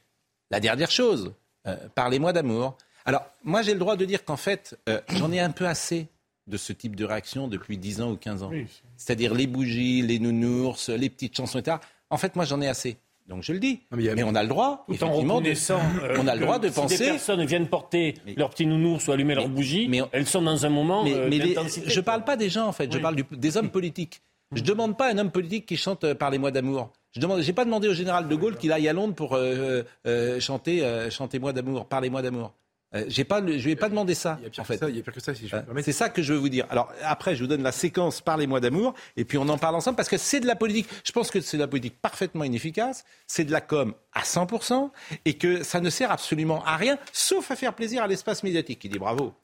la 0.50 0.60
dernière 0.60 0.90
chose, 0.90 1.32
euh, 1.66 1.76
parlez-moi 1.94 2.32
d'amour. 2.32 2.76
Alors, 3.04 3.24
moi, 3.44 3.62
j'ai 3.62 3.72
le 3.72 3.78
droit 3.78 3.96
de 3.96 4.04
dire 4.04 4.24
qu'en 4.24 4.36
fait, 4.36 4.78
euh, 4.88 5.00
j'en 5.10 5.32
ai 5.32 5.40
un 5.40 5.50
peu 5.50 5.66
assez 5.66 6.08
de 6.46 6.56
ce 6.56 6.72
type 6.72 6.96
de 6.96 7.04
réaction 7.04 7.48
depuis 7.48 7.78
10 7.78 8.00
ans 8.00 8.10
ou 8.10 8.16
15 8.16 8.42
ans. 8.42 8.50
Oui. 8.50 8.66
C'est-à-dire 8.96 9.34
les 9.34 9.46
bougies, 9.46 10.02
les 10.02 10.18
nounours, 10.18 10.88
les 10.88 11.08
petites 11.08 11.36
chansons, 11.36 11.58
etc. 11.58 11.78
En 12.10 12.18
fait, 12.18 12.34
moi, 12.36 12.44
j'en 12.44 12.60
ai 12.60 12.68
assez. 12.68 12.98
Donc 13.30 13.42
je 13.42 13.52
le 13.52 13.58
dis. 13.58 13.80
Mais, 13.92 14.14
mais 14.14 14.22
on 14.22 14.34
a 14.34 14.42
le 14.42 14.48
droit, 14.48 14.84
Tout 14.86 14.94
effectivement, 14.94 15.40
de, 15.40 15.50
euh, 15.50 16.16
on 16.18 16.26
a 16.26 16.34
le 16.34 16.40
droit 16.40 16.58
de 16.58 16.68
si 16.68 16.74
penser. 16.74 16.96
Si 16.96 17.02
des 17.04 17.10
personnes 17.10 17.44
viennent 17.44 17.68
porter 17.68 18.14
mais, 18.26 18.34
leur 18.36 18.50
petit 18.50 18.66
nounours 18.66 19.06
ou 19.08 19.12
allumer 19.12 19.34
leur 19.34 19.48
bougie, 19.48 19.88
mais, 19.88 20.02
elles 20.12 20.26
sont 20.26 20.42
dans 20.42 20.66
un 20.66 20.68
moment 20.68 21.04
mais, 21.04 21.14
euh, 21.14 21.28
mais 21.30 21.38
les, 21.38 21.54
d'intensité. 21.54 21.88
Je 21.88 22.00
parle 22.00 22.24
pas 22.24 22.36
des 22.36 22.50
gens 22.50 22.66
en 22.66 22.72
fait, 22.72 22.86
oui. 22.86 22.90
je 22.92 22.98
parle 22.98 23.16
du, 23.16 23.24
des 23.30 23.56
hommes 23.56 23.70
politiques. 23.70 24.20
Je 24.52 24.62
demande 24.62 24.96
pas 24.96 25.06
à 25.06 25.12
un 25.12 25.18
homme 25.18 25.30
politique 25.30 25.66
qui 25.66 25.76
chante 25.76 26.02
euh, 26.02 26.14
Parlez-moi 26.14 26.50
d'amour. 26.50 26.90
Je 27.12 27.20
demande, 27.20 27.40
j'ai 27.40 27.52
pas 27.52 27.64
demandé 27.64 27.88
au 27.88 27.94
général 27.94 28.26
de 28.26 28.34
Gaulle 28.34 28.56
qu'il 28.56 28.72
aille 28.72 28.88
à 28.88 28.92
Londres 28.92 29.14
pour 29.14 29.34
euh, 29.34 29.82
euh, 30.06 30.40
chanter 30.40 30.84
Chantez-moi 31.10 31.52
d'amour, 31.52 31.86
Parlez-moi 31.86 32.22
d'amour. 32.22 32.52
Euh, 32.94 33.04
j'ai 33.06 33.24
pas, 33.24 33.40
je 33.40 33.64
lui 33.64 33.70
ai 33.70 33.76
pas 33.76 33.88
demandé 33.88 34.14
ça. 34.14 34.36
Il 34.40 34.44
y 34.44 34.46
a 34.46 34.50
pire 34.50 34.62
en 34.62 34.64
fait. 34.64 34.74
que 34.74 34.80
ça. 34.80 34.90
Il 34.90 34.96
y 34.96 34.98
a 34.98 35.02
pire 35.02 35.12
que 35.12 35.20
ça, 35.20 35.34
si 35.34 35.46
je 35.46 35.54
euh, 35.54 35.82
C'est 35.82 35.92
ça 35.92 36.08
que 36.08 36.22
je 36.22 36.32
veux 36.32 36.38
vous 36.38 36.48
dire. 36.48 36.66
Alors 36.70 36.92
après, 37.02 37.36
je 37.36 37.42
vous 37.42 37.46
donne 37.46 37.62
la 37.62 37.72
séquence 37.72 38.20
Parlez-moi 38.20 38.60
d'amour, 38.60 38.94
et 39.16 39.24
puis 39.24 39.38
on 39.38 39.48
en 39.48 39.58
parle 39.58 39.76
ensemble 39.76 39.96
parce 39.96 40.08
que 40.08 40.16
c'est 40.16 40.40
de 40.40 40.46
la 40.46 40.56
politique. 40.56 40.88
Je 41.04 41.12
pense 41.12 41.30
que 41.30 41.40
c'est 41.40 41.56
de 41.56 41.62
la 41.62 41.68
politique 41.68 42.00
parfaitement 42.00 42.44
inefficace. 42.44 43.04
C'est 43.26 43.44
de 43.44 43.52
la 43.52 43.60
com 43.60 43.94
à 44.12 44.24
100 44.24 44.90
et 45.24 45.34
que 45.34 45.62
ça 45.62 45.80
ne 45.80 45.90
sert 45.90 46.10
absolument 46.10 46.64
à 46.64 46.76
rien, 46.76 46.98
sauf 47.12 47.50
à 47.50 47.56
faire 47.56 47.74
plaisir 47.74 48.02
à 48.02 48.08
l'espace 48.08 48.42
médiatique 48.42 48.80
qui 48.80 48.88
dit 48.88 48.98
bravo. 48.98 49.34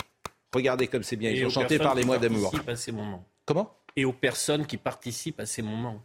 Regardez 0.53 0.89
comme 0.89 1.03
c'est 1.03 1.17
bien. 1.17 1.31
Ils 1.31 1.47
ont 1.47 1.51
chanté 1.51 1.79
Parlez-moi 1.79 2.19
d'amour. 2.19 2.53
À 2.67 2.75
ces 2.77 2.91
moments. 2.93 3.25
Comment? 3.45 3.73
Et 3.95 4.05
aux 4.05 4.13
personnes 4.13 4.67
qui 4.67 4.77
participent 4.77 5.41
à 5.41 5.47
ces 5.47 5.63
moments. 5.63 6.03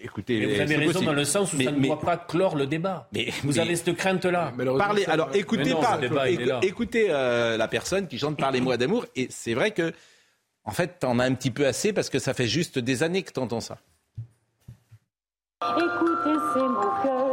Écoutez, 0.00 0.40
mais 0.40 0.46
vous 0.46 0.60
avez 0.60 0.76
raison 0.76 0.92
possible. 0.92 1.06
dans 1.06 1.12
le 1.12 1.24
sens 1.24 1.52
où 1.52 1.56
mais, 1.56 1.64
ça 1.64 1.72
ne 1.72 1.78
mais, 1.78 1.88
doit 1.88 2.00
pas 2.00 2.16
clore 2.16 2.56
le 2.56 2.66
débat. 2.66 3.08
Mais, 3.12 3.28
vous 3.44 3.58
avez 3.58 3.76
cette 3.76 3.96
crainte-là. 3.96 4.52
Parlez, 4.78 5.04
alors 5.06 5.30
écoutez, 5.34 5.70
non, 5.70 5.80
pas, 5.80 5.98
débat, 5.98 6.28
écoutez, 6.28 6.66
écoutez 6.66 7.06
euh, 7.10 7.56
la 7.56 7.68
personne 7.68 8.08
qui 8.08 8.18
chante 8.18 8.36
Parlez-moi 8.36 8.76
d'amour. 8.78 9.06
Et 9.16 9.28
c'est 9.30 9.54
vrai 9.54 9.70
que, 9.70 9.92
en 10.64 10.72
fait, 10.72 10.98
t'en 11.00 11.18
as 11.18 11.24
un 11.24 11.34
petit 11.34 11.50
peu 11.50 11.66
assez 11.66 11.92
parce 11.92 12.10
que 12.10 12.18
ça 12.18 12.34
fait 12.34 12.46
juste 12.46 12.78
des 12.78 13.02
années 13.02 13.22
que 13.22 13.32
t'entends 13.32 13.60
ça. 13.60 13.78
Écoutez 15.62 16.38
ces 16.54 16.60
mots 16.60 16.92
que 17.02 17.31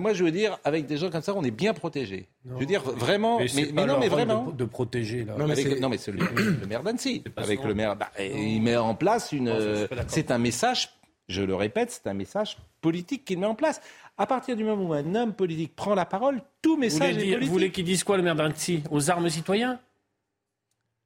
moi, 0.00 0.12
je 0.12 0.24
veux 0.24 0.30
dire, 0.32 0.58
avec 0.64 0.86
des 0.86 0.96
gens 0.96 1.10
comme 1.10 1.22
ça, 1.22 1.32
on 1.36 1.42
est 1.44 1.50
bien 1.52 1.72
protégé. 1.74 2.28
Je 2.44 2.54
veux 2.54 2.66
dire, 2.66 2.82
vraiment. 2.82 3.38
Mais, 3.38 3.46
Mais, 3.54 3.68
mais 3.72 3.86
non, 3.86 3.98
mais 4.00 4.08
vraiment. 4.08 4.46
De, 4.46 4.52
de 4.56 4.64
protéger, 4.64 5.24
là. 5.24 5.34
Non, 5.38 5.46
mais, 5.46 5.52
avec- 5.52 5.80
non, 5.80 5.88
mais 5.88 5.98
c'est 5.98 6.10
le, 6.12 6.18
le 6.60 6.66
maire 6.66 6.82
d'Annecy. 6.82 7.22
Avec 7.36 7.62
le 7.62 7.74
maire, 7.74 7.94
bah, 7.96 8.10
il 8.18 8.60
met 8.62 8.76
en 8.76 8.94
place 8.94 9.32
une. 9.32 9.48
Euh, 9.48 9.86
c'est 10.08 10.30
un 10.30 10.38
message. 10.38 10.88
Je 11.28 11.42
le 11.42 11.54
répète, 11.54 11.90
c'est 11.92 12.08
un 12.10 12.14
message 12.14 12.56
politique 12.80 13.24
qu'il 13.24 13.38
met 13.38 13.46
en 13.46 13.54
place. 13.54 13.80
À 14.18 14.26
partir 14.26 14.56
du 14.56 14.64
moment 14.64 14.82
où 14.84 14.92
un 14.92 15.14
homme 15.14 15.32
politique 15.32 15.76
prend 15.76 15.94
la 15.94 16.04
parole, 16.04 16.42
tout 16.60 16.74
Vous 16.74 16.80
message 16.80 17.12
voulez, 17.12 17.22
est 17.22 17.24
dire- 17.26 17.34
politique. 17.34 17.46
vous 17.46 17.52
voulez 17.52 17.70
qu'ils 17.70 17.84
disent 17.84 18.02
quoi, 18.02 18.16
le 18.16 18.24
maire 18.24 18.34
d'Annecy? 18.34 18.82
Aux 18.90 19.10
armes 19.10 19.28
citoyens? 19.30 19.78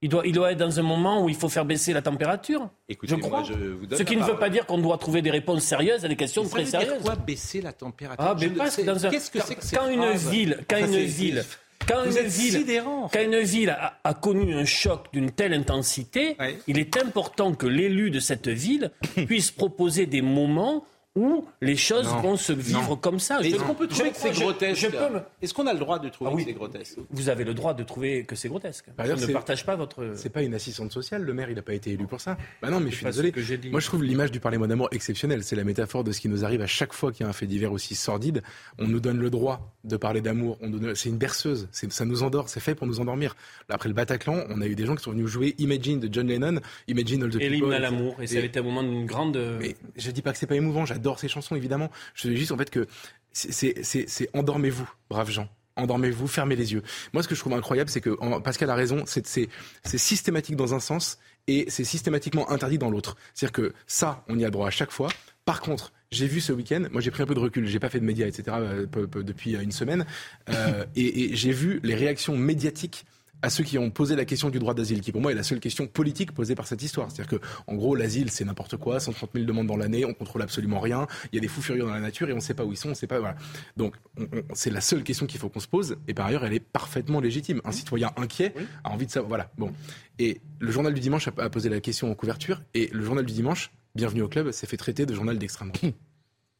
Il 0.04 0.08
doit, 0.10 0.26
il 0.26 0.32
doit 0.32 0.52
être 0.52 0.58
dans 0.58 0.78
un 0.78 0.82
moment 0.82 1.22
où 1.24 1.28
il 1.30 1.34
faut 1.34 1.48
faire 1.48 1.64
baisser 1.64 1.92
la 1.94 2.02
température. 2.02 2.68
Écoutez, 2.90 3.12
je 3.14 3.16
crois. 3.20 3.40
moi, 3.40 3.48
je 3.48 3.54
vous 3.54 3.86
donne 3.86 3.98
Ce 3.98 4.02
qui 4.04 4.16
ne 4.16 4.22
veut 4.22 4.36
pas 4.38 4.50
dire 4.50 4.66
qu'on 4.66 4.76
doit 4.78 4.98
trouver 4.98 5.22
des 5.22 5.30
réponses 5.30 5.64
sérieuses 5.64 6.04
à 6.04 6.08
des 6.08 6.16
questions 6.16 6.44
Ça 6.44 6.50
très 6.50 6.64
veut 6.64 6.70
dire 6.70 6.80
sérieuses. 6.80 7.02
quoi 7.02 7.16
baisser 7.16 7.62
la 7.62 7.72
température 7.72 8.22
Ah, 8.24 8.36
mais 8.38 8.48
dans 8.84 9.06
un. 9.06 9.10
Qu'est-ce 9.10 9.30
que 9.30 9.38
quand- 9.38 9.44
c'est 9.48 9.54
que 9.54 9.76
quand 9.76 9.88
une 9.88 10.10
ville, 10.12 10.58
quand 10.68 10.76
une 10.78 10.96
ville, 10.98 11.44
quand 11.88 12.04
une 12.04 12.10
ville, 12.26 12.64
quand 13.12 13.20
une 13.22 13.40
ville 13.40 13.70
a, 13.70 13.98
a 14.04 14.14
connu 14.14 14.54
un 14.54 14.64
choc 14.64 15.06
d'une 15.12 15.30
telle 15.30 15.54
intensité, 15.54 16.36
il 16.66 16.78
est 16.78 16.96
important 16.96 17.54
que 17.54 17.66
l'élu 17.66 18.10
de 18.10 18.20
cette 18.20 18.48
ville 18.48 18.90
puisse 19.26 19.50
proposer 19.50 20.06
des 20.06 20.22
moments 20.22 20.84
où 21.16 21.44
les 21.60 21.76
choses 21.76 22.06
Non. 22.06 22.20
vont 22.20 22.36
se 22.36 22.52
vivre 22.52 22.88
Non. 22.90 22.96
comme 22.96 23.18
ça. 23.20 23.40
Est-ce 23.40 23.56
qu'on 23.56 23.74
peut 23.74 23.86
trouver 23.86 24.10
que 24.10 24.16
c'est 24.16 24.32
grotesque 24.32 24.80
je 24.80 24.88
peux 24.88 25.14
me- 25.14 25.20
Est-ce 25.42 25.54
qu'on 25.54 25.66
a 25.66 25.72
le 25.72 25.78
droit 25.78 25.98
de 25.98 26.08
trouver 26.08 26.30
Ah 26.32 26.34
oui. 26.34 26.42
que 26.44 26.50
c'est 26.50 26.54
grotesque 26.56 26.96
Vous 27.10 27.28
avez 27.28 27.44
le 27.44 27.54
droit 27.54 27.72
de 27.74 27.82
trouver 27.84 28.24
que 28.24 28.34
c'est 28.34 28.48
grotesque. 28.48 28.86
Par 28.96 29.06
ailleurs, 29.06 29.18
je 29.18 29.26
ne 29.26 29.32
partage 29.32 29.64
pas 29.64 29.76
votre. 29.76 30.12
C'est 30.16 30.30
pas 30.30 30.42
une 30.42 30.54
assistante 30.54 30.92
sociale, 30.92 31.22
le 31.22 31.34
maire, 31.34 31.48
il 31.50 31.56
n'a 31.56 31.62
pas 31.62 31.74
été 31.74 31.90
élu 31.92 32.06
pour 32.06 32.20
ça. 32.20 32.36
Bah 32.62 32.70
non, 32.70 32.80
mais 32.80 32.90
je 32.90 32.96
suis 32.96 33.04
désolé. 33.06 33.30
que 33.32 33.40
j'ai 33.40 33.58
dit. 33.58 33.70
Moi, 33.70 33.80
je 33.80 33.86
trouve 33.86 34.02
l'image 34.02 34.30
du 34.32 34.40
Parlement 34.40 34.66
d'amour 34.66 34.88
exceptionnelle. 34.92 35.44
C'est 35.44 35.56
la 35.56 35.64
métaphore 35.64 36.04
de 36.04 36.12
ce 36.12 36.20
qui 36.20 36.28
nous 36.28 36.44
arrive 36.44 36.62
à 36.62 36.66
chaque 36.66 36.92
fois 36.92 37.12
qu'il 37.12 37.24
y 37.24 37.26
a 37.26 37.30
un 37.30 37.32
fait 37.32 37.46
divers 37.46 37.72
aussi 37.72 37.94
sordide. 37.94 38.42
On 38.78 38.86
nous 38.88 39.00
donne 39.00 39.18
le 39.18 39.30
droit 39.30 39.72
de 39.84 39.96
parler 39.96 40.20
d'amour. 40.20 40.58
Donne- 40.62 40.94
C'est 40.94 41.08
une 41.10 41.18
berceuse. 41.18 41.68
C'est- 41.70 41.92
Ça 41.92 42.04
nous 42.04 42.22
endort. 42.24 42.48
C'est 42.48 42.60
fait 42.60 42.74
pour 42.74 42.86
nous 42.86 42.98
endormir. 43.00 43.36
Après 43.68 43.88
le 43.88 43.94
Bataclan, 43.94 44.44
on 44.48 44.60
a 44.60 44.66
eu 44.66 44.74
des 44.74 44.84
gens 44.86 44.96
qui 44.96 45.02
sont 45.04 45.12
venus 45.12 45.26
jouer 45.28 45.54
Imagine 45.58 46.00
de 46.00 46.12
John 46.12 46.26
Lennon, 46.26 46.60
Imagine 46.88 47.22
All 47.22 47.30
the 47.30 47.34
Et 47.36 47.38
People. 47.38 47.52
l'hymne 47.52 47.72
à 47.72 47.78
l'amour. 47.78 48.16
Et 48.20 48.26
ça 48.26 48.38
avait 48.38 48.46
été 48.48 48.58
un 48.58 48.62
moment 48.62 48.82
d'une 48.82 49.06
grande. 49.06 49.36
Mais 49.60 49.76
je 49.96 50.10
dis 50.10 50.22
pas 50.22 50.32
que 50.32 50.38
c'est 50.38 50.46
pas 50.46 50.56
émouvant. 50.56 50.84
J'adore 51.04 51.20
ces 51.20 51.28
chansons, 51.28 51.54
évidemment. 51.54 51.90
Je 52.14 52.28
dis 52.28 52.36
juste 52.38 52.50
en 52.50 52.56
fait 52.56 52.70
que 52.70 52.86
c'est- 53.30 54.30
endormez-vous, 54.32 54.88
braves 55.10 55.30
gens. 55.30 55.50
Endormez-vous, 55.76 56.26
fermez 56.28 56.56
les 56.56 56.72
yeux. 56.72 56.82
Moi, 57.12 57.22
ce 57.22 57.28
que 57.28 57.34
je 57.34 57.40
trouve 57.40 57.52
incroyable, 57.52 57.90
c'est 57.90 58.00
que 58.00 58.16
Pascal 58.40 58.70
a 58.70 58.74
raison. 58.74 59.04
C'est 59.06 59.50
systématique 59.84 60.56
dans 60.56 60.72
un 60.72 60.80
sens 60.80 61.18
et 61.46 61.66
c'est 61.68 61.84
systématiquement 61.84 62.50
interdit 62.50 62.78
dans 62.78 62.88
l'autre. 62.88 63.16
C'est-à-dire 63.34 63.52
que 63.52 63.74
ça, 63.86 64.24
on 64.30 64.38
y 64.38 64.46
a 64.46 64.50
droit 64.50 64.66
à 64.68 64.70
chaque 64.70 64.90
fois. 64.92 65.08
Par 65.44 65.60
contre, 65.60 65.92
j'ai 66.10 66.26
vu 66.26 66.40
ce 66.40 66.54
week-end, 66.54 66.84
moi 66.90 67.02
j'ai 67.02 67.10
pris 67.10 67.22
un 67.22 67.26
peu 67.26 67.34
de 67.34 67.40
recul, 67.40 67.66
j'ai 67.66 67.80
pas 67.80 67.90
fait 67.90 68.00
de 68.00 68.06
médias, 68.06 68.26
etc. 68.26 68.44
euh, 68.60 68.86
depuis 69.22 69.56
une 69.56 69.72
semaine, 69.72 70.06
euh, 70.48 70.86
et 70.96 71.36
j'ai 71.36 71.52
vu 71.52 71.80
les 71.82 71.94
réactions 71.96 72.34
médiatiques 72.38 73.04
à 73.44 73.50
ceux 73.50 73.62
qui 73.62 73.76
ont 73.78 73.90
posé 73.90 74.16
la 74.16 74.24
question 74.24 74.48
du 74.50 74.58
droit 74.58 74.74
d'asile, 74.74 75.00
qui 75.02 75.12
pour 75.12 75.20
moi 75.20 75.30
est 75.30 75.34
la 75.34 75.42
seule 75.42 75.60
question 75.60 75.86
politique 75.86 76.32
posée 76.32 76.54
par 76.54 76.66
cette 76.66 76.82
histoire. 76.82 77.10
C'est-à-dire 77.10 77.38
que, 77.38 77.46
en 77.66 77.74
gros, 77.74 77.94
l'asile 77.94 78.30
c'est 78.30 78.44
n'importe 78.44 78.76
quoi, 78.76 79.00
130 79.00 79.30
000 79.34 79.44
demandes 79.46 79.66
dans 79.66 79.76
l'année, 79.76 80.04
on 80.04 80.14
contrôle 80.14 80.42
absolument 80.42 80.80
rien, 80.80 81.06
il 81.32 81.36
y 81.36 81.38
a 81.38 81.40
des 81.40 81.48
fous 81.48 81.60
furieux 81.62 81.82
dans 81.82 81.92
la 81.92 82.00
nature 82.00 82.28
et 82.28 82.32
on 82.32 82.36
ne 82.36 82.40
sait 82.40 82.54
pas 82.54 82.64
où 82.64 82.72
ils 82.72 82.76
sont, 82.76 82.90
on 82.90 82.94
sait 82.94 83.06
pas. 83.06 83.18
Voilà. 83.18 83.36
Donc, 83.76 83.94
on- 84.18 84.22
on- 84.24 84.42
c'est 84.54 84.70
la 84.70 84.80
seule 84.80 85.02
question 85.02 85.26
qu'il 85.26 85.38
faut 85.38 85.48
qu'on 85.48 85.60
se 85.60 85.68
pose, 85.68 85.96
et 86.08 86.14
par 86.14 86.26
ailleurs, 86.26 86.44
elle 86.44 86.54
est 86.54 86.60
parfaitement 86.60 87.20
légitime. 87.20 87.60
Un 87.64 87.72
citoyen 87.72 88.10
inquiet 88.16 88.54
a 88.82 88.90
envie 88.90 89.06
de 89.06 89.10
savoir. 89.10 89.28
Voilà. 89.28 89.50
Bon. 89.58 89.72
Et 90.18 90.40
le 90.60 90.70
journal 90.70 90.94
du 90.94 91.00
dimanche 91.00 91.28
a, 91.28 91.50
posé 91.50 91.68
la 91.68 91.80
question 91.80 92.10
en 92.10 92.14
couverture, 92.14 92.62
et 92.72 92.88
le 92.92 93.04
journal 93.04 93.24
du 93.26 93.34
dimanche, 93.34 93.70
bienvenue 93.94 94.22
au 94.22 94.28
club, 94.28 94.50
s'est 94.52 94.66
fait 94.66 94.76
traiter 94.78 95.06
de 95.06 95.14
journal 95.14 95.38
d'extrême 95.38 95.70
droite. 95.70 95.94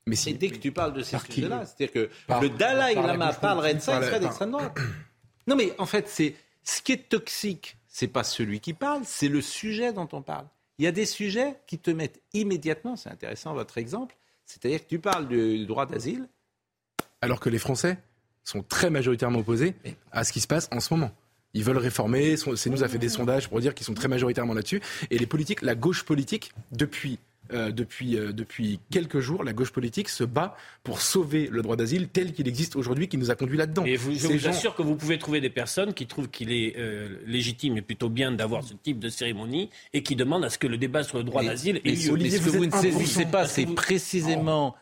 Mais 0.06 0.16
si. 0.16 0.30
Et 0.30 0.34
dès 0.34 0.50
que 0.50 0.58
tu 0.58 0.70
parles 0.70 0.92
de 0.92 1.02
ces 1.02 1.16
sujets-là, 1.18 1.64
c'est-à-dire 1.64 1.92
que 1.92 2.10
Par- 2.26 2.42
le 2.42 2.50
Dalai 2.50 2.94
Lama 2.94 3.32
parlerait 3.32 3.74
de 3.74 3.80
ça, 3.80 3.98
il 4.00 4.04
serait 4.06 4.20
d'extrême 4.20 4.50
droite. 4.50 4.78
Non, 5.46 5.56
mais 5.56 5.72
en 5.78 5.86
fait, 5.86 6.08
c'est 6.08 6.34
ce 6.64 6.82
qui 6.82 6.92
est 6.92 7.08
toxique, 7.08 7.76
c'est 7.86 8.08
pas 8.08 8.24
celui 8.24 8.60
qui 8.60 8.72
parle, 8.72 9.02
c'est 9.04 9.28
le 9.28 9.40
sujet 9.40 9.92
dont 9.92 10.08
on 10.12 10.22
parle. 10.22 10.46
Il 10.78 10.84
y 10.84 10.88
a 10.88 10.92
des 10.92 11.06
sujets 11.06 11.56
qui 11.66 11.78
te 11.78 11.90
mettent 11.90 12.20
immédiatement, 12.32 12.96
c'est 12.96 13.10
intéressant 13.10 13.54
votre 13.54 13.78
exemple, 13.78 14.16
c'est-à-dire 14.46 14.80
que 14.80 14.88
tu 14.88 14.98
parles 14.98 15.28
du, 15.28 15.66
droit 15.66 15.86
d'asile. 15.86 16.26
alors 17.20 17.38
que 17.38 17.48
les 17.48 17.58
Français 17.58 17.98
sont 18.42 18.62
très 18.62 18.90
majoritairement 18.90 19.38
opposés 19.38 19.74
à 20.10 20.24
ce 20.24 20.32
qui 20.32 20.40
se 20.40 20.46
passe 20.46 20.68
en 20.72 20.80
ce 20.80 20.92
moment. 20.92 21.12
Ils 21.54 21.62
veulent 21.62 21.78
réformer, 21.78 22.34
CNews 22.34 22.82
a 22.82 22.88
fait 22.88 22.98
des 22.98 23.08
sondages 23.08 23.48
pour 23.48 23.60
dire 23.60 23.74
qu'ils 23.74 23.86
sont 23.86 23.94
très 23.94 24.08
majoritairement 24.08 24.54
là-dessus. 24.54 24.82
Et 25.10 25.18
les 25.18 25.26
politiques, 25.26 25.62
la 25.62 25.76
gauche 25.76 26.02
politique, 26.02 26.52
depuis, 26.72 27.20
euh, 27.52 27.70
depuis, 27.70 28.16
euh, 28.16 28.32
depuis 28.32 28.80
quelques 28.90 29.20
jours, 29.20 29.44
la 29.44 29.52
gauche 29.52 29.70
politique 29.70 30.08
se 30.08 30.24
bat 30.24 30.56
pour 30.82 31.00
sauver 31.00 31.48
le 31.50 31.60
droit 31.62 31.76
d'asile 31.76 32.08
tel 32.08 32.32
qu'il 32.32 32.48
existe 32.48 32.76
aujourd'hui, 32.76 33.08
qui 33.08 33.18
nous 33.18 33.30
a 33.30 33.34
conduits 33.34 33.58
là-dedans. 33.58 33.84
Et 33.84 33.96
vous, 33.96 34.12
je 34.14 34.18
Ces 34.18 34.28
vous 34.32 34.38
gens- 34.38 34.50
assure 34.50 34.74
que 34.74 34.82
vous 34.82 34.96
pouvez 34.96 35.18
trouver 35.18 35.40
des 35.40 35.50
personnes 35.50 35.92
qui 35.94 36.06
trouvent 36.06 36.28
qu'il 36.28 36.50
est 36.52 36.74
euh, 36.78 37.08
légitime 37.26 37.76
et 37.76 37.82
plutôt 37.82 38.08
bien 38.08 38.32
d'avoir 38.32 38.64
ce 38.64 38.74
type 38.74 38.98
de 38.98 39.08
cérémonie 39.08 39.70
et 39.92 40.02
qui 40.02 40.16
demandent 40.16 40.44
à 40.44 40.50
ce 40.50 40.58
que 40.58 40.66
le 40.66 40.78
débat 40.78 41.02
sur 41.02 41.18
le 41.18 41.24
droit 41.24 41.42
Mais- 41.42 41.48
d'asile 41.48 41.76
ait 41.78 41.82
mais 41.84 41.92
lieu. 41.92 42.10
Olivier, 42.12 42.38
ce 42.38 42.44
que 42.44 42.50
vous 42.50 42.64
ne 42.66 42.70
1%. 42.70 42.80
saisissez 42.82 43.26
pas, 43.26 43.46
c'est 43.46 43.66
précisément. 43.66 44.74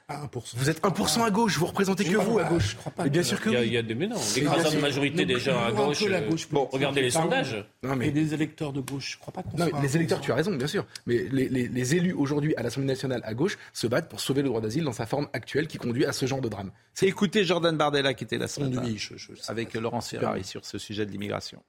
Vous 0.55 0.71
êtes 0.71 0.81
1% 0.85 1.25
à 1.25 1.31
gauche, 1.31 1.59
vous 1.59 1.67
représentez 1.67 2.05
que 2.05 2.17
vous 2.17 2.39
à 2.39 2.45
gauche. 2.45 2.77
Mais 3.03 3.11
bien 3.11 3.23
sûr 3.23 3.41
que 3.41 3.49
il 3.51 3.55
y 3.55 3.57
a, 3.57 3.65
il 3.65 3.73
y 3.73 3.77
a 3.77 3.83
des 3.83 3.95
mais 3.95 4.07
non. 4.07 4.17
Mais 4.35 4.41
bien 4.43 4.51
L'écrasante 4.55 4.81
majorité 4.81 5.25
des 5.25 5.39
gens 5.41 5.59
à 5.63 5.73
gauche. 5.73 6.03
la 6.05 6.21
gauche 6.21 6.49
bon, 6.51 6.69
regardez 6.71 7.03
les 7.03 7.11
sondages. 7.11 7.65
Non, 7.83 7.97
mais- 7.97 8.09
Et 8.09 8.11
des 8.11 8.35
électeurs 8.35 8.73
de 8.73 8.81
gauche, 8.81 9.13
je 9.13 9.19
crois 9.19 9.33
pas 9.33 9.43
qu'on 9.43 9.57
mais 9.57 9.71
les 9.83 9.97
électeurs, 9.97 10.21
tu 10.21 10.33
as 10.33 10.35
raison, 10.35 10.55
bien 10.55 10.67
sûr. 10.67 10.85
Mais 11.07 11.25
les 11.31 11.95
élus 11.95 12.13
aujourd'hui 12.13 12.52
à 12.57 12.63
l'Assemblée 12.63 12.87
nationale 12.89 13.21
à 13.25 13.35
gauche 13.35 13.59
se 13.73 13.87
battent 13.87 14.09
pour 14.09 14.21
sauver 14.21 14.43
le 14.43 14.49
droit 14.49 14.61
d'asile 14.61 14.85
dans 14.85 14.93
sa 14.93 15.07
forme 15.07 15.29
actuelle 15.33 15.67
qui 15.67 15.79
conduit 15.79 16.05
à 16.05 16.13
ce 16.13 16.27
genre 16.27 16.41
de 16.41 16.49
drame. 16.49 16.71
Écoutez 17.03 17.45
Jordan 17.45 17.77
Bardella 17.77 18.15
qui 18.15 18.25
était 18.25 18.39
là 18.39 18.49
ce 18.49 18.61
matin 18.61 18.81
Conduit, 18.83 18.99
je- 18.99 19.17
je- 19.17 19.33
avec 19.49 19.75
Laurence 19.75 20.11
Ferrari 20.11 20.45
sur 20.45 20.65
ce 20.65 20.79
sujet 20.79 21.07
de 21.07 21.11
l'immigration. 21.11 21.63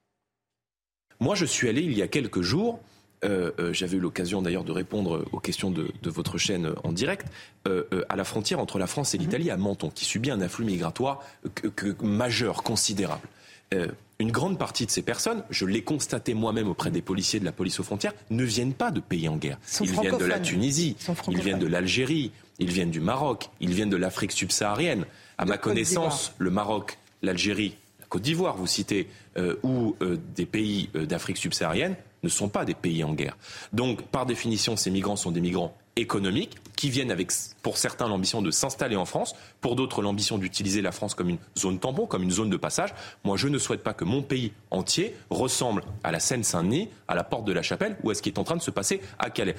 Moi, 1.19 1.35
je 1.35 1.45
suis 1.45 1.69
allé 1.69 1.81
il 1.81 1.93
y 1.97 2.01
a 2.01 2.07
quelques 2.07 2.41
jours. 2.41 2.79
euh, 3.23 3.51
euh, 3.59 3.71
J'avais 3.71 3.95
eu 3.97 3.99
l'occasion 4.01 4.41
d'ailleurs 4.41 4.65
de 4.65 4.73
répondre 4.73 5.25
aux 5.31 5.39
questions 5.39 5.71
de, 5.71 5.87
de 6.01 6.09
votre 6.09 6.37
chaîne 6.37 6.73
en 6.83 6.91
direct 6.91 7.27
euh, 7.67 7.83
euh, 7.93 8.03
à 8.09 8.17
la 8.17 8.25
frontière 8.25 8.59
entre 8.59 8.79
la 8.79 8.87
France 8.87 9.15
et 9.15 9.17
l'Italie 9.17 9.49
à 9.49 9.55
Menton, 9.55 9.89
qui 9.89 10.03
subit 10.03 10.29
un 10.31 10.41
afflux 10.41 10.65
migratoire 10.65 11.23
que- 11.55 11.67
que- 11.69 12.03
majeur, 12.03 12.63
considérable. 12.63 13.25
Euh, 13.73 13.87
une 14.19 14.31
grande 14.31 14.57
partie 14.57 14.85
de 14.85 14.91
ces 14.91 15.01
personnes, 15.01 15.43
je 15.49 15.65
l'ai 15.65 15.81
constaté 15.81 16.33
moi-même 16.33 16.69
auprès 16.69 16.91
des 16.91 17.01
policiers 17.01 17.39
de 17.39 17.45
la 17.45 17.51
police 17.51 17.79
aux 17.79 17.83
frontières, 17.83 18.13
ne 18.29 18.43
viennent 18.43 18.73
pas 18.73 18.91
de 18.91 18.99
pays 18.99 19.27
en 19.27 19.35
guerre. 19.35 19.57
Ils 19.81 19.91
viennent 19.91 20.17
de 20.17 20.25
la. 20.25 20.39
Tunisie, 20.39 20.95
Ils 21.29 21.41
viennent 21.41 21.59
de 21.59 21.67
l'Algérie, 21.67 22.31
ils 22.59 22.71
viennent 22.71 22.91
du 22.91 23.01
Maroc, 23.01 23.49
ils 23.59 23.73
viennent 23.73 23.89
de 23.89 23.97
l'Afrique 23.97 24.31
subsaharienne. 24.31 25.05
À 25.37 25.45
ma 25.45 25.57
connaissance, 25.57 26.31
le 26.37 26.51
Maroc, 26.51 26.99
l'Algérie, 27.21 27.75
la 27.99 28.05
Côte 28.05 28.21
d'Ivoire, 28.21 28.55
vous 28.55 28.67
citez, 28.67 29.09
euh, 29.37 29.55
ou 29.63 29.95
euh, 30.01 30.17
des 30.35 30.45
pays 30.45 30.89
d'Afrique 30.93 31.37
subsaharienne 31.37 31.95
ne 32.21 32.29
sont 32.29 32.49
pas 32.49 32.63
des 32.65 32.75
pays 32.75 33.03
en 33.03 33.13
guerre. 33.13 33.35
Donc, 33.73 34.03
par 34.03 34.25
définition, 34.25 34.77
ces 34.77 34.91
migrants 34.91 35.17
sont 35.17 35.31
des 35.31 35.41
migrants 35.41 35.75
économiques 35.95 36.57
qui 36.75 36.89
viennent 36.89 37.11
avec, 37.11 37.31
pour 37.61 37.77
certains, 37.77 38.07
l'ambition 38.07 38.41
de 38.41 38.51
s'installer 38.51 38.95
en 38.95 39.05
France, 39.05 39.35
pour 39.61 39.75
d'autres, 39.75 40.01
l'ambition 40.01 40.37
d'utiliser 40.37 40.81
la 40.81 40.91
France 40.91 41.13
comme 41.13 41.29
une 41.29 41.37
zone 41.57 41.79
tampon, 41.79 42.05
comme 42.07 42.23
une 42.23 42.31
zone 42.31 42.49
de 42.49 42.57
passage. 42.57 42.93
Moi, 43.23 43.37
je 43.37 43.47
ne 43.47 43.57
souhaite 43.57 43.83
pas 43.83 43.93
que 43.93 44.03
mon 44.03 44.21
pays 44.21 44.51
entier 44.71 45.15
ressemble 45.29 45.83
à 46.03 46.11
la 46.11 46.19
Seine-Saint-Denis, 46.19 46.89
à 47.07 47.15
la 47.15 47.23
porte 47.23 47.45
de 47.45 47.53
la 47.53 47.61
Chapelle, 47.61 47.97
ou 48.03 48.09
à 48.09 48.15
ce 48.15 48.21
qui 48.21 48.29
est 48.29 48.39
en 48.39 48.43
train 48.43 48.55
de 48.57 48.61
se 48.61 48.71
passer 48.71 49.01
à 49.19 49.29
Calais. 49.29 49.55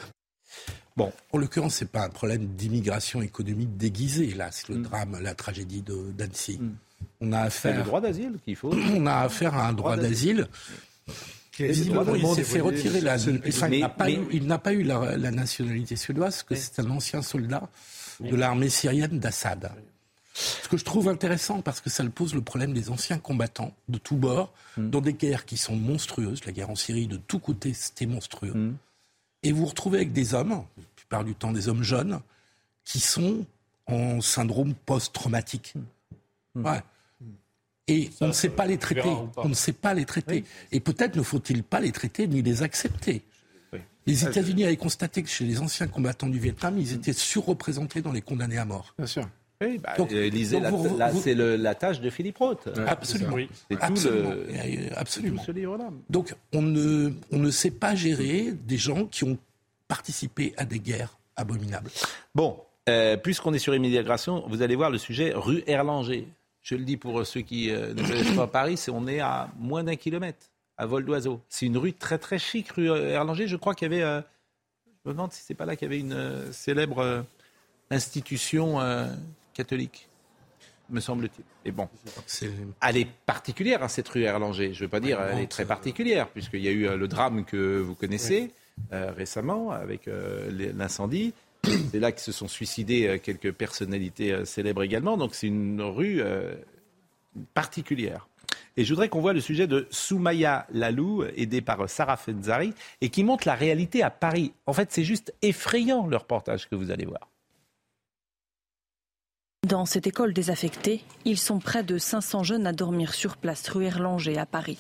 Bon, 0.97 1.13
en 1.33 1.39
l'occurrence, 1.39 1.75
c'est 1.77 1.91
pas 1.91 2.05
un 2.05 2.09
problème 2.11 2.47
d'immigration 2.47 3.21
économique 3.23 3.77
déguisée. 3.77 4.33
Là, 4.35 4.51
c'est 4.53 4.69
Mm. 4.71 4.75
le 4.77 4.83
drame, 4.83 5.19
la 5.21 5.35
tragédie 5.35 5.83
de 5.83 6.13
d'Annecy. 6.13 6.61
On 7.21 7.33
a 7.33 7.39
C'est 7.51 7.69
affaire. 7.69 7.77
le 7.79 7.83
droit 7.85 8.01
d'asile 8.01 8.33
qu'il 8.45 8.55
faut. 8.57 8.73
On 8.97 9.07
a 9.07 9.17
affaire 9.17 9.55
à 9.55 9.69
un 9.69 9.73
droit 9.73 9.97
d'asile. 9.97 10.47
Qui 11.57 11.65
a 11.65 11.67
Visiblement, 11.69 12.15
il 12.15 12.27
s'est 12.35 12.45
fait 12.45 12.61
retirer 12.61 13.01
la. 13.01 13.17
il 13.17 13.41
Mais- 13.71 13.79
n'a 13.81 13.89
pas, 13.89 14.05
mais- 14.07 14.15
eu- 14.15 14.27
il 14.33 14.47
n'a 14.47 14.59
pas 14.59 14.73
eu 14.73 14.83
la, 14.83 15.17
la 15.17 15.31
nationalité 15.31 15.95
suédoise, 15.97 16.35
parce 16.35 16.43
que 16.43 16.55
c'est 16.57 16.81
un 16.83 16.91
ancien 16.91 17.23
soldat 17.23 17.69
de 18.21 18.35
l'armée 18.35 18.69
syrienne 18.69 19.19
d'Assad. 19.21 19.71
Ce 20.35 20.69
que 20.69 20.77
je 20.77 20.85
trouve 20.85 21.09
intéressant, 21.09 21.61
parce 21.63 21.81
que 21.81 21.91
ça 21.91 22.03
le 22.03 22.11
pose 22.11 22.35
le 22.35 22.41
problème 22.41 22.73
des 22.73 22.91
anciens 22.91 23.19
combattants 23.19 23.73
de 23.89 23.99
tous 23.99 24.17
bords, 24.17 24.53
dans 24.77 25.01
des 25.01 25.13
guerres 25.13 25.45
qui 25.45 25.57
sont 25.57 25.77
monstrueuses. 25.77 26.45
La 26.45 26.51
guerre 26.51 26.71
en 26.71 26.75
Syrie, 26.75 27.07
de 27.07 27.17
tous 27.19 27.39
côtés, 27.39 27.73
c'était 27.73 28.07
monstrueux. 28.07 28.73
Et 29.45 29.53
vous 29.53 29.61
vous 29.61 29.67
retrouvez 29.67 29.99
avec 29.99 30.13
des 30.13 30.35
hommes, 30.35 30.51
la 30.77 30.85
plupart 30.97 31.23
du 31.25 31.35
temps 31.37 31.53
des 31.53 31.69
hommes 31.69 31.85
jeunes, 31.85 32.19
qui 32.85 32.99
sont 32.99 33.45
en 33.87 34.21
syndrome 34.21 34.75
post-traumatique. 34.87 35.75
Ouais. 36.57 36.83
Et 37.87 38.11
on 38.21 38.29
ne 38.29 38.33
sait 38.33 38.49
pas 38.49 38.67
les 38.67 38.79
traiter. 38.79 39.09
On 39.37 39.49
ne 39.49 39.55
sait 39.55 39.73
pas 39.73 39.93
les 39.95 40.05
traiter. 40.05 40.45
Et 40.73 40.81
peut-être 40.81 41.17
ne 41.17 41.23
faut-il 41.23 41.63
pas 41.63 41.81
les 41.81 41.93
traiter 41.93 42.27
ni 42.27 42.43
les 42.43 42.63
accepter. 42.63 43.23
Les 44.07 44.25
États-Unis 44.25 44.65
avaient 44.65 44.77
constaté 44.77 45.23
que 45.23 45.29
chez 45.31 45.45
les 45.47 45.61
anciens 45.61 45.87
combattants 45.87 46.29
du 46.29 46.39
Vietnam, 46.39 46.79
ils 46.79 46.93
étaient 46.93 47.15
surreprésentés 47.15 48.03
dans 48.03 48.13
les 48.13 48.21
condamnés 48.21 48.59
à 48.59 48.67
mort. 48.67 48.95
Bien 48.99 49.07
sûr. 49.07 49.27
Oui, 49.63 49.79
bah, 49.79 49.95
Donc- 49.97 50.13
euh, 50.13 50.29
lisez 50.29 50.57
donc 50.57 50.65
la- 50.65 50.71
vous- 50.71 50.99
la- 50.99 51.11
vous- 51.11 51.21
c'est 51.23 51.33
le- 51.35 51.57
la 51.57 51.75
tâche 51.75 52.01
de 52.01 52.11
Philippe 52.11 52.37
Roth. 52.39 52.69
Absolument. 52.87 53.35
Oui. 53.35 53.49
C'est 53.71 53.77
tout 53.77 53.83
Absolument. 53.83 54.31
le- 54.31 54.47
Euh, 54.51 54.89
absolument. 54.97 55.39
tout 55.41 55.47
ce 55.47 55.53
livre-là. 55.53 55.89
Donc 56.11 56.35
on 56.53 56.61
ne, 56.61 57.13
on 57.33 57.39
ne 57.39 57.51
sait 57.51 57.71
pas 57.71 57.95
gérer 57.95 58.53
des 58.67 58.77
gens 58.77 59.07
qui 59.07 59.25
ont 59.25 59.39
participé 59.89 60.53
à 60.59 60.65
des 60.67 60.81
guerres 60.81 61.17
abominables. 61.37 61.91
Bon, 62.35 62.59
Euh, 62.87 63.17
puisqu'on 63.17 63.55
est 63.55 63.59
sur 63.59 63.75
immigration, 63.75 64.45
vous 64.47 64.61
allez 64.61 64.77
voir 64.77 64.91
le 64.91 64.99
sujet 64.99 65.33
rue 65.35 65.63
Erlanger. 65.67 66.29
Je 66.65 66.75
le 66.75 66.85
dis 66.85 66.97
pour 66.97 67.25
ceux 67.27 67.43
qui 67.43 67.71
euh, 67.71 67.93
ne 67.95 68.03
connaissent 68.03 68.35
pas 68.35 68.47
Paris, 68.47 68.77
c'est 68.79 68.91
on 68.91 69.07
est 69.07 69.21
à 69.21 69.51
moins 69.59 69.85
d'un 69.85 69.97
kilomètre, 69.97 70.47
à 70.79 70.87
vol 70.87 71.05
d'oiseau. 71.05 71.41
C'est 71.51 71.67
une 71.67 71.77
rue 71.77 71.93
très 71.93 72.17
très 72.19 72.39
chic, 72.39 72.71
rue 72.73 72.89
Erlanger. 72.89 73.47
Je 73.47 73.57
crois 73.57 73.75
qu'il 73.75 73.93
y 73.93 73.95
avait, 73.95 74.03
euh, 74.03 74.23
je 75.05 75.11
me 75.11 75.13
demande 75.13 75.31
si 75.31 75.43
c'est 75.43 75.55
pas 75.55 75.67
là 75.67 75.77
qu'il 75.77 75.87
y 75.87 75.91
avait 75.91 76.01
une 76.01 76.15
euh, 76.15 76.51
célèbre 76.53 77.01
euh, 77.01 77.23
institution 77.91 78.81
euh, 78.81 79.07
catholique, 79.53 80.09
me 80.89 81.01
semble-t-il. 81.01 81.45
Et 81.67 81.71
bon, 81.71 81.87
elle 82.81 82.97
est 82.97 83.09
particulière, 83.27 83.83
hein, 83.83 83.89
cette 83.89 84.09
rue 84.09 84.23
Erlanger. 84.23 84.73
Je 84.73 84.81
ne 84.81 84.85
veux 84.87 84.91
pas 84.91 85.01
dire, 85.01 85.21
elle 85.21 85.41
est 85.41 85.51
très 85.51 85.67
particulière, 85.67 86.29
puisqu'il 86.31 86.61
y 86.63 86.69
a 86.69 86.73
eu 86.73 86.89
euh, 86.89 86.97
le 86.97 87.09
drame 87.09 87.45
que 87.45 87.79
vous 87.79 87.95
connaissez 87.95 88.53
euh, 88.93 89.13
récemment 89.13 89.71
avec 89.71 90.09
euh, 90.09 90.51
l'incendie. 90.75 91.35
C'est 91.65 92.01
là 92.01 92.13
que 92.13 92.21
se 92.21 92.33
sont 92.33 92.49
suicidées 92.49 93.07
euh, 93.07 93.19
quelques 93.19 93.53
personnalités 93.53 94.33
euh, 94.33 94.45
célèbres 94.45 94.83
également. 94.83 95.17
Donc 95.17 95.35
c'est 95.35 95.47
une 95.47 95.81
rue 95.81 96.21
euh, 96.21 96.55
particulière. 97.55 98.29
Et 98.77 98.85
je 98.85 98.93
voudrais 98.93 99.09
qu'on 99.09 99.21
voit 99.21 99.33
le 99.33 99.41
sujet 99.41 99.67
de 99.67 99.87
Soumaya 99.91 100.67
Lalou, 100.73 101.25
aidée 101.37 101.61
par 101.61 101.89
Sarah 101.89 102.17
Fenzari, 102.17 102.75
et 103.01 103.09
qui 103.09 103.23
montre 103.23 103.47
la 103.47 103.55
réalité 103.55 104.03
à 104.03 104.11
Paris. 104.11 104.53
En 104.67 104.73
fait, 104.73 104.91
c'est 104.91 105.05
juste 105.05 105.33
effrayant 105.43 106.07
le 106.07 106.17
reportage 106.17 106.69
que 106.69 106.75
vous 106.75 106.91
allez 106.91 107.05
voir. 107.05 107.29
Dans 109.67 109.87
cette 109.87 110.07
école 110.07 110.35
désaffectée, 110.35 111.03
ils 111.25 111.39
sont 111.39 111.59
près 111.59 111.85
de 111.85 111.99
500 111.99 112.43
jeunes 112.43 112.67
à 112.67 112.73
dormir 112.73 113.15
sur 113.15 113.37
place 113.37 113.69
rue 113.69 113.87
Erlanger 113.87 114.39
à 114.39 114.45
Paris. 114.45 114.79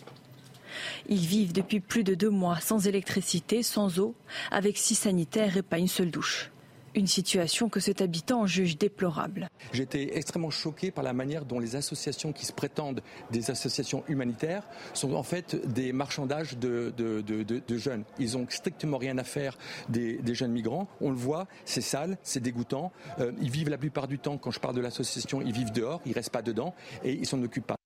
Ils 1.08 1.26
vivent 1.26 1.52
depuis 1.52 1.80
plus 1.80 2.04
de 2.04 2.14
deux 2.14 2.30
mois 2.30 2.60
sans 2.60 2.86
électricité, 2.86 3.62
sans 3.62 3.98
eau, 3.98 4.14
avec 4.50 4.76
six 4.76 4.94
sanitaires 4.94 5.56
et 5.56 5.62
pas 5.62 5.78
une 5.78 5.88
seule 5.88 6.10
douche. 6.10 6.50
Une 6.96 7.06
situation 7.08 7.68
que 7.68 7.80
cet 7.80 8.00
habitant 8.02 8.46
juge 8.46 8.78
déplorable. 8.78 9.48
J'étais 9.72 10.16
extrêmement 10.16 10.50
choqué 10.50 10.92
par 10.92 11.02
la 11.02 11.12
manière 11.12 11.44
dont 11.44 11.58
les 11.58 11.74
associations 11.74 12.32
qui 12.32 12.46
se 12.46 12.52
prétendent 12.52 13.02
des 13.32 13.50
associations 13.50 14.04
humanitaires 14.08 14.62
sont 14.92 15.14
en 15.14 15.24
fait 15.24 15.56
des 15.66 15.92
marchandages 15.92 16.56
de, 16.56 16.92
de- 16.96 17.20
de- 17.20 17.42
de- 17.42 17.60
de 17.66 17.78
jeunes. 17.78 18.04
Ils 18.20 18.36
ont 18.36 18.46
strictement 18.48 18.98
rien 18.98 19.18
à 19.18 19.24
faire 19.24 19.58
des, 19.88 20.18
des 20.18 20.34
jeunes 20.36 20.52
migrants. 20.52 20.86
On 21.00 21.10
le 21.10 21.16
voit, 21.16 21.48
c'est 21.64 21.80
sale, 21.80 22.16
c'est 22.22 22.38
dégoûtant. 22.40 22.92
Euh, 23.18 23.32
ils 23.40 23.50
vivent 23.50 23.70
la 23.70 23.78
plupart 23.78 24.06
du 24.06 24.20
temps, 24.20 24.38
quand 24.38 24.52
je 24.52 24.60
parle 24.60 24.76
de 24.76 24.80
l'association, 24.80 25.42
ils 25.42 25.52
vivent 25.52 25.72
dehors, 25.72 26.00
ils 26.06 26.12
restent 26.12 26.30
pas 26.30 26.42
dedans 26.42 26.74
et 27.02 27.12
ils 27.12 27.26
s'en 27.26 27.42
occupent 27.42 27.66
pas. 27.66 27.76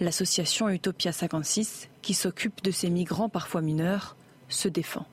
L'association 0.00 0.68
Utopia 0.68 1.12
56, 1.12 1.88
qui 2.02 2.12
s'occupe 2.14 2.62
de 2.62 2.70
ces 2.70 2.90
migrants 2.90 3.28
parfois 3.30 3.62
mineurs, 3.62 4.16
se 4.48 4.68
défend. 4.68 5.06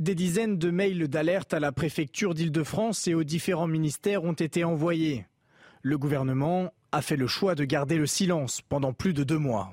Des 0.00 0.16
dizaines 0.16 0.58
de 0.58 0.70
mails 0.70 1.06
d'alerte 1.06 1.54
à 1.54 1.60
la 1.60 1.70
préfecture 1.70 2.34
d'Île-de-France 2.34 3.06
et 3.06 3.14
aux 3.14 3.22
différents 3.22 3.68
ministères 3.68 4.24
ont 4.24 4.32
été 4.32 4.64
envoyés. 4.64 5.24
Le 5.82 5.96
gouvernement 5.98 6.72
a 6.90 7.00
fait 7.00 7.14
le 7.16 7.28
choix 7.28 7.54
de 7.54 7.64
garder 7.64 7.96
le 7.96 8.08
silence 8.08 8.60
pendant 8.68 8.92
plus 8.92 9.12
de 9.12 9.22
deux 9.22 9.38
mois. 9.38 9.72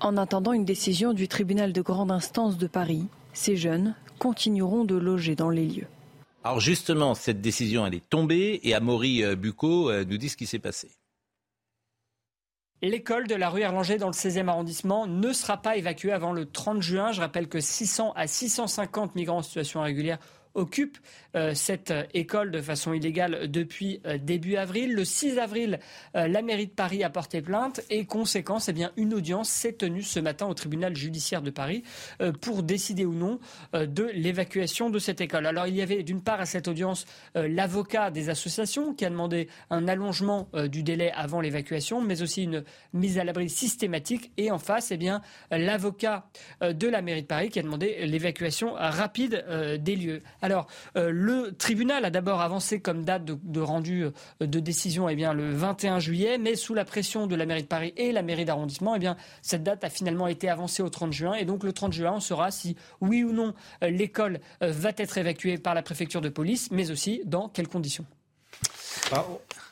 En 0.00 0.18
attendant 0.18 0.52
une 0.52 0.66
décision 0.66 1.14
du 1.14 1.28
tribunal 1.28 1.72
de 1.72 1.80
grande 1.80 2.10
instance 2.10 2.58
de 2.58 2.66
Paris, 2.66 3.06
ces 3.32 3.56
jeunes 3.56 3.94
continueront 4.18 4.84
de 4.84 4.96
loger 4.96 5.34
dans 5.34 5.48
les 5.48 5.66
lieux. 5.66 5.86
Alors 6.42 6.60
justement, 6.60 7.14
cette 7.14 7.40
décision, 7.40 7.86
elle 7.86 7.94
est 7.94 8.10
tombée 8.10 8.60
et 8.64 8.74
Amaury 8.74 9.24
euh, 9.24 9.34
Bucco 9.34 9.88
euh, 9.88 10.04
nous 10.04 10.18
dit 10.18 10.28
ce 10.28 10.36
qui 10.36 10.46
s'est 10.46 10.58
passé. 10.58 10.90
L'école 12.84 13.26
de 13.26 13.34
la 13.34 13.48
rue 13.48 13.62
Erlanger 13.62 13.96
dans 13.96 14.08
le 14.08 14.12
16e 14.12 14.46
arrondissement 14.46 15.06
ne 15.06 15.32
sera 15.32 15.56
pas 15.56 15.78
évacuée 15.78 16.12
avant 16.12 16.32
le 16.32 16.44
30 16.44 16.82
juin. 16.82 17.12
Je 17.12 17.22
rappelle 17.22 17.48
que 17.48 17.58
600 17.58 18.12
à 18.14 18.26
650 18.26 19.14
migrants 19.14 19.38
en 19.38 19.42
situation 19.42 19.80
irrégulière 19.80 20.18
occupent 20.54 20.98
euh, 21.36 21.52
cette 21.54 21.90
euh, 21.90 22.04
école 22.14 22.52
de 22.52 22.60
façon 22.60 22.92
illégale 22.92 23.50
depuis 23.50 24.00
euh, 24.06 24.18
début 24.18 24.56
avril. 24.56 24.94
Le 24.94 25.04
6 25.04 25.38
avril, 25.38 25.80
la 26.14 26.42
mairie 26.42 26.66
de 26.66 26.72
Paris 26.72 27.02
a 27.02 27.10
porté 27.10 27.42
plainte 27.42 27.80
et 27.90 28.04
conséquence, 28.04 28.68
eh 28.68 28.72
bien, 28.72 28.92
une 28.96 29.14
audience 29.14 29.48
s'est 29.48 29.72
tenue 29.72 30.02
ce 30.02 30.20
matin 30.20 30.46
au 30.46 30.54
tribunal 30.54 30.96
judiciaire 30.96 31.42
de 31.42 31.50
Paris 31.50 31.82
pour 32.40 32.62
décider 32.62 33.04
ou 33.04 33.14
non 33.14 33.40
de 33.72 34.10
l'évacuation 34.14 34.90
de 34.90 34.98
cette 34.98 35.20
école. 35.20 35.46
Alors 35.46 35.66
il 35.66 35.74
y 35.74 35.82
avait 35.82 36.02
d'une 36.02 36.22
part 36.22 36.40
à 36.40 36.46
cette 36.46 36.68
audience 36.68 37.06
l'avocat 37.34 38.10
des 38.10 38.28
associations 38.28 38.94
qui 38.94 39.04
a 39.04 39.10
demandé 39.10 39.48
un 39.70 39.88
allongement 39.88 40.48
du 40.68 40.82
délai 40.82 41.10
avant 41.12 41.40
l'évacuation, 41.40 42.00
mais 42.00 42.22
aussi 42.22 42.44
une 42.44 42.64
mise 42.92 43.18
à 43.18 43.24
l'abri 43.24 43.48
systématique. 43.48 44.30
Et 44.36 44.50
en 44.50 44.58
face, 44.58 44.90
eh 44.92 44.96
bien, 44.96 45.20
l'avocat 45.50 46.26
de 46.60 46.88
la 46.88 47.02
mairie 47.02 47.22
de 47.22 47.26
Paris 47.26 47.50
qui 47.50 47.58
a 47.58 47.62
demandé 47.62 48.06
l'évacuation 48.06 48.74
rapide 48.74 49.44
des 49.80 49.96
lieux. 49.96 50.22
Alors, 50.44 50.66
euh, 50.98 51.10
le 51.10 51.56
tribunal 51.56 52.04
a 52.04 52.10
d'abord 52.10 52.42
avancé 52.42 52.78
comme 52.78 53.02
date 53.02 53.24
de, 53.24 53.60
rendu 53.60 54.04
euh, 54.04 54.10
de 54.46 54.60
décision 54.60 55.08
eh 55.08 55.14
bien, 55.14 55.32
le 55.32 55.50
21 55.50 56.00
juillet, 56.00 56.36
mais 56.36 56.54
sous 56.54 56.74
la 56.74 56.84
pression 56.84 57.26
de 57.26 57.34
la 57.34 57.46
mairie 57.46 57.62
de 57.62 57.66
Paris 57.66 57.94
et 57.96 58.12
la 58.12 58.20
mairie 58.20 58.44
d'arrondissement, 58.44 58.94
eh 58.94 59.08
cette 59.40 59.62
date 59.62 59.84
a 59.84 59.88
finalement 59.88 60.28
été 60.28 60.50
avancée 60.50 60.82
au 60.82 60.90
30 60.90 61.14
juin. 61.14 61.32
Et 61.32 61.46
donc, 61.46 61.64
le 61.64 61.72
30 61.72 61.94
juin, 61.94 62.12
on 62.16 62.20
saura 62.20 62.50
si, 62.50 62.76
oui 63.00 63.24
ou 63.24 63.32
non, 63.32 63.54
euh, 63.82 63.88
l'école 63.88 64.38
va 64.60 64.90
être 64.98 65.16
évacuée 65.16 65.56
par 65.56 65.72
la 65.72 65.80
préfecture 65.80 66.20
de 66.20 66.28
police, 66.28 66.70
mais 66.70 66.90
aussi 66.90 67.22
dans 67.24 67.48
quelles 67.48 67.68
conditions. 67.68 68.04
Ah, 69.12 69.24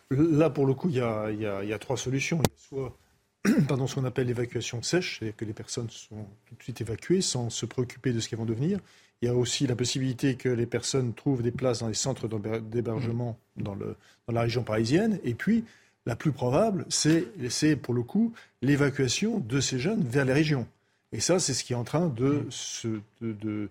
Là, 0.08 0.48
pour 0.48 0.64
le 0.64 0.72
coup, 0.72 0.88
il 0.88 0.96
y 0.96 1.00
a 1.02 1.78
trois 1.78 1.98
solutions. 1.98 2.40
Il 2.42 2.50
y 2.50 2.54
a 2.54 2.68
soit 2.68 2.96
pardon, 3.68 3.86
ce 3.86 3.96
qu'on 3.96 4.04
appelle 4.04 4.28
l'évacuation 4.28 4.82
sèche, 4.82 5.18
c'est-à-dire 5.18 5.36
que 5.36 5.44
les 5.44 5.52
personnes 5.52 5.90
sont 5.90 6.26
tout 6.46 6.54
de 6.54 6.62
suite 6.62 6.80
évacuées 6.80 7.20
sans 7.20 7.50
se 7.50 7.66
préoccuper 7.66 8.12
de 8.12 8.20
ce 8.20 8.28
qu'elles 8.28 8.38
vont 8.38 8.44
devenir. 8.44 8.78
Il 9.22 9.26
y 9.26 9.28
a 9.30 9.34
aussi 9.34 9.66
la 9.68 9.76
possibilité 9.76 10.34
que 10.34 10.48
les 10.48 10.66
personnes 10.66 11.14
trouvent 11.14 11.42
des 11.42 11.52
places 11.52 11.78
dans 11.78 11.88
les 11.88 11.94
centres 11.94 12.26
d'héber- 12.28 12.60
d'hébergement 12.60 13.38
dans, 13.56 13.74
le- 13.76 13.94
dans 14.26 14.34
la 14.34 14.42
région 14.42 14.64
parisienne. 14.64 15.18
Et 15.22 15.34
puis, 15.34 15.64
la 16.06 16.16
plus 16.16 16.32
probable, 16.32 16.84
c'est 16.88 17.76
pour 17.76 17.94
le 17.94 18.02
coup 18.02 18.32
l'évacuation 18.62 19.38
de 19.38 19.60
ces 19.60 19.78
jeunes 19.78 20.02
vers 20.02 20.24
les 20.24 20.32
régions. 20.32 20.66
Et 21.12 21.20
ça, 21.20 21.38
c'est 21.38 21.54
ce 21.54 21.62
qui 21.62 21.72
est 21.72 21.76
en 21.76 21.84
train 21.84 22.08
de 22.08 22.44
se, 22.50 22.88
de, 23.20 23.32
de- 23.40 23.68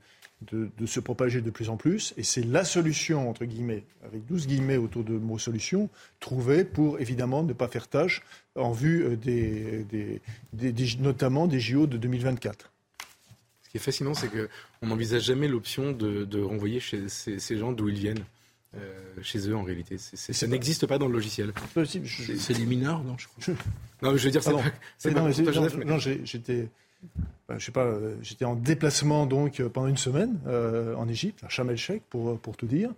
de- 0.52 0.70
de 0.78 0.86
se 0.86 1.00
propager 1.00 1.42
de 1.42 1.50
plus 1.52 1.70
en 1.70 1.76
plus. 1.78 2.14
Et 2.18 2.24
c'est 2.24 2.44
la 2.44 2.64
solution, 2.64 3.30
entre 3.30 3.44
guillemets, 3.46 3.84
avec 4.06 4.26
12 4.28 4.48
guillemets 4.48 4.78
autour 4.78 5.04
de 5.04 5.14
mot 5.14 5.38
solution, 5.38 5.90
trouvée 6.20 6.64
pour 6.64 7.00
évidemment 7.02 7.44
ne 7.44 7.54
pas 7.54 7.68
faire 7.68 7.88
tâche 7.90 8.22
en 8.56 8.72
vue 8.72 9.04
euh, 9.04 9.16
des, 9.18 9.84
des- 9.92 10.22
des- 10.54 10.72
des- 10.72 10.98
notamment 11.00 11.46
des 11.48 11.60
JO 11.60 11.88
de 11.88 11.98
2024. 11.98 12.72
Ce 13.72 13.78
qui 13.78 13.78
est 13.78 13.86
fascinant, 13.86 14.14
c'est 14.14 14.28
qu'on 14.28 14.86
n'envisage 14.88 15.24
jamais 15.24 15.48
l'option 15.48 15.94
de, 15.94 16.26
de 16.26 16.42
renvoyer 16.42 16.82
chez 16.82 17.08
ces, 17.08 17.40
ces 17.40 17.58
gens 17.58 17.72
d'où 17.72 17.88
ils 17.88 17.96
viennent. 18.00 18.26
euh, 18.76 18.80
chez 19.22 19.48
eux 19.50 19.56
en 19.56 19.64
réalité. 19.64 19.98
Ça 19.98 20.48
n'existe 20.48 20.86
pas 20.88 20.98
dans 20.98 21.08
le 21.08 21.14
logiciel. 21.14 21.54
C'est 22.38 22.54
des 22.54 22.66
mineurs, 22.66 23.02
non 23.06 23.16
je 23.18 23.28
crois. 23.28 23.54
Non, 24.02 24.18
je 24.18 24.26
veux 24.26 24.32
dire, 24.32 24.44
c'est 24.44 24.52
pas, 24.52 24.58
pas 25.14 25.22
non, 25.86 25.98
j'étais, 26.26 26.68
ben, 27.48 27.58
je 27.60 27.66
sais 27.66 27.72
pas, 27.72 27.86
euh, 27.86 28.16
j'étais 28.22 28.44
en 28.46 28.56
déplacement 28.56 29.26
donc 29.26 29.60
euh, 29.62 29.70
pendant 29.70 29.88
une 29.88 29.98
semaine 29.98 30.38
euh, 30.48 30.94
en 30.96 31.08
Égypte, 31.08 31.42
à 31.46 31.50
Sharm 31.50 31.70
el-Sheikh 31.70 32.04
pour 32.10 32.38
pour 32.40 32.58
tout 32.58 32.66
dire. 32.68 32.90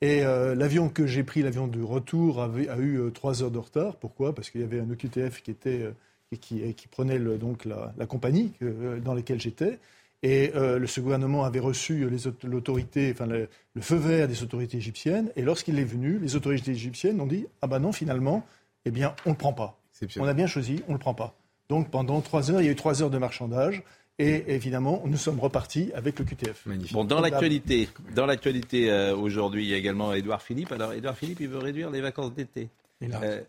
Et 0.00 0.24
euh, 0.24 0.54
l'avion 0.56 0.88
que 0.88 1.06
j'ai 1.06 1.22
pris, 1.22 1.42
l'avion 1.42 1.66
du 1.68 1.82
retour, 1.82 2.42
avait, 2.42 2.68
a 2.68 2.78
eu 2.78 3.00
trois 3.14 3.42
heures 3.44 3.50
de 3.52 3.58
retard. 3.58 3.94
Pourquoi? 3.96 4.34
Parce 4.34 4.50
qu'il 4.50 4.60
y 4.62 4.64
avait 4.64 4.80
un 4.80 4.90
OQTF 4.90 5.42
qui 5.42 5.50
était 5.52 5.92
et 6.32 6.36
qui, 6.38 6.74
qui 6.74 6.88
prenait 6.88 7.18
le- 7.18 7.38
donc 7.38 7.64
la, 7.64 7.92
la 7.98 8.06
compagnie 8.06 8.52
que- 8.60 8.98
dans 8.98 9.14
laquelle 9.14 9.40
j'étais. 9.40 9.78
Et 10.22 10.50
euh, 10.56 10.78
le, 10.78 10.86
ce 10.88 11.00
gouvernement 11.00 11.44
avait 11.44 11.60
reçu 11.60 12.08
l'autorité, 12.42 13.10
enfin 13.12 13.26
le, 13.26 13.48
le 13.74 13.80
feu 13.82 13.96
vert 13.96 14.26
des 14.26 14.42
autorités 14.42 14.76
égyptiennes. 14.78 15.30
Et 15.36 15.42
lorsqu'il 15.42 15.78
est 15.78 15.84
venu, 15.84 16.18
les 16.18 16.34
autorités 16.34 16.72
égyptiennes 16.72 17.20
ont 17.20 17.26
dit 17.26 17.46
ah 17.62 17.66
ben 17.68 17.78
non 17.78 17.92
finalement, 17.92 18.44
eh 18.84 18.90
bien 18.90 19.14
on 19.26 19.30
le 19.30 19.36
prend 19.36 19.52
pas. 19.52 19.78
On 20.18 20.26
a 20.26 20.34
bien 20.34 20.46
choisi, 20.46 20.82
on 20.88 20.92
le 20.92 20.98
prend 20.98 21.14
pas. 21.14 21.34
Donc 21.68 21.90
pendant 21.90 22.20
trois 22.20 22.50
heures, 22.50 22.60
il 22.60 22.64
y 22.64 22.68
a 22.68 22.72
eu 22.72 22.76
trois 22.76 23.02
heures 23.02 23.10
de 23.10 23.18
marchandage. 23.18 23.82
Et 24.20 24.52
évidemment, 24.52 25.00
nous 25.06 25.16
sommes 25.16 25.38
repartis 25.38 25.92
avec 25.94 26.18
le 26.18 26.24
QTF. 26.24 26.66
Bon, 26.92 27.04
dans 27.04 27.20
l'actualité, 27.20 27.88
dans 28.16 28.26
l'actualité 28.26 28.90
euh, 28.90 29.14
aujourd'hui, 29.14 29.64
il 29.64 29.68
y 29.70 29.74
a 29.74 29.76
également 29.76 30.12
Édouard 30.12 30.42
Philippe. 30.42 30.72
Alors, 30.72 30.92
Édouard 30.92 31.16
Philippe, 31.16 31.38
il 31.38 31.46
veut 31.46 31.58
réduire 31.58 31.88
les 31.90 32.00
vacances 32.00 32.34
d'été. 32.34 32.68
Il 33.00 33.14
a 33.14 33.20
Euh, 33.22 33.40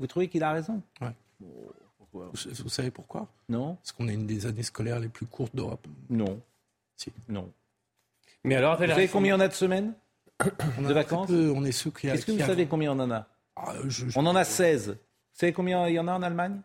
vous 0.00 0.08
trouvez 0.08 0.26
qu'il 0.26 0.42
a 0.42 0.50
raison? 0.50 0.82
Ouais. 1.00 1.10
Pourquoi 2.10 2.30
Vous, 2.32 2.50
vous 2.64 2.68
savez 2.68 2.90
pourquoi? 2.90 3.28
Non. 3.48 3.74
Parce 3.76 3.92
qu'on 3.92 4.08
a 4.08 4.12
une 4.12 4.26
des 4.26 4.46
années 4.46 4.62
scolaires 4.62 5.00
les 5.00 5.08
plus 5.08 5.26
courtes 5.26 5.54
d'Europe. 5.54 5.86
Non. 6.10 6.40
Si. 6.96 7.12
Non. 7.28 7.50
Mais 8.44 8.54
alors, 8.56 8.78
Vous 8.78 8.86
savez 8.86 9.08
combien 9.08 9.36
on 9.36 9.40
a 9.40 9.48
de 9.48 9.52
semaines 9.54 9.92
On 10.78 10.84
a 10.84 10.88
de 10.88 10.94
vacances? 10.94 11.26
peu, 11.28 11.50
on 11.54 11.64
est 11.64 11.72
ceux 11.72 11.90
qui. 11.90 12.06
Est-ce 12.08 12.24
que 12.26 12.32
vous 12.32 12.42
a- 12.42 12.46
savez 12.46 12.66
combien 12.66 12.92
on 12.92 12.98
en 13.00 13.10
a? 13.10 13.26
Ah, 13.56 13.74
je- 13.86 14.08
je- 14.08 14.18
On 14.18 14.24
en 14.26 14.36
a 14.36 14.44
16. 14.44 14.90
Vous 14.90 14.96
savez 15.32 15.52
combien 15.52 15.86
il 15.88 15.94
y 15.94 15.98
en 15.98 16.06
a 16.08 16.12
en 16.12 16.22
Allemagne? 16.22 16.60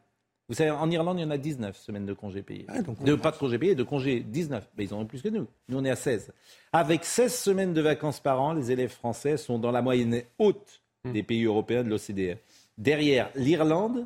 Vous 0.49 0.55
savez, 0.55 0.69
en 0.71 0.89
Irlande, 0.91 1.17
il 1.19 1.21
y 1.21 1.25
en 1.25 1.31
a 1.31 1.37
19 1.37 1.75
semaines 1.77 2.05
de 2.05 2.13
congés 2.13 2.43
payés. 2.43 2.67
donc 2.85 3.01
de, 3.03 3.15
pas 3.15 3.31
de 3.31 3.37
congés 3.37 3.57
payés, 3.57 3.75
de 3.75 3.83
congés 3.83 4.19
19. 4.19 4.69
Mais 4.77 4.83
ils 4.85 4.93
en 4.93 4.99
ont 4.99 5.05
plus 5.05 5.21
que 5.21 5.29
nous. 5.29 5.47
Nous, 5.69 5.77
on 5.79 5.83
est 5.85 5.89
à 5.89 5.95
16. 5.95 6.31
Avec 6.73 7.05
16 7.05 7.33
semaines 7.33 7.73
de 7.73 7.81
vacances 7.81 8.19
par 8.19 8.41
an, 8.41 8.53
les 8.53 8.69
élèves 8.71 8.91
français 8.91 9.37
sont 9.37 9.57
dans 9.57 9.71
la 9.71 9.81
moyenne 9.81 10.21
haute 10.37 10.81
des 11.05 11.23
pays 11.23 11.45
européens 11.45 11.83
de 11.83 11.89
l'OCDE. 11.89 12.37
Derrière 12.77 13.29
l'Irlande, 13.35 14.05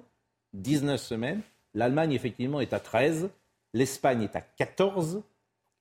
19 0.58 1.02
semaines. 1.02 1.42
L'Allemagne, 1.74 2.14
effectivement, 2.14 2.60
est 2.60 2.74
à 2.74 2.80
13. 2.80 3.30
L'Espagne 3.74 4.24
est 4.24 4.36
à 4.36 4.42
14. 4.42 5.22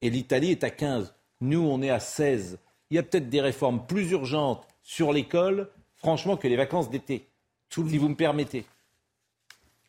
Et 0.03 0.11
l'Italie 0.11 0.51
est 0.51 0.65
à 0.65 0.71
15. 0.71 1.15
Nous, 1.41 1.61
on 1.61 1.83
est 1.83 1.91
à 1.91 2.01
16. 2.01 2.59
il 2.91 2.97
y 2.97 2.99
a 2.99 3.03
peut-être 3.03 3.29
des 3.29 3.41
réformes 3.41 3.85
plus 3.87 4.11
urgentes 4.11 4.67
sur 4.83 5.13
l'école, 5.13 5.69
franchement, 5.97 6.37
que 6.37 6.49
les 6.49 6.57
vacances 6.57 6.91
d'été. 6.91 7.27
Si 7.71 7.99
vous 7.99 8.09
me 8.09 8.15
permettez. 8.15 8.65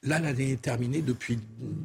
Là, 0.03 0.19
l'année 0.19 0.53
est 0.53 0.61
terminée 0.61 1.01
depuis 1.01 1.39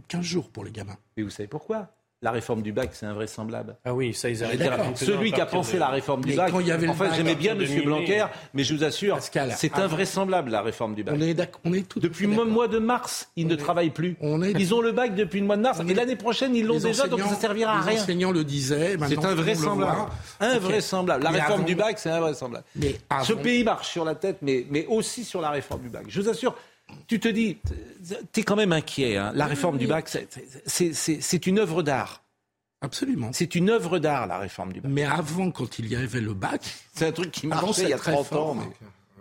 15 0.09 0.23
jours 0.23 0.49
pour 0.49 0.65
les 0.65 0.71
gamins. 0.71 0.97
Mais 1.17 1.23
vous 1.23 1.31
savez 1.31 1.49
pourquoi? 1.49 1.93
La 2.23 2.31
réforme 2.31 2.63
du 2.63 2.73
bac, 2.73 2.91
c'est 2.93 3.05
invraisemblable. 3.05 3.77
Ah 3.85 3.93
oui, 3.93 4.15
ça, 4.15 4.31
ils 4.31 4.43
arrivent 4.45 4.71
Celui 4.95 5.33
qui 5.33 5.41
a 5.41 5.47
pensé 5.47 5.77
la 5.79 5.89
réforme 5.89 6.25
du 6.25 6.35
bac, 6.35 6.53
en 6.55 6.95
fait, 6.95 7.15
j'aimais 7.17 7.35
bien 7.35 7.59
M. 7.59 7.83
Blanquer, 7.85 8.27
mais 8.55 8.63
je 8.63 8.75
vous 8.75 8.85
assure, 8.85 9.19
c'est 9.21 9.79
invraisemblable 9.79 10.51
la 10.51 10.63
réforme 10.63 10.95
du 10.95 11.03
bac. 11.03 11.15
On 11.19 11.21
est, 11.21 11.51
on 11.65 11.73
est 11.75 11.89
tout 11.89 11.99
Depuis 12.01 12.27
le 12.27 12.45
mois 12.45 12.69
de 12.69 12.79
mars, 12.79 13.29
ils 13.37 13.47
ne 13.47 13.57
travaillent 13.57 13.91
plus. 13.91 14.17
ils 14.23 14.75
ont 14.75 14.81
le 14.81 14.93
bac 14.93 15.15
depuis 15.15 15.41
le 15.41 15.47
mois 15.47 15.57
de 15.57 15.63
mars, 15.63 15.81
et 15.87 15.95
l'année 15.95 16.17
prochaine, 16.17 16.55
ils 16.55 16.67
l'ont 16.67 16.79
déjà, 16.79 17.09
donc 17.09 17.21
ça 17.21 17.35
servira 17.35 17.79
à 17.79 17.81
rien. 17.81 17.93
Les 17.93 18.01
enseignants 18.01 18.33
le 18.33 18.45
disaient. 18.45 18.97
C'est 19.09 19.25
invraisemblable. 19.25 20.01
Invraisemblable. 20.41 21.25
La 21.25 21.31
réforme 21.31 21.65
du 21.65 21.75
bac, 21.75 21.99
c'est 21.99 22.11
invraisemblable. 22.11 22.65
Ce 23.25 23.33
pays 23.33 23.65
marche 23.65 23.89
sur 23.89 24.05
la 24.05 24.15
tête, 24.15 24.39
mais, 24.43 24.65
mais 24.71 24.87
aussi 24.87 25.25
sur 25.25 25.41
la 25.41 25.51
réforme 25.51 25.83
du 25.83 25.89
bac. 25.89 26.05
Je 26.09 26.21
vous 26.21 26.29
assure, 26.29 26.55
tu 27.07 27.21
te 27.21 27.29
dis, 27.29 27.59
tu 28.33 28.41
es 28.41 28.43
quand 28.43 28.57
même 28.57 28.73
inquiet. 28.73 29.17
Hein. 29.17 29.33
La 29.35 29.47
réforme 29.47 29.79
du 29.79 29.87
bac, 29.87 30.09
c'est 30.67 31.47
une 31.47 31.59
œuvre 31.59 31.83
d'art. 31.83 32.23
Absolument. 32.81 33.31
C'est 33.33 33.55
une 33.55 33.71
œuvre 33.71 34.01
d'art, 34.01 34.27
la 34.27 34.39
réforme 34.39 34.73
du 34.73 34.81
bac. 34.81 34.91
Mais 34.91 35.05
avant, 35.05 35.51
quand 35.53 35.79
il 35.79 35.87
y 35.87 35.95
avait 35.95 36.21
le 36.21 36.35
bac, 36.35 36.63
c'est 36.95 37.07
un 37.07 37.13
truc 37.13 37.31
qui 37.31 37.47
marchait 37.47 37.83
il 37.83 37.89
y 37.91 37.93
a 37.93 37.99
30 37.99 38.33
ans. 38.33 38.57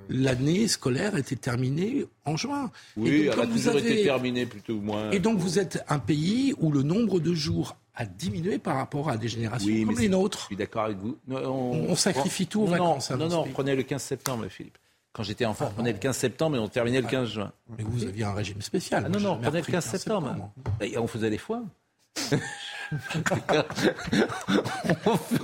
L'année 0.09 0.67
scolaire 0.67 1.15
était 1.15 1.35
terminée 1.35 2.05
en 2.25 2.35
juin. 2.35 2.71
Oui, 2.97 3.29
elle 3.31 3.39
a 3.39 3.47
toujours 3.47 3.77
été 3.77 4.03
terminée 4.03 4.45
plutôt 4.45 4.73
ou 4.73 4.81
moins. 4.81 5.11
Et 5.11 5.19
donc 5.19 5.37
vous 5.37 5.59
êtes 5.59 5.83
un 5.87 5.99
pays 5.99 6.53
où 6.59 6.71
le 6.71 6.81
nombre 6.83 7.19
de 7.19 7.33
jours 7.33 7.77
a 7.95 8.05
diminué 8.05 8.57
par 8.57 8.77
rapport 8.77 9.09
à 9.09 9.17
des 9.17 9.27
générations 9.27 9.85
comme 9.85 9.99
les 9.99 10.09
nôtres. 10.09 10.39
Je 10.39 10.45
suis 10.47 10.55
d'accord 10.55 10.85
avec 10.85 10.97
vous. 10.97 11.17
on, 11.29 11.95
sacrifie 11.95 12.47
tout 12.47 12.61
aux 12.61 12.67
vacances. 12.67 13.11
Hein, 13.11 13.17
non, 13.17 13.29
non, 13.29 13.43
on 13.47 13.51
prenait 13.51 13.75
le 13.75 13.83
15 13.83 14.01
septembre, 14.01 14.47
Philippe. 14.49 14.77
Quand 15.13 15.23
j'étais 15.23 15.45
enfant, 15.45 15.67
on 15.69 15.73
prenait 15.73 15.91
le 15.91 15.97
15 15.99 16.15
septembre 16.15 16.55
et 16.55 16.59
on 16.59 16.69
terminait 16.69 17.01
le 17.01 17.07
15 17.07 17.29
juin. 17.29 17.51
Mais 17.77 17.83
vous 17.83 18.03
aviez 18.05 18.23
un 18.23 18.33
régime 18.33 18.61
spécial. 18.61 19.03
Ah, 19.05 19.09
non, 19.09 19.19
non, 19.19 19.31
on 19.33 19.41
prenait 19.41 19.61
le 19.61 19.65
15 19.65 19.83
septembre. 19.85 20.51
Et 20.79 20.97
on 20.97 21.07
faisait 21.07 21.29
les 21.29 21.37
foins. 21.37 21.65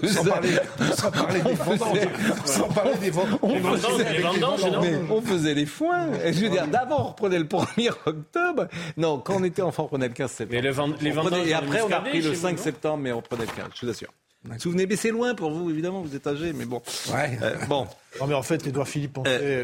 sans, 0.03 0.25
parler, 0.25 0.57
sans 0.93 1.11
parler 1.11 1.41
des 1.41 1.53
vendanges. 1.53 1.99
Sans 2.45 2.67
parler 2.69 2.95
des 2.95 3.09
vendanges. 3.09 4.61
On 5.09 5.21
faisait 5.21 5.53
les 5.53 5.65
foins. 5.65 6.11
Je 6.25 6.39
veux 6.41 6.49
dire, 6.49 6.67
d'abord, 6.67 6.99
on 7.01 7.07
reprenait 7.09 7.39
le 7.39 7.45
1er 7.45 7.91
octobre. 8.05 8.67
Non, 8.95 9.19
quand 9.19 9.35
on 9.37 9.43
était 9.43 9.61
enfant, 9.61 9.83
on 9.85 9.87
prenait 9.87 10.07
le 10.07 10.13
15 10.13 10.31
septembre. 10.31 10.61
les 11.01 11.11
vendanges 11.11 11.47
et 11.47 11.53
après, 11.53 11.81
on 11.81 11.91
a 11.91 12.01
pris 12.01 12.21
le 12.21 12.33
5 12.35 12.57
septembre, 12.59 13.03
mais 13.03 13.11
on 13.11 13.21
prenait 13.21 13.45
le 13.45 13.51
15, 13.51 13.67
je 13.75 13.85
vous 13.85 13.91
assure. 13.91 14.13
Souvenez, 14.59 14.85
mais 14.87 14.95
c'est 14.95 15.11
loin 15.11 15.35
pour 15.35 15.51
vous, 15.51 15.69
évidemment, 15.69 16.01
vous 16.01 16.15
êtes 16.15 16.25
âgé, 16.25 16.53
mais 16.53 16.65
bon. 16.65 16.81
Ouais. 17.11 17.37
Euh, 17.41 17.57
bon. 17.65 17.87
Non, 18.19 18.27
mais 18.27 18.33
en 18.33 18.43
fait, 18.43 18.65
Édouard 18.65 18.87
Philippe 18.87 19.19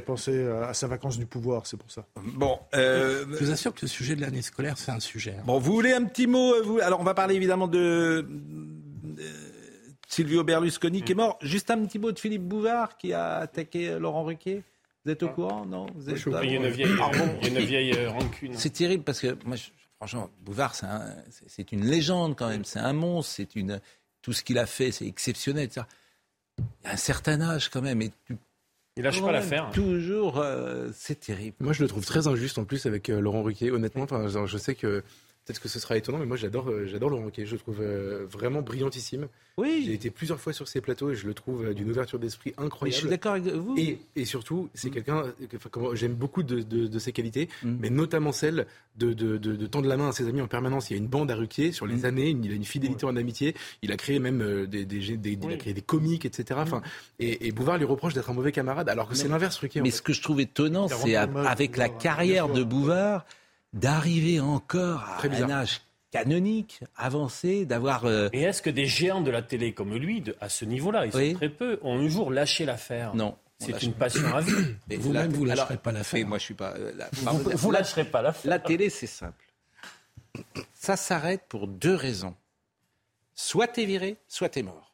pensait, 0.06 0.34
euh, 0.34 0.68
à 0.68 0.74
sa 0.74 0.88
vacance 0.88 1.18
du 1.18 1.26
pouvoir, 1.26 1.66
c'est 1.66 1.78
pour 1.78 1.90
ça. 1.90 2.06
Bon. 2.22 2.60
Euh, 2.76 3.26
je 3.32 3.46
vous 3.46 3.52
assure 3.52 3.74
que 3.74 3.80
le 3.84 3.88
sujet 3.88 4.16
de 4.16 4.22
l'année 4.22 4.42
scolaire, 4.42 4.78
c'est 4.78 4.92
un 4.92 5.00
sujet. 5.00 5.36
Hein. 5.40 5.44
Bon, 5.46 5.58
vous 5.58 5.74
voulez 5.74 5.94
un 5.94 6.04
petit 6.04 6.28
mot 6.28 6.62
vous... 6.64 6.80
Alors, 6.80 7.00
on 7.00 7.04
va 7.04 7.14
parler 7.14 7.36
évidemment 7.36 7.68
de. 7.68 8.28
Silvio 10.08 10.44
Berlusconi 10.44 11.02
qui 11.02 11.14
est 11.14 11.16
mort. 11.16 11.40
Juste 11.42 11.72
un 11.72 11.84
petit 11.86 11.98
mot 11.98 12.12
de 12.12 12.20
Philippe 12.20 12.44
Bouvard 12.44 12.98
qui 12.98 13.14
a 13.14 13.38
attaqué 13.38 13.98
Laurent 13.98 14.24
Ruquier. 14.24 14.64
Vous 15.06 15.12
êtes 15.12 15.24
au 15.24 15.30
courant? 15.30 15.66
Non 15.66 15.88
vous 15.96 16.10
êtes 16.10 16.22
Il 16.44 16.52
y 16.52 16.56
a 16.56 16.56
une 16.56 16.68
vieille, 16.68 16.92
il 17.42 17.48
y 17.48 17.58
a 17.58 17.60
une 17.60 17.66
vieille 17.66 18.06
rancune. 18.08 18.54
C'est 18.56 18.70
terrible 18.70 19.04
parce 19.04 19.20
que 19.20 19.36
moi, 19.44 19.58
franchement, 19.98 20.30
Bouvard, 20.42 20.76
c'est 21.48 21.72
une 21.72 21.86
légende 21.86 22.36
quand 22.38 22.48
même. 22.48 22.64
C'est 22.64 22.80
un 22.80 22.94
monstre. 22.94 23.34
C'est 23.36 23.56
une 23.56 23.82
tout 24.24 24.34
ce 24.34 24.44
qu'il 24.44 24.58
a 24.58 24.66
fait, 24.66 24.92
c'est 24.92 25.06
exceptionnel. 25.06 25.70
Il 25.72 25.78
y 25.78 26.88
a 26.88 26.94
un 26.94 26.98
certain 26.98 27.40
âge 27.42 27.70
quand 27.70 27.82
même. 27.82 28.02
Et 28.02 28.12
il 28.96 29.04
lâche 29.04 29.22
pas 29.22 29.32
l'affaire. 29.32 29.70
Toujours, 29.72 30.40
euh, 30.40 30.90
c'est 30.96 31.20
terrible. 31.20 31.58
Moi, 31.60 31.74
je 31.74 31.84
le 31.84 31.88
trouve 31.88 32.06
très 32.06 32.28
injuste 32.28 32.58
en 32.58 32.66
plus 32.66 32.86
avec 32.88 33.10
euh, 33.10 33.20
Laurent 33.20 33.44
Ruquier. 33.44 33.70
Honnêtement, 33.70 34.08
je 34.48 34.58
sais 34.58 34.74
que 34.74 35.04
Peut-être 35.46 35.60
que 35.60 35.68
ce 35.68 35.78
sera 35.78 35.98
étonnant, 35.98 36.20
mais 36.20 36.26
moi 36.26 36.38
j'adore, 36.38 36.70
euh, 36.70 36.86
j'adore 36.86 37.10
Laurent 37.10 37.26
Ruquier. 37.26 37.46
Je 37.46 37.52
le 37.52 37.60
trouve 37.60 37.82
euh, 37.82 38.26
vraiment 38.32 38.62
brillantissime. 38.62 39.28
Oui. 39.58 39.84
J'ai 39.86 39.94
été 39.94 40.10
plusieurs 40.10 40.40
fois 40.40 40.54
sur 40.54 40.70
ses 40.70 40.80
plateaux 40.80 41.12
et 41.12 41.16
je 41.16 41.28
le 41.28 41.34
trouve 41.34 41.66
euh, 41.66 41.74
d'une 41.74 41.90
ouverture 41.90 42.18
d'esprit 42.18 42.54
incroyable. 42.58 42.96
je 42.96 43.00
suis 43.02 43.10
d'accord 43.10 43.34
avec 43.34 43.48
vous. 43.48 43.76
Et, 43.78 44.00
et 44.16 44.24
surtout, 44.24 44.70
c'est 44.74 44.88
mm. 44.88 44.94
quelqu'un, 44.94 45.24
j'aime 45.96 46.14
beaucoup 46.14 46.44
de, 46.44 46.62
de, 46.62 47.00
ses 47.00 47.12
qualités, 47.12 47.50
mm. 47.62 47.76
mais 47.78 47.90
notamment 47.90 48.32
celle 48.32 48.68
de, 48.96 49.12
de, 49.12 49.68
tendre 49.68 49.90
la 49.90 49.98
main 49.98 50.10
à 50.10 50.12
ses 50.14 50.30
amis 50.30 50.40
en 50.40 50.48
permanence. 50.48 50.90
Il 50.90 50.94
y 50.94 50.96
a 50.96 51.00
une 51.00 51.10
bande 51.10 51.30
à 51.30 51.36
Ruquier 51.36 51.74
sur 51.74 51.88
les 51.88 51.98
mm. 51.98 52.06
années, 52.06 52.30
il 52.30 52.52
a 52.52 52.56
une 52.56 52.64
fidélité 52.64 53.06
en 53.06 53.18
amitié. 53.18 53.54
Il 53.82 53.92
a 53.92 53.98
créé 53.98 54.20
même 54.20 54.66
des, 54.68 54.86
des, 54.86 55.18
des 55.18 55.32
il 55.34 55.52
a 55.52 55.58
créé 55.58 55.74
des 55.74 55.82
comiques, 55.82 56.24
etc. 56.24 56.62
Enfin, 56.64 56.82
et, 57.20 57.52
Bouvard 57.52 57.78
lui 57.78 57.86
reproche 57.86 58.14
d'être 58.14 58.30
un 58.30 58.34
mauvais 58.34 58.54
camarade, 58.54 58.88
alors 58.88 59.10
que 59.10 59.16
c'est 59.16 59.28
l'inverse, 59.28 59.58
Ruquier. 59.58 59.82
Mais 59.82 59.92
ce 59.92 60.02
que 60.02 60.14
je 60.14 60.22
trouve 60.22 60.40
étonnant, 60.40 60.88
c'est 60.88 61.18
avec 61.18 61.76
la 61.76 61.90
carrière 61.90 62.48
de 62.48 62.64
Bouvard 62.64 63.26
d'arriver 63.74 64.40
encore 64.40 65.02
à 65.02 65.26
un 65.26 65.50
âge 65.50 65.82
canonique, 66.12 66.82
avancé, 66.96 67.66
d'avoir. 67.66 68.06
Euh, 68.06 68.30
Et 68.34 68.44
est-ce 68.44 68.62
que 68.62 68.70
des 68.70 68.86
géants 68.86 69.22
de 69.22 69.32
la 69.32 69.42
télé 69.42 69.74
comme 69.74 69.96
lui, 69.96 70.24
à 70.40 70.48
ce 70.50 70.64
niveau-là, 70.64 71.08
ils 71.08 71.12
sont 71.12 71.38
très 71.38 71.50
peu, 71.50 71.80
ont 71.82 71.98
un 72.00 72.08
jour 72.08 72.32
lâché 72.32 72.66
l'affaire? 72.66 73.16
Non. 73.16 73.36
C'est 73.60 73.84
une 73.84 73.94
passion 73.94 74.36
à 74.36 74.42
vie. 74.42 74.54
Vous-même, 74.98 75.32
vous 75.32 75.44
ne 75.44 75.50
lâcherez 75.56 75.78
pas 75.78 75.92
l'affaire. 75.92 76.28
Moi, 76.28 76.38
je 76.38 76.44
suis 76.44 76.54
pas. 76.54 76.74
Euh, 76.78 76.92
vous 77.56 77.70
ne 77.70 77.74
lâcherez 77.74 78.06
pas 78.06 78.22
l'affaire. 78.22 78.50
La 78.50 78.60
télé, 78.60 78.90
c'est 78.90 79.08
simple. 79.08 79.46
Ça 80.74 80.98
s'arrête 80.98 81.44
pour 81.48 81.68
deux 81.68 81.96
raisons. 81.96 82.36
Soit 83.36 83.68
t'es 83.68 83.86
viré, 83.86 84.18
soit 84.28 84.50
t'es 84.50 84.64
mort. 84.64 84.94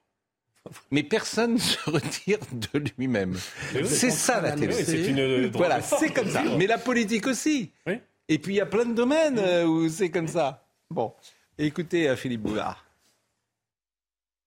Mais 0.91 1.03
personne 1.03 1.53
ne 1.53 1.57
se 1.59 1.89
retire 1.89 2.39
de 2.51 2.79
lui-même. 2.97 3.37
C'est 3.85 4.11
ça 4.11 4.39
la 4.39 4.51
télé. 4.51 4.73
c'est 4.73 5.07
une 5.07 5.47
voilà, 5.47 5.81
c'est 5.81 6.13
comme 6.13 6.29
ça. 6.29 6.43
Mais 6.57 6.67
la 6.67 6.77
politique 6.77 7.27
aussi. 7.27 7.71
Et 8.29 8.37
puis 8.37 8.53
il 8.53 8.57
y 8.57 8.61
a 8.61 8.67
plein 8.67 8.85
de 8.85 8.93
domaines 8.93 9.39
euh, 9.39 9.65
où 9.65 9.89
c'est 9.89 10.11
comme 10.11 10.27
ça. 10.27 10.63
Bon, 10.91 11.13
écoutez 11.57 12.07
euh, 12.07 12.15
Philippe 12.15 12.43
Boulard. 12.43 12.85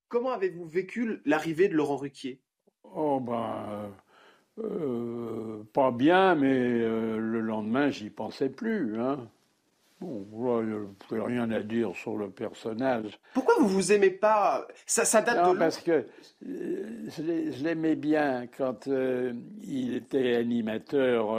Comment 0.09 0.31
avez-vous 0.31 0.67
vécu 0.67 1.21
l'arrivée 1.25 1.69
de 1.69 1.75
Laurent 1.75 1.97
Ruquier? 1.97 2.41
Oh 2.85 3.19
ben, 3.19 3.91
euh, 4.59 5.65
pas 5.73 5.91
bien, 5.91 6.37
mais 6.37 6.53
euh, 6.53 7.19
le 7.19 7.41
lendemain, 7.41 7.91
j'y 7.91 8.11
pensais 8.11 8.51
plus. 8.51 9.01
Hein. 9.01 9.29
Bon, 10.03 10.63
n'y 10.63 11.19
a 11.19 11.25
rien 11.25 11.51
à 11.51 11.61
dire 11.61 11.95
sur 11.95 12.17
le 12.17 12.29
personnage. 12.29 13.19
Pourquoi 13.35 13.55
vous 13.61 13.69
vous 13.69 13.93
aimez 13.93 14.11
pas? 14.11 14.67
Ça, 14.85 15.05
ça 15.05 15.23
date 15.23 15.45
non, 15.45 15.55
de 15.55 15.59
parce 15.59 15.79
que 15.79 16.07
je 16.43 17.63
l'aimais 17.63 17.95
bien 17.95 18.47
quand 18.57 18.89
il 19.63 19.95
était 19.95 20.35
animateur 20.35 21.39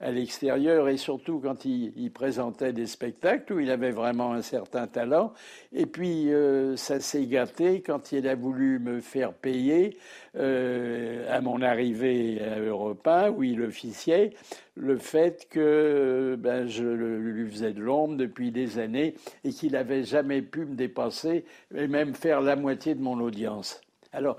à 0.00 0.12
l'extérieur 0.12 0.88
et 0.88 0.96
surtout 0.96 1.40
quand 1.40 1.64
il, 1.64 2.10
présentait 2.12 2.72
des 2.72 2.86
spectacles 2.86 3.52
où 3.52 3.60
il 3.60 3.70
avait 3.70 3.90
vraiment 3.90 4.32
un 4.32 4.42
certain 4.42 4.86
talent. 4.86 5.32
Et 5.72 5.86
puis 5.86 6.32
euh, 6.32 6.76
ça 6.76 7.00
s'est 7.00 7.26
gâté 7.26 7.82
quand 7.82 8.12
il 8.12 8.28
a 8.28 8.34
voulu 8.34 8.78
me 8.78 9.00
faire 9.00 9.32
payer 9.32 9.96
euh, 10.36 11.26
à 11.36 11.40
mon 11.40 11.62
arrivée 11.62 12.40
à 12.42 12.60
Europe 12.60 13.06
1 13.06 13.30
où 13.30 13.42
il 13.42 13.62
officiait 13.62 14.32
le 14.76 14.96
fait 14.96 15.48
que 15.50 16.36
ben, 16.38 16.66
je 16.68 16.84
lui 16.84 17.50
faisais 17.50 17.72
de 17.72 17.82
depuis 18.16 18.50
des 18.50 18.78
années 18.78 19.14
et 19.44 19.50
qu'il 19.50 19.72
n'avait 19.72 20.04
jamais 20.04 20.42
pu 20.42 20.64
me 20.64 20.74
dépasser 20.74 21.44
et 21.74 21.86
même 21.86 22.14
faire 22.14 22.40
la 22.40 22.56
moitié 22.56 22.94
de 22.94 23.00
mon 23.00 23.20
audience. 23.20 23.80
Alors, 24.12 24.38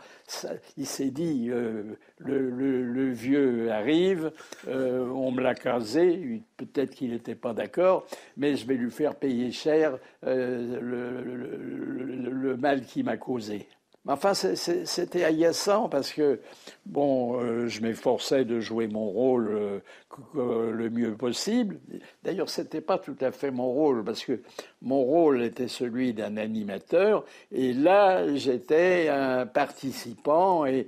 il 0.78 0.88
s'est 0.88 1.12
dit, 1.12 1.50
euh, 1.50 1.96
le, 2.18 3.12
vieux 3.12 3.72
arrive, 3.72 4.32
euh, 4.68 5.08
on 5.10 5.32
me 5.32 5.42
l'a 5.42 5.54
casé, 5.54 6.42
peut-être 6.58 6.96
qu'il 6.96 7.12
n'était 7.12 7.36
pas 7.36 7.54
d'accord, 7.54 8.08
mais 8.36 8.56
je 8.56 8.66
vais 8.66 8.76
lui 8.76 8.90
faire 8.90 9.16
payer 9.16 9.52
cher 9.52 9.98
euh, 10.26 10.80
le, 10.82 12.58
mal 12.58 12.82
qu'il 12.82 13.06
m'a 13.06 13.18
causé. 13.18 13.68
Enfin, 14.08 14.34
c'était 14.34 15.24
agaçant 15.24 15.88
parce 15.90 16.12
que, 16.12 16.40
bon, 16.86 17.68
je 17.68 17.82
m'efforçais 17.82 18.44
de 18.46 18.60
jouer 18.60 18.88
mon 18.88 19.08
rôle 19.10 19.82
le 20.34 20.90
mieux 20.90 21.16
possible. 21.16 21.80
D'ailleurs, 22.24 22.50
ce 22.50 22.62
n'était 22.62 22.82
pas 22.82 22.98
tout 22.98 23.16
à 23.22 23.32
fait 23.32 23.52
mon 23.52 23.72
rôle, 23.72 24.04
parce 24.04 24.24
que 24.24 24.40
mon 24.82 25.02
rôle 25.02 25.44
était 25.44 25.68
celui 25.68 26.14
d'un 26.14 26.38
animateur, 26.38 27.26
et 27.52 27.74
là, 27.74 28.34
j'étais 28.36 29.10
un 29.10 29.46
participant, 29.46 30.66
et, 30.66 30.88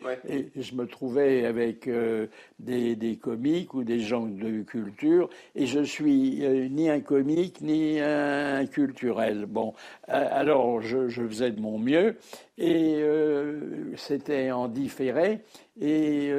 je 0.56 0.76
me 0.76 0.86
trouvais 0.88 1.46
avec 1.46 1.88
euh, 1.88 2.28
des, 2.60 2.96
des, 2.96 3.18
comiques 3.18 3.74
ou 3.74 3.84
des 3.84 4.00
gens 4.00 4.26
de 4.26 4.62
culture, 4.64 5.30
et 5.56 5.66
je 5.66 5.82
suis 5.82 6.46
euh, 6.46 6.68
ni 6.70 6.90
un 6.90 7.00
comique, 7.00 7.62
ni 7.62 8.00
un 8.00 8.66
culturel. 8.66 9.46
Bon, 9.46 9.74
alors, 10.08 10.82
je, 10.82 11.10
je 11.10 11.26
faisais 11.28 11.52
de 11.52 11.62
mon 11.62 11.78
mieux, 11.78 12.18
et 12.58 13.01
euh, 13.02 13.96
c'était 13.98 14.52
en 14.52 14.68
différé, 14.68 15.42
et 15.80 16.32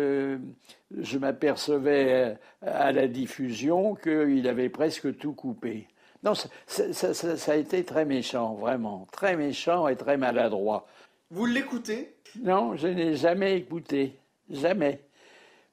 je 0.98 1.18
m'apercevais 1.18 2.36
à 2.62 2.92
la 2.92 3.08
diffusion 3.08 3.94
qu'il 3.94 4.46
avait 4.48 4.68
presque 4.68 5.16
tout 5.18 5.32
coupé. 5.32 5.86
Non, 6.22 6.34
ça, 6.34 7.52
a 7.52 7.56
été 7.56 7.84
très 7.84 8.04
méchant, 8.04 8.54
vraiment, 8.54 9.08
très 9.10 9.36
méchant 9.36 9.88
et 9.88 9.96
très 9.96 10.16
maladroit. 10.16 10.86
Vous 11.30 11.46
l'écoutez? 11.46 12.14
Non, 12.40 12.76
je 12.76 12.88
n'ai 12.88 13.16
jamais 13.16 13.56
écouté. 13.56 14.18
Jamais. 14.48 15.00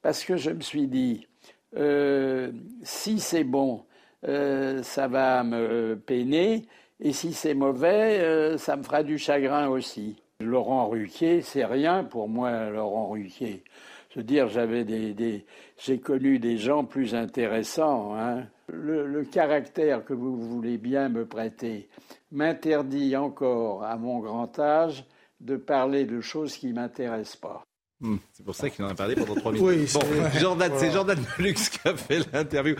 Parce 0.02 0.24
que 0.24 0.38
je 0.38 0.52
me 0.52 0.62
suis 0.62 0.88
dit, 0.88 1.28
euh, 1.76 2.52
si 2.82 3.20
c'est 3.20 3.44
bon, 3.44 3.86
euh, 4.28 4.82
ça 4.84 5.08
va 5.08 5.44
me 5.44 5.96
peiner. 5.96 6.66
Et 7.00 7.14
si 7.14 7.34
c'est 7.34 7.54
mauvais, 7.54 8.20
euh, 8.20 8.58
ça 8.58 8.76
me 8.76 8.84
fera 8.84 9.04
du 9.04 9.18
chagrin 9.18 9.70
aussi. 9.70 10.22
Laurent 10.42 10.88
Ruquier, 10.88 11.42
c'est 11.42 11.66
rien 11.66 12.04
pour 12.04 12.30
moi, 12.30 12.70
Laurent 12.70 13.10
Ruquier. 13.10 13.64
Je 14.12 14.20
veux 14.20 14.24
dire, 14.24 14.48
j'avais 14.48 14.86
des, 14.86 15.46
j'ai 15.78 16.00
connu 16.00 16.40
des 16.40 16.58
gens 16.58 16.86
plus 16.86 17.14
intéressants. 17.14 18.16
Hein. 18.16 18.46
Le, 18.68 19.06
le, 19.06 19.26
caractère 19.26 20.06
que 20.06 20.14
vous 20.14 20.38
voulez 20.38 20.78
bien 20.78 21.10
me 21.10 21.26
prêter 21.26 21.90
m'interdit 22.32 23.16
encore, 23.18 23.84
à 23.84 23.98
mon 23.98 24.20
grand 24.20 24.58
âge, 24.60 25.04
de 25.42 25.58
parler 25.58 26.06
de 26.06 26.22
choses 26.22 26.56
qui 26.56 26.72
m'intéressent 26.74 27.36
pas. 27.38 27.64
Hmm, 28.02 28.18
c'est 28.32 28.46
pour 28.46 28.56
ça 28.56 28.70
qu'il 28.70 28.86
en 28.86 28.90
a 28.90 28.96
parlé 28.96 29.16
pendant 29.16 29.36
trois 29.36 29.52
minutes. 29.52 29.68
Oui, 29.68 29.88
bon, 29.94 30.40
Jordan, 30.40 30.72
c'est 30.78 30.92
Jordan 30.92 31.20
qui 31.38 31.88
a 31.88 31.96
fait 31.96 32.32
l'interview. 32.32 32.76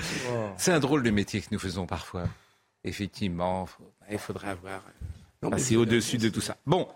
C'est 0.58 0.72
un 0.72 0.80
drôle 0.80 1.04
de 1.04 1.12
métier 1.12 1.42
que 1.42 1.48
nous 1.52 1.60
faisons 1.60 1.86
parfois. 1.86 2.24
Effectivement, 2.86 3.68
il 4.10 4.18
faudrait 4.18 4.50
avoir 4.50 4.82
passé 5.42 5.76
au-dessus 5.76 6.18
de 6.18 6.30
tout 6.30 6.42
ça. 6.42 6.56
Bon, 6.66 6.88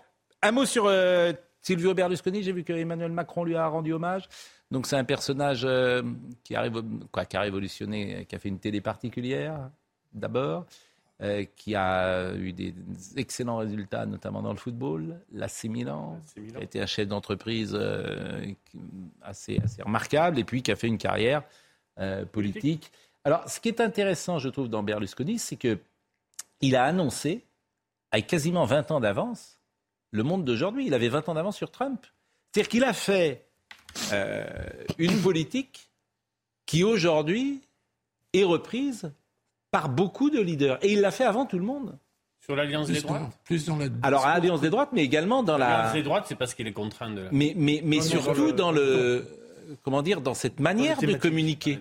un 0.44 0.52
mot 0.52 0.66
sur 0.66 0.84
euh, 0.86 1.32
Silvio 1.62 1.94
Berlusconi. 1.94 2.42
J'ai 2.42 2.52
vu 2.52 2.64
que 2.64 2.72
Emmanuel 2.72 3.10
Macron 3.10 3.44
lui 3.44 3.56
a 3.56 3.66
rendu 3.66 3.92
hommage. 3.92 4.28
Donc 4.70 4.86
c'est 4.86 4.96
un 4.96 5.04
personnage 5.04 5.62
euh, 5.64 6.02
qui, 6.42 6.54
a, 6.54 6.68
quoi, 7.10 7.24
qui 7.24 7.36
a 7.36 7.40
révolutionné, 7.40 8.26
qui 8.26 8.36
a 8.36 8.38
fait 8.38 8.50
une 8.50 8.58
télé 8.58 8.80
particulière 8.80 9.70
d'abord, 10.12 10.66
euh, 11.22 11.44
qui 11.56 11.74
a 11.74 12.34
eu 12.34 12.52
des 12.52 12.74
excellents 13.16 13.56
résultats, 13.56 14.04
notamment 14.04 14.42
dans 14.42 14.52
le 14.52 14.58
football, 14.58 15.18
l'AC 15.32 15.64
Milan, 15.64 16.20
qui 16.34 16.56
a 16.56 16.60
été 16.60 16.80
un 16.80 16.86
chef 16.86 17.08
d'entreprise 17.08 17.78
assez, 19.22 19.58
assez 19.62 19.82
remarquable, 19.82 20.38
et 20.38 20.44
puis 20.44 20.62
qui 20.62 20.70
a 20.72 20.76
fait 20.76 20.88
une 20.88 20.98
carrière 20.98 21.42
politique. 22.32 22.92
Alors, 23.24 23.48
ce 23.48 23.60
qui 23.60 23.68
est 23.68 23.80
intéressant, 23.80 24.38
je 24.38 24.48
trouve, 24.48 24.68
dans 24.68 24.82
Berlusconi, 24.82 25.38
c'est 25.38 25.56
que 25.56 25.78
il 26.60 26.76
a 26.76 26.84
annoncé, 26.84 27.44
avec 28.12 28.26
quasiment 28.26 28.64
20 28.64 28.90
ans 28.90 29.00
d'avance, 29.00 29.58
le 30.14 30.22
monde 30.22 30.44
d'aujourd'hui. 30.44 30.86
Il 30.86 30.94
avait 30.94 31.08
20 31.08 31.28
ans 31.28 31.34
d'avance 31.34 31.56
sur 31.56 31.70
Trump. 31.70 32.06
C'est-à-dire 32.52 32.68
qu'il 32.68 32.84
a 32.84 32.92
fait 32.92 33.46
euh, 34.12 34.44
une 34.98 35.20
politique 35.20 35.90
qui, 36.66 36.84
aujourd'hui, 36.84 37.60
est 38.32 38.44
reprise 38.44 39.12
par 39.70 39.88
beaucoup 39.88 40.30
de 40.30 40.40
leaders. 40.40 40.78
Et 40.82 40.92
il 40.92 41.00
l'a 41.00 41.10
fait 41.10 41.24
avant 41.24 41.46
tout 41.46 41.58
le 41.58 41.64
monde. 41.64 41.98
Sur 42.40 42.54
l'alliance 42.54 42.88
des 42.88 43.00
droites 43.00 43.32
Plus 43.44 43.66
dans 43.66 43.76
la... 43.76 43.86
Alors, 44.02 44.24
à 44.24 44.34
l'alliance 44.34 44.60
des 44.60 44.70
droites, 44.70 44.90
mais 44.92 45.02
également 45.02 45.42
dans 45.42 45.58
la... 45.58 45.68
L'alliance 45.68 45.92
des 45.94 46.02
droites, 46.02 46.26
c'est 46.28 46.36
parce 46.36 46.54
qu'il 46.54 46.66
est 46.68 46.72
contraint 46.72 47.10
de... 47.10 47.26
Mais, 47.32 47.54
mais, 47.56 47.80
mais 47.84 48.00
surtout 48.00 48.52
dans 48.52 48.70
le 48.70 49.26
comment 49.82 50.02
dire, 50.02 50.20
dans 50.20 50.34
cette 50.34 50.60
manière 50.60 50.98
de 50.98 51.14
communiquer. 51.14 51.80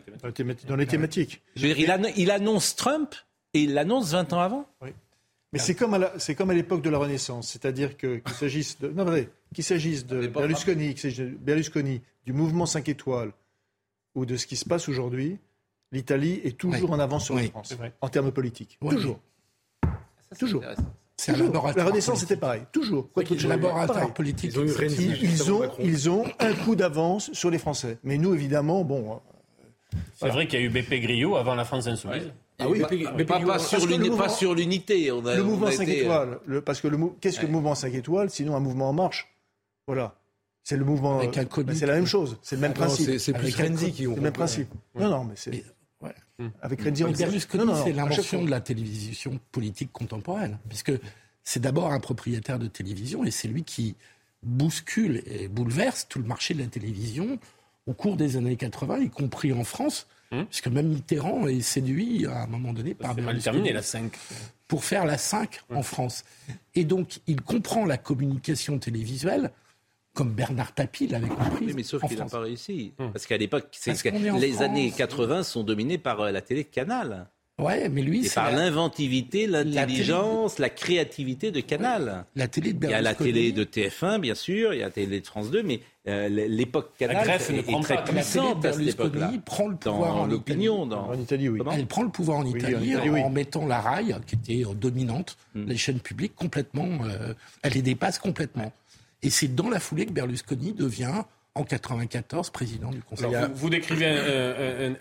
Dans 0.68 0.76
les 0.76 0.88
thématiques. 0.88 1.42
Je 1.56 1.68
veux 1.68 1.74
dire, 1.74 2.12
il, 2.16 2.32
annonce 2.32 2.76
Trump 2.76 3.14
et 3.54 3.64
il 3.64 3.74
l'annonce 3.74 4.12
20 4.12 4.34
ans 4.34 4.40
avant. 4.40 4.66
Oui. 4.82 4.90
Mais 5.54 5.60
c'est 5.60 5.76
comme, 5.76 5.94
à 5.94 6.14
c'est 6.18 6.36
comme 6.36 6.50
à 6.50 6.54
l'époque 6.54 6.82
de 6.82 6.90
la 6.90 6.98
Renaissance, 6.98 7.48
c'est-à-dire 7.48 7.96
que 7.96 8.18
qu'il 8.18 8.34
s'agisse 8.34 8.80
de, 8.80 8.90
non, 8.90 9.06
vrai, 9.06 9.30
qu'il 9.54 9.64
s'agisse 9.64 10.06
de 10.06 10.28
Berlusconi, 10.28 10.96
de 10.96 11.26
Berlusconi, 11.40 12.02
du 12.26 12.34
mouvement 12.34 12.66
5 12.66 12.90
étoiles 12.90 13.32
ou 14.16 14.26
de 14.26 14.36
ce 14.36 14.48
qui 14.48 14.56
se 14.56 14.66
passe 14.66 14.90
aujourd'hui, 14.90 15.38
l'Italie 15.92 16.42
est 16.44 16.58
toujours 16.58 16.92
en 16.92 17.00
avance 17.00 17.26
sur 17.26 17.36
la 17.36 17.44
France 17.44 17.76
en 18.02 18.10
termes 18.10 18.32
politiques. 18.32 18.80
Toujours. 18.82 19.20
toujours. 20.40 20.64
C'est 21.16 21.32
un 21.34 21.38
laboratoire. 21.38 21.78
La 21.78 21.92
Renaissance, 21.92 22.20
c'était 22.20 22.38
pareil, 22.38 22.64
toujours. 22.72 23.12
Quoi 23.12 23.24
un 23.24 23.48
laboratoire 23.48 24.14
politique. 24.14 24.52
Ils 24.56 24.60
ont, 24.60 24.66
ils, 25.22 25.52
ont, 25.52 25.72
ils 25.80 26.10
ont 26.10 26.26
un 26.40 26.54
coup 26.54 26.76
d'avance 26.76 27.32
sur 27.34 27.52
les 27.52 27.60
Français. 27.60 28.00
Mais 28.04 28.18
nous, 28.18 28.34
évidemment, 28.34 28.84
bon. 28.84 29.14
Euh, 29.14 29.98
c'est 30.16 30.30
vrai 30.30 30.48
qu'il 30.48 30.60
y 30.60 30.64
a 30.64 30.66
eu 30.66 30.70
BP 30.70 31.02
Griot 31.02 31.36
avant 31.36 31.54
la 31.54 31.66
France 31.66 31.86
insoumise. 31.86 32.32
Ah 32.64 32.70
oui, 32.70 32.82
mais 33.16 33.26
pas, 33.26 33.40
pas, 33.40 33.60
sur 33.60 33.86
l'unité. 34.56 35.08
Le 35.08 35.42
mouvement 35.42 35.72
5 35.72 35.88
étoiles. 35.88 36.40
Le, 36.46 36.62
parce 36.62 36.82
que 36.82 36.88
qu'est-ce 37.20 37.40
que 37.40 37.46
le 37.46 37.52
mouvement 37.52 37.76
5 37.76 37.94
étoiles 37.94 38.30
Sinon 38.30 38.56
un 38.56 38.60
mouvement 38.60 38.90
en 38.90 38.94
marche? 38.94 39.34
Voilà. 39.88 40.16
C'est 40.64 40.78
le 40.78 40.86
mouvement. 40.86 41.20
Ben, 41.20 41.76
c'est 41.76 41.86
la 41.86 41.96
même 41.96 42.06
chose. 42.06 42.38
C'est 42.42 42.56
le 42.56 42.62
même 42.62 42.74
principe. 42.74 43.20
C'est 43.20 43.34
plus 43.34 43.56
Renzi 43.56 43.92
qui 43.92 44.08
ont. 44.08 44.12
C'est 44.12 44.18
le 44.18 44.22
même 44.22 44.34
principe. 44.34 44.70
Non, 44.96 45.10
non, 45.10 45.24
mais 45.26 45.36
c'est. 45.36 45.64
Avec 46.62 46.82
Renzi, 46.82 47.04
Berlusconi, 47.04 47.74
c'est 47.84 47.94
l'invention 47.94 48.44
de 48.44 48.50
la 48.50 48.60
télévision 48.60 49.40
politique 49.52 49.92
contemporaine, 49.92 50.58
puisque 50.68 50.92
c'est 51.44 51.60
d'abord 51.60 51.92
un 51.92 52.00
propriétaire 52.00 52.60
de 52.60 52.68
télévision 52.68 53.24
et 53.24 53.32
c'est 53.32 53.48
lui 53.48 53.64
qui 53.64 53.96
bouscule 54.42 55.22
et 55.26 55.48
bouleverse 55.48 56.08
tout 56.10 56.20
le 56.20 56.26
marché 56.26 56.54
de 56.54 56.60
la 56.60 56.68
télévision 56.68 57.38
au 57.86 57.94
cours 57.94 58.18
des 58.18 58.38
années 58.38 58.56
80, 58.56 59.00
y 59.00 59.10
compris 59.10 59.54
en 59.54 59.64
France, 59.64 60.08
hum. 60.34 60.46
puisque 60.48 60.68
même 60.68 60.88
Mitterrand 60.88 61.48
est 61.48 61.62
séduit 61.62 62.26
à 62.26 62.44
un 62.44 62.48
moment 62.48 62.74
donné 62.74 62.94
par 62.94 63.16
mal 63.18 63.40
terminé 63.40 63.72
la 63.72 63.82
5 63.82 64.12
pour 64.68 64.84
faire 64.84 65.06
la 65.06 65.18
5 65.18 65.62
en 65.70 65.78
hum. 65.78 65.84
France. 65.84 66.24
Et 66.76 66.84
donc 66.84 67.20
il 67.28 67.42
comprend 67.42 67.86
la 67.86 67.98
communication 67.98 68.80
télévisuelle 68.80 69.52
comme 70.14 70.34
Bernard 70.34 70.74
Tapie 70.74 71.08
l'avait 71.08 71.28
compris. 71.28 71.66
Oui, 71.68 71.74
mais 71.76 71.84
sauf 71.84 72.08
qu'il 72.08 72.18
n'a 72.18 72.26
pas 72.26 72.40
réussi. 72.40 72.94
Hum. 73.00 73.12
Parce 73.12 73.26
qu'à 73.26 73.38
l'époque, 73.38 73.76
les 73.86 74.62
années 74.62 74.92
80 74.92 75.44
sont 75.44 75.64
dominées 75.64 75.98
par 75.98 76.22
euh, 76.22 76.32
la 76.32 76.42
télé 76.42 76.66
Canal. 76.66 77.28
Ouais, 77.60 77.88
mais 77.88 78.02
lui, 78.02 78.24
c'est 78.24 78.34
par 78.34 78.52
l'inventivité, 78.52 79.46
l'intelligence, 79.46 80.58
la, 80.58 80.70
créativité 80.70 81.52
de 81.52 81.60
Canal. 81.60 82.26
La 82.36 82.48
télé 82.48 82.74
de 82.74 82.84
Il 82.88 82.90
y 82.90 82.94
a 82.94 83.02
la 83.02 83.14
télé 83.14 83.52
de 83.52 83.64
TF1, 83.64 84.20
bien 84.20 84.34
sûr, 84.34 84.74
il 84.74 84.80
y 84.80 84.82
a 84.82 84.86
la 84.86 84.92
télé 84.92 85.22
de 85.22 85.26
France 85.26 85.52
2, 85.52 85.62
mais 85.62 85.82
euh, 86.08 86.30
l'époque 86.30 86.94
Canal 86.98 87.30
est, 87.30 87.50
est 87.52 87.82
très 87.84 88.04
puissante 88.04 88.66
à 88.66 88.74
cette 88.74 88.88
époque-là. 88.88 89.32
prend 89.46 89.68
le 89.68 89.76
pouvoir 89.76 90.16
en 90.16 90.26
l'opinion. 90.26 90.82
En 90.82 91.14
Italie, 91.14 91.48
oui. 91.48 91.62
Elle 91.74 91.86
prend 91.86 92.02
le 92.02 92.10
pouvoir 92.10 92.40
en 92.40 92.46
Italie, 92.46 92.96
en, 92.96 93.30
mettant 93.30 93.68
la 93.68 93.82
RAI, 93.82 94.16
qui 94.26 94.36
était 94.36 94.68
euh, 94.68 94.74
dominante, 94.74 95.38
hmm. 95.54 95.66
les 95.68 95.78
chaînes 95.78 96.00
publiques, 96.00 96.36
complètement. 96.36 96.90
elle 97.62 97.74
les 97.74 97.84
dépasse 97.84 98.18
complètement. 98.18 98.74
Et 99.22 99.30
c'est 99.30 99.54
dans 99.54 99.70
la 99.70 99.80
foulée 99.80 100.08
que 100.08 100.12
Berlusconi 100.12 100.74
devient 100.74 101.24
en 101.56 101.64
94 101.64 102.50
président 102.50 102.90
du 102.90 103.02
Conseil. 103.02 103.32
vous, 103.54 103.70
décrivez 103.70 104.08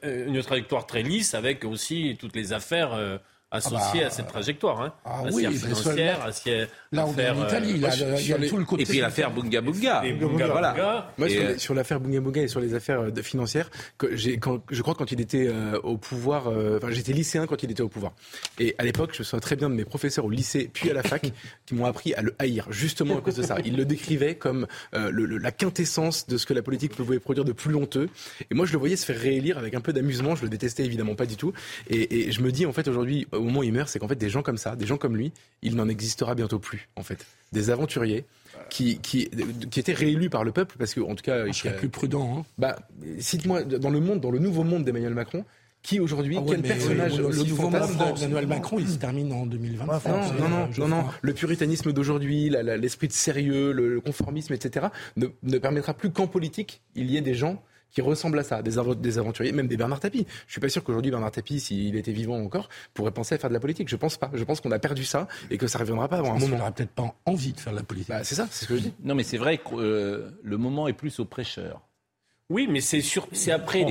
une 0.03 0.43
trajectoire 0.43 0.87
très 0.87 1.03
lisse 1.03 1.35
avec 1.35 1.65
aussi 1.65 2.17
toutes 2.19 2.37
les 2.37 2.53
affaires 2.53 2.93
euh, 2.93 3.19
associé 3.53 3.79
ah 3.79 4.01
bah, 4.01 4.07
à 4.07 4.11
cette 4.11 4.27
trajectoire. 4.29 4.81
Hein. 4.81 4.93
Ah 5.05 5.23
oui, 5.31 5.47
financière, 5.55 6.27
là 6.91 7.07
on 7.07 7.17
est 7.17 7.29
en 7.29 7.47
Italie, 7.47 7.73
il 7.75 7.81
y 7.81 8.33
a, 8.33 8.49
tout 8.49 8.57
le 8.57 8.65
côté. 8.65 8.83
Et 8.83 8.87
puis 8.87 9.01
l'affaire 9.01 9.31
Bunga 9.31 9.61
Bunga. 9.61 10.03
voilà. 10.51 11.13
Moi, 11.19 11.29
sur, 11.29 11.43
euh, 11.43 11.59
sur 11.59 11.75
l'affaire 11.75 12.01
Bunga 12.01 12.21
Bunga 12.21 12.43
et 12.43 12.49
sur 12.49 12.61
les 12.61 12.75
affaires 12.75 13.01
euh, 13.03 13.23
financières, 13.23 13.71
que 13.99 14.17
j'ai, 14.17 14.39
quand, 14.39 14.63
je 14.71 14.81
crois 14.81 14.95
quand 14.95 15.13
il 15.13 15.21
était 15.21 15.47
euh, 15.47 15.79
au 15.83 15.99
pouvoir, 15.99 16.49
enfin 16.49 16.91
j'étais 16.91 17.13
lycéen 17.13 17.47
quand 17.47 17.63
il 17.63 17.71
était 17.71 17.83
au 17.83 17.89
pouvoir. 17.89 18.15
Et 18.59 18.75
à 18.79 18.85
l'époque, 18.85 19.11
je 19.13 19.19
me 19.19 19.25
souviens 19.25 19.41
très 19.41 19.57
bien 19.57 19.69
de 19.69 19.75
mes 19.75 19.85
professeurs 19.85 20.25
au 20.25 20.31
lycée 20.31 20.71
puis 20.73 20.91
à 20.91 20.95
la 20.95 21.03
fac 21.03 21.31
qui 21.67 21.75
m'ont 21.75 21.87
appris 21.87 22.15
à 22.15 22.23
le 22.23 22.35
haïr, 22.39 22.67
justement 22.71 23.19
à 23.19 23.21
cause 23.21 23.37
de 23.37 23.43
ça. 23.43 23.57
Ils 23.65 23.77
le 23.77 23.85
décrivaient 23.85 24.37
comme 24.37 24.67
le, 24.95 25.27
la 25.27 25.53
quintessence 25.53 26.27
de 26.27 26.39
ce 26.39 26.47
que 26.47 26.55
la 26.55 26.63
politique 26.63 26.97
pouvait 26.97 27.19
produire 27.19 27.45
de 27.45 27.53
plus 27.53 27.75
honteux. 27.75 28.09
Et 28.51 28.55
moi, 28.55 28.65
je 28.65 28.73
le 28.73 28.79
voyais 28.79 28.97
se 28.97 29.05
faire 29.05 29.19
réélire 29.19 29.59
avec 29.59 29.75
un 29.75 29.81
peu 29.81 29.93
d'amusement. 29.93 30.35
Je 30.35 30.43
le 30.43 30.49
détestais 30.49 30.85
évidemment 30.85 31.15
pas 31.15 31.27
du 31.27 31.37
tout. 31.37 31.53
Et, 31.91 32.29
et 32.29 32.33
je 32.33 32.41
me 32.41 32.51
dis 32.51 32.65
en 32.65 32.73
fait 32.73 32.89
aujourd'hui 32.89 33.27
au 33.43 33.47
moment 33.47 33.61
où 33.61 33.65
il 33.65 33.73
meurt, 33.73 33.89
c'est 33.89 33.99
qu'en 33.99 34.09
fait, 34.09 34.17
des 34.17 34.31
gens 34.31 34.43
comme 34.43 34.57
ça, 34.57 34.77
des 34.77 34.87
gens 34.87 34.97
comme 34.97 35.17
lui, 35.17 35.33
il 35.63 35.77
n'en 35.77 35.89
existera 35.89 36.35
bientôt 36.35 36.59
plus, 36.59 36.89
en 36.97 37.03
fait. 37.03 37.27
Des 37.53 37.71
aventuriers 37.71 38.25
qui, 38.71 38.99
qui, 38.99 39.29
qui 39.71 39.81
étaient 39.81 39.93
réélus 39.93 40.31
par 40.31 40.45
le 40.45 40.53
peuple, 40.53 40.77
parce 40.79 40.95
que, 40.95 41.01
en 41.01 41.15
tout 41.15 41.25
cas. 41.25 41.47
Je 41.47 41.53
serais 41.53 41.77
plus 41.77 41.89
prudent. 41.89 42.39
Hein. 42.39 42.45
Bah, 42.59 42.77
cite-moi, 43.19 43.65
dans 43.65 43.91
le 43.91 44.01
monde, 44.01 44.21
dans 44.21 44.31
le 44.31 44.39
nouveau 44.39 44.65
monde 44.65 44.85
d'Emmanuel 44.85 45.15
Macron, 45.15 45.45
qui 45.83 45.99
aujourd'hui, 45.99 46.37
ah 46.39 46.45
quel 46.49 46.63
personnage 46.63 47.19
le, 47.19 47.29
le 47.29 47.43
nouveau 47.43 47.69
monde 47.69 48.15
d'Emmanuel 48.17 48.47
Macron, 48.47 48.79
il 48.79 48.89
se 48.89 48.99
termine 48.99 49.33
en 49.33 49.47
2020. 49.47 49.85
non, 49.85 49.93
non, 50.39 50.49
non, 50.49 50.69
non, 50.79 50.89
non, 50.89 51.05
le 51.21 51.35
puritanisme 51.35 51.93
d'aujourd'hui, 51.93 52.51
l'esprit 52.51 53.09
de 53.09 53.13
sérieux, 53.13 53.73
le, 53.73 54.01
conformisme, 54.01 54.55
etc., 54.55 54.87
ne, 55.17 55.27
ne 55.43 55.59
permettra 55.59 55.95
plus 55.95 56.11
qu'en 56.11 56.29
politique, 56.29 56.81
il 56.95 57.11
y 57.11 57.17
ait 57.17 57.23
des 57.23 57.35
gens 57.35 57.63
qui 57.93 58.01
ressemblent 58.01 58.39
à 58.39 58.43
ça, 58.43 58.63
des, 58.63 58.73
des 58.97 59.19
aventuriers, 59.19 59.53
même 59.53 59.69
des 59.69 59.77
Bernard 59.77 60.01
Tapie. 60.01 60.27
Je 60.47 60.53
suis 60.53 60.61
pas 60.61 60.69
sûr 60.69 60.83
qu'aujourd'hui 60.83 61.11
Bernard 61.11 61.31
Tapie, 61.31 61.61
s'il 61.61 61.95
était 61.97 62.13
vivant 62.13 62.43
encore, 62.43 62.69
pourrait 62.95 63.13
penser 63.13 63.35
à 63.35 63.39
faire 63.39 63.51
de 63.51 63.55
la 63.55 63.61
politique. 63.61 63.89
Je 63.89 63.97
pense 63.97 64.17
pas. 64.17 64.31
Je 64.33 64.43
pense 64.45 64.61
qu'on 64.61 64.73
a 64.73 64.79
perdu 64.79 65.05
ça 65.05 65.29
et 65.51 65.59
que 65.59 65.67
ça 65.67 65.79
reviendra 65.79 66.09
pas 66.09 66.19
avant 66.19 66.31
un 66.31 66.39
moment. 66.39 66.47
Il 66.47 66.59
n'aura 66.59 66.73
peut-être 66.73 66.91
pas 66.91 67.15
envie 67.27 67.53
de 67.53 67.61
faire 67.61 67.73
de 67.73 67.79
la 67.79 67.85
politique. 67.85 68.09
Bah, 68.09 68.25
c'est 68.25 68.35
ça, 68.35 68.49
c'est 68.51 68.65
ce 68.65 68.69
que 68.69 68.77
je 68.77 68.83
dis. 68.83 68.95
Non, 69.05 69.15
mais 69.15 69.23
c'est 69.23 69.37
vrai 69.37 69.59
que 69.59 69.75
euh, 69.75 70.31
le 70.43 70.57
moment 70.57 70.89
est 70.89 70.95
plus 70.95 71.21
au 71.21 71.27
prêcheur. 71.27 71.83
Oui, 72.49 72.67
mais 72.69 72.81
c'est 72.81 73.01
après 73.51 73.87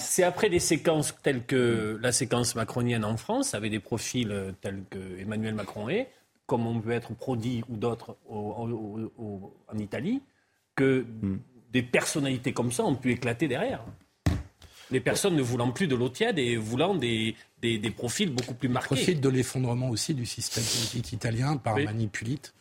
C'est 0.00 0.22
après 0.22 0.48
des 0.48 0.60
séquences 0.60 1.14
telles 1.22 1.44
que 1.44 1.98
la 2.00 2.12
séquence 2.12 2.54
macronienne 2.54 3.04
en 3.04 3.16
France, 3.16 3.54
avec 3.54 3.70
des 3.70 3.80
profils 3.80 4.30
euh, 4.30 4.52
tels 4.60 4.82
que 4.90 5.20
Emmanuel 5.20 5.54
Macron 5.54 5.88
est, 5.88 6.08
comme 6.46 6.66
on 6.66 6.80
peut 6.80 6.92
être 6.92 7.14
Prodi 7.14 7.64
ou 7.68 7.76
d'autres 7.76 8.16
en 8.28 9.78
Italie, 9.78 10.22
que 10.76 11.04
hmm 11.22 11.38
des 11.72 11.82
personnalités 11.82 12.52
comme 12.52 12.72
ça 12.72 12.84
ont 12.84 12.94
pu 12.96 13.12
éclater 13.12 13.48
derrière. 13.48 13.84
Les 14.90 15.00
personnes 15.00 15.34
ne 15.34 15.42
voulant 15.42 15.72
plus 15.72 15.88
de 15.88 15.96
l'eau 15.96 16.08
tiède 16.08 16.38
et 16.38 16.56
voulant 16.56 16.94
des, 16.94 17.34
des, 17.60 17.90
profils 17.90 18.30
beaucoup 18.32 18.54
plus 18.54 18.68
marqués. 18.68 18.94
Profil 18.94 19.20
de 19.20 19.28
l'effondrement 19.28 19.88
aussi 19.90 20.14
du 20.14 20.24
système 20.26 20.62
politique 20.62 21.12
italien 21.12 21.56
par 21.56 21.76
Manipulite. 21.76 22.54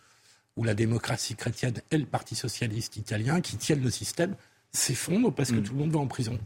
où 0.57 0.63
la 0.63 0.73
démocratie 0.73 1.35
chrétienne 1.35 1.75
et 1.91 1.97
le 1.99 2.05
Parti 2.05 2.33
socialiste 2.33 2.97
italien, 2.97 3.41
qui 3.41 3.57
tiennent 3.57 3.83
le 3.83 3.91
système, 3.91 4.35
s'effondrent 4.71 5.33
parce 5.33 5.51
que 5.51 5.57
tout 5.57 5.73
le 5.73 5.79
monde 5.79 5.91
va 5.91 5.99
en 5.99 6.07
prison. 6.07 6.39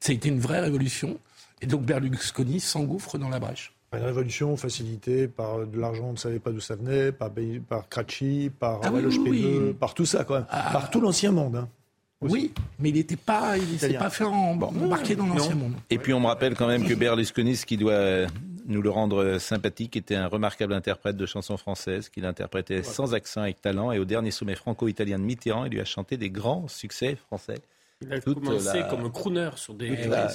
Ça 0.00 0.12
a 0.12 0.14
été 0.14 0.28
une 0.30 0.40
vraie 0.40 0.60
révolution. 0.60 1.18
Et 1.60 1.66
donc 1.66 1.82
Berlusconi 1.82 2.58
s'engouffre 2.60 3.18
dans 3.18 3.28
la 3.28 3.38
brèche. 3.38 3.74
Une 3.92 4.02
révolution 4.04 4.56
facilitée 4.56 5.28
par 5.28 5.66
de 5.66 5.78
l'argent, 5.78 6.06
on 6.06 6.12
ne 6.12 6.16
savait 6.16 6.38
pas 6.38 6.50
d'où 6.50 6.60
ça 6.60 6.74
venait, 6.76 7.12
par, 7.12 7.30
par 7.68 7.88
Crachi, 7.90 8.50
par 8.58 8.80
Ah 8.82 8.88
oui, 8.90 9.02
Valoche 9.02 9.18
oui, 9.18 9.42
P2, 9.42 9.66
oui. 9.68 9.74
par 9.74 9.92
tout 9.92 10.06
ça, 10.06 10.24
quand 10.24 10.34
même. 10.34 10.46
Ah. 10.48 10.70
par 10.72 10.90
tout 10.90 11.00
l'ancien 11.02 11.30
monde. 11.32 11.56
hein. 11.56 11.68
Oui, 12.30 12.52
mais 12.78 12.90
il 12.90 12.94
n'était 12.94 13.16
pas, 13.16 13.56
il 13.58 13.78
s'est 13.78 13.94
pas 13.94 14.10
fait 14.10 14.24
en- 14.24 14.52
embarquer 14.60 15.16
dans 15.16 15.26
l'ancien 15.26 15.54
monde. 15.54 15.74
Et 15.90 15.98
puis 15.98 16.12
on 16.12 16.20
me 16.20 16.26
rappelle 16.26 16.54
quand 16.54 16.66
même 16.68 16.86
que 16.86 16.94
Berlusconi, 16.94 17.56
ce 17.56 17.66
qui 17.66 17.76
doit 17.76 17.92
euh, 17.92 18.26
nous 18.66 18.80
le 18.82 18.90
rendre 18.90 19.22
euh, 19.22 19.38
sympathique, 19.38 19.96
était 19.96 20.14
un 20.14 20.26
remarquable 20.28 20.72
interprète 20.72 21.16
de 21.16 21.26
chansons 21.26 21.56
françaises 21.56 22.08
qu'il 22.08 22.24
interprétait 22.24 22.82
sans 22.82 23.14
accent 23.14 23.42
avec 23.42 23.60
talent. 23.60 23.92
Et 23.92 23.98
au 23.98 24.04
dernier 24.04 24.30
sommet 24.30 24.54
franco-italien 24.54 25.18
de 25.18 25.24
Mitterrand, 25.24 25.64
il 25.64 25.72
lui 25.72 25.80
a 25.80 25.84
chanté 25.84 26.16
des 26.16 26.30
grands 26.30 26.68
succès 26.68 27.16
français. 27.16 27.58
Il 28.04 28.12
a 28.12 28.20
Toute 28.20 28.42
commencé 28.44 28.78
la- 28.80 28.84
comme 28.84 29.10
crooner 29.12 29.50
sur 29.56 29.74
des 29.74 29.94
la-. 30.06 30.28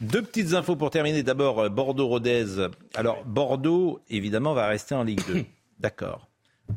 Deux 0.00 0.22
petites 0.22 0.54
infos 0.54 0.74
pour 0.76 0.88
terminer. 0.90 1.22
D'abord, 1.22 1.58
euh, 1.60 1.68
Bordeaux-Rodez. 1.68 2.68
Alors, 2.94 3.22
Bordeaux, 3.26 4.00
évidemment, 4.08 4.54
va 4.54 4.66
rester 4.66 4.94
en 4.94 5.02
Ligue 5.04 5.20
2. 5.26 5.44
D'accord. 5.80 6.28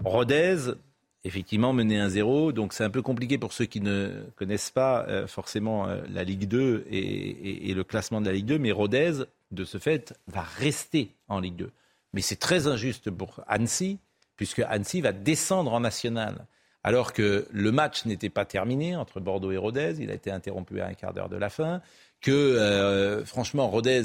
Rodez, 0.04 0.58
effectivement, 1.30 1.71
mené 1.71 1.97
1-0. 1.97 2.51
Donc, 2.51 2.73
c'est 2.73 2.84
un 2.84 2.89
peu 2.89 3.01
compliqué 3.01 3.38
pour 3.38 3.53
ceux 3.53 3.65
qui 3.65 3.80
ne 3.80 4.11
connaissent 4.36 4.71
pas 4.71 5.05
euh, 5.07 5.25
forcément 5.27 5.88
euh, 5.88 6.01
la 6.11 6.25
Ligue 6.25 6.47
2 6.47 6.86
et, 6.89 6.97
et- 6.99 7.69
et 7.69 7.73
le 7.73 7.84
classement 7.86 8.19
de 8.19 8.25
la 8.25 8.34
Ligue 8.34 8.45
2. 8.47 8.59
Mais 8.59 8.71
Rodez, 8.73 9.13
de 9.51 9.63
ce 9.63 9.77
fait, 9.77 10.13
va 10.27 10.41
rester 10.41 11.11
en 11.30 11.39
Ligue 11.39 11.55
2. 11.55 11.69
Mais 12.13 12.21
c'est 12.21 12.36
très 12.36 12.67
injuste 12.67 13.09
pour 13.09 13.39
Annecy, 13.47 13.99
puisque 14.36 14.59
Annecy 14.59 14.99
va 15.01 15.13
descendre 15.13 15.71
en 15.73 15.80
national. 15.80 16.45
Alors 16.84 17.13
que 17.13 17.45
le 17.51 17.71
match 17.71 18.05
n'était 18.05 18.30
pas 18.30 18.45
terminé 18.45 18.95
entre 18.95 19.19
Bordeaux 19.19 19.51
et 19.51 19.57
Rodez, 19.57 19.95
il 19.99 20.09
a 20.11 20.13
été 20.13 20.32
interrompu 20.32 20.80
à 20.82 20.88
un 20.88 20.93
quart 20.93 21.13
d'heure 21.13 21.30
de 21.30 21.36
la 21.38 21.49
fin, 21.49 21.82
que 22.21 22.32
euh, 22.32 23.23
franchement 23.25 23.67
Rodez 23.69 24.03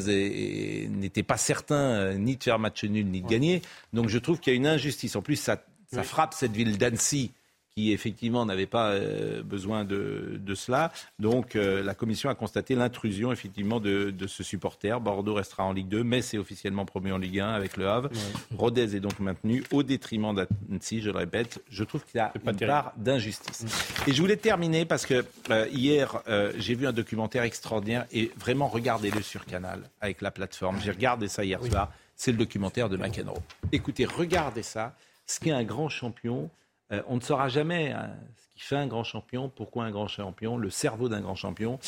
n'était 0.89 1.23
pas 1.23 1.37
certain 1.37 2.15
ni 2.15 2.37
de 2.37 2.43
faire 2.43 2.59
match 2.59 2.85
nul 2.85 3.07
ni 3.07 3.21
de 3.23 3.29
gagner. 3.29 3.63
Donc 3.93 4.09
je 4.09 4.19
trouve 4.19 4.41
qu'il 4.41 4.53
y 4.53 4.57
a 4.57 4.57
une 4.57 4.67
injustice. 4.67 5.15
En 5.17 5.23
plus, 5.23 5.37
ça, 5.37 5.65
ça 5.95 6.03
frappe 6.03 6.35
cette 6.35 6.53
ville 6.53 6.79
d'Annecy 6.79 7.33
qui 7.77 7.93
effectivement 7.93 8.47
n'avait 8.47 8.67
pas 8.67 8.91
euh, 8.91 9.43
besoin 9.43 9.85
de, 9.85 10.39
de 10.39 10.55
cela. 10.55 10.93
Donc 11.19 11.57
euh, 11.57 11.83
la 11.83 11.95
commission 11.95 12.31
a 12.31 12.35
constaté 12.37 12.77
l'intrusion 12.77 13.33
effectivement 13.33 13.81
de, 13.81 14.11
de 14.13 14.27
ce 14.29 14.45
supporter. 14.45 15.01
Bordeaux 15.01 15.35
restera 15.35 15.65
en 15.65 15.73
Ligue 15.73 15.89
2, 15.89 16.05
mais 16.05 16.23
c'est 16.23 16.39
officiellement 16.39 16.85
promu 16.85 17.13
en 17.13 17.19
Ligue 17.19 17.41
1 17.41 17.49
avec 17.49 17.77
le 17.77 17.89
Havre. 17.89 18.11
Rodez 18.57 18.95
est 18.95 19.01
donc 19.01 19.19
maintenu 19.19 19.65
au 19.73 19.83
détriment 19.83 20.35
d'Annecy, 20.35 21.01
je 21.01 21.11
le 21.11 21.19
répète. 21.19 21.63
Je 21.69 21.83
trouve 21.83 22.05
qu'il 22.05 22.19
y 22.19 22.21
a 22.21 22.33
une 22.37 22.43
terrible. 22.43 22.67
part 22.67 22.93
d'injustice. 22.97 23.65
Et 24.07 24.13
je 24.13 24.21
voulais 24.21 24.37
terminer 24.37 24.85
parce 24.85 25.05
que 25.05 25.25
euh, 25.51 25.67
hier, 25.73 26.23
j'ai 26.57 26.75
vu 26.75 26.87
un 26.87 26.93
documentaire 26.93 27.43
extraordinaire 27.43 28.07
et 28.13 28.31
vraiment 28.39 28.69
regardez-le 28.69 29.21
sur 29.21 29.45
Canal 29.47 29.81
avec 30.01 30.21
la 30.21 30.31
plateforme. 30.31 30.79
J'ai 30.81 30.93
regardé 30.93 31.27
ça 31.27 31.45
hier 31.45 31.61
soir. 31.65 31.91
C'est 32.15 32.31
le 32.31 32.39
documentaire 32.39 32.89
de 32.89 32.97
McEnroe. 32.97 33.43
Écoutez, 33.73 34.05
regardez 34.05 34.63
ça. 34.63 34.95
Ce 35.27 35.41
qu'est 35.41 35.51
un 35.53 35.65
grand 35.65 35.89
champion, 35.89 36.51
euh, 36.93 37.03
on 37.09 37.17
ne 37.17 37.21
saura 37.21 37.49
jamais 37.49 37.93
hein, 37.93 38.11
ce 38.37 38.49
qui 38.55 38.61
fait 38.61 38.77
un 38.77 38.87
grand 38.87 39.05
champion, 39.05 39.49
pourquoi 39.49 39.85
un 39.85 39.91
grand 39.91 40.07
champion, 40.09 40.57
le 40.59 40.69
cerveau 40.71 41.09
d'un 41.09 41.21
grand 41.23 41.35
champion. 41.35 41.79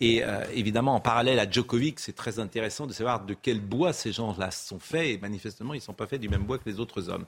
Et 0.00 0.24
euh, 0.24 0.44
évidemment, 0.52 0.94
en 0.94 1.00
parallèle 1.00 1.38
à 1.38 1.48
Djokovic, 1.48 2.00
c'est 2.00 2.14
très 2.16 2.38
intéressant 2.40 2.86
de 2.86 2.92
savoir 2.92 3.24
de 3.24 3.34
quel 3.34 3.60
bois 3.60 3.92
ces 3.92 4.12
gens-là 4.12 4.50
sont 4.50 4.78
faits. 4.80 5.06
Et 5.08 5.18
manifestement, 5.18 5.72
ils 5.74 5.78
ne 5.78 5.82
sont 5.82 5.92
pas 5.94 6.06
faits 6.06 6.20
du 6.20 6.28
même 6.28 6.42
bois 6.44 6.58
que 6.58 6.68
les 6.68 6.80
autres 6.80 7.08
hommes. 7.10 7.26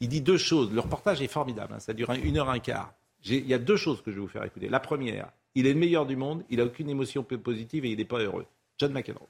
Il 0.00 0.08
dit 0.08 0.20
deux 0.20 0.38
choses. 0.38 0.72
Le 0.72 0.80
reportage 0.80 1.22
est 1.22 1.28
formidable. 1.28 1.74
hein, 1.74 1.78
ça 1.80 1.92
dure 1.92 2.10
un- 2.10 2.14
une 2.20 2.36
heure 2.38 2.50
un 2.50 2.58
quart. 2.58 2.92
Il 3.24 3.46
y 3.46 3.54
a 3.54 3.58
deux 3.58 3.76
choses 3.76 4.02
que 4.02 4.10
je 4.10 4.16
vais 4.16 4.22
vous 4.22 4.28
faire 4.28 4.44
écouter. 4.44 4.68
La 4.68 4.80
première, 4.80 5.28
il 5.54 5.66
est 5.66 5.72
le 5.72 5.78
meilleur 5.78 6.04
du 6.04 6.16
monde. 6.16 6.42
Il 6.50 6.58
n'a 6.58 6.64
aucune 6.64 6.90
émotion 6.90 7.22
positive 7.22 7.84
et 7.84 7.90
il 7.90 7.96
n'est 7.96 8.04
pas 8.04 8.18
heureux. 8.18 8.44
John 8.78 8.92
McEnroe. 8.92 9.28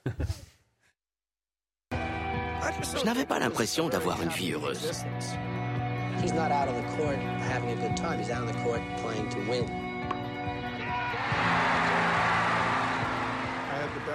Je 1.92 3.04
n'avais 3.04 3.26
pas 3.26 3.38
l'impression 3.38 3.88
d'avoir 3.88 4.20
une 4.22 4.30
vie 4.30 4.52
heureuse. 4.52 5.04
Court 6.24 6.96
court. 6.96 7.12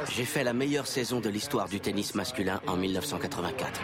J'ai 0.10 0.26
fait 0.26 0.44
la 0.44 0.54
meilleure 0.54 0.88
saison 0.88 1.20
de 1.20 1.30
l'histoire 1.30 1.68
du 1.68 1.80
tennis 1.80 2.16
masculin 2.16 2.62
en 2.68 2.78
1984. 2.78 3.82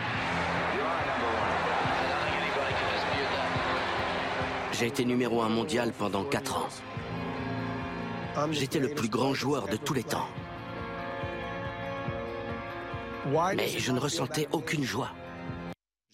J'ai 4.72 4.88
été 4.88 5.06
numéro 5.06 5.42
un 5.42 5.50
mondial 5.50 5.92
pendant 5.92 6.24
4 6.24 6.58
ans. 6.58 6.68
J'étais 8.52 8.80
le 8.80 8.90
plus 8.90 9.08
grand 9.08 9.34
joueur 9.34 9.68
de 9.68 9.78
tous 9.78 9.94
les 9.94 10.04
temps. 10.04 10.28
Mais 13.56 13.68
je 13.68 13.92
ne 13.92 14.00
ressentais 14.00 14.48
aucune 14.52 14.84
joie. 14.84 15.12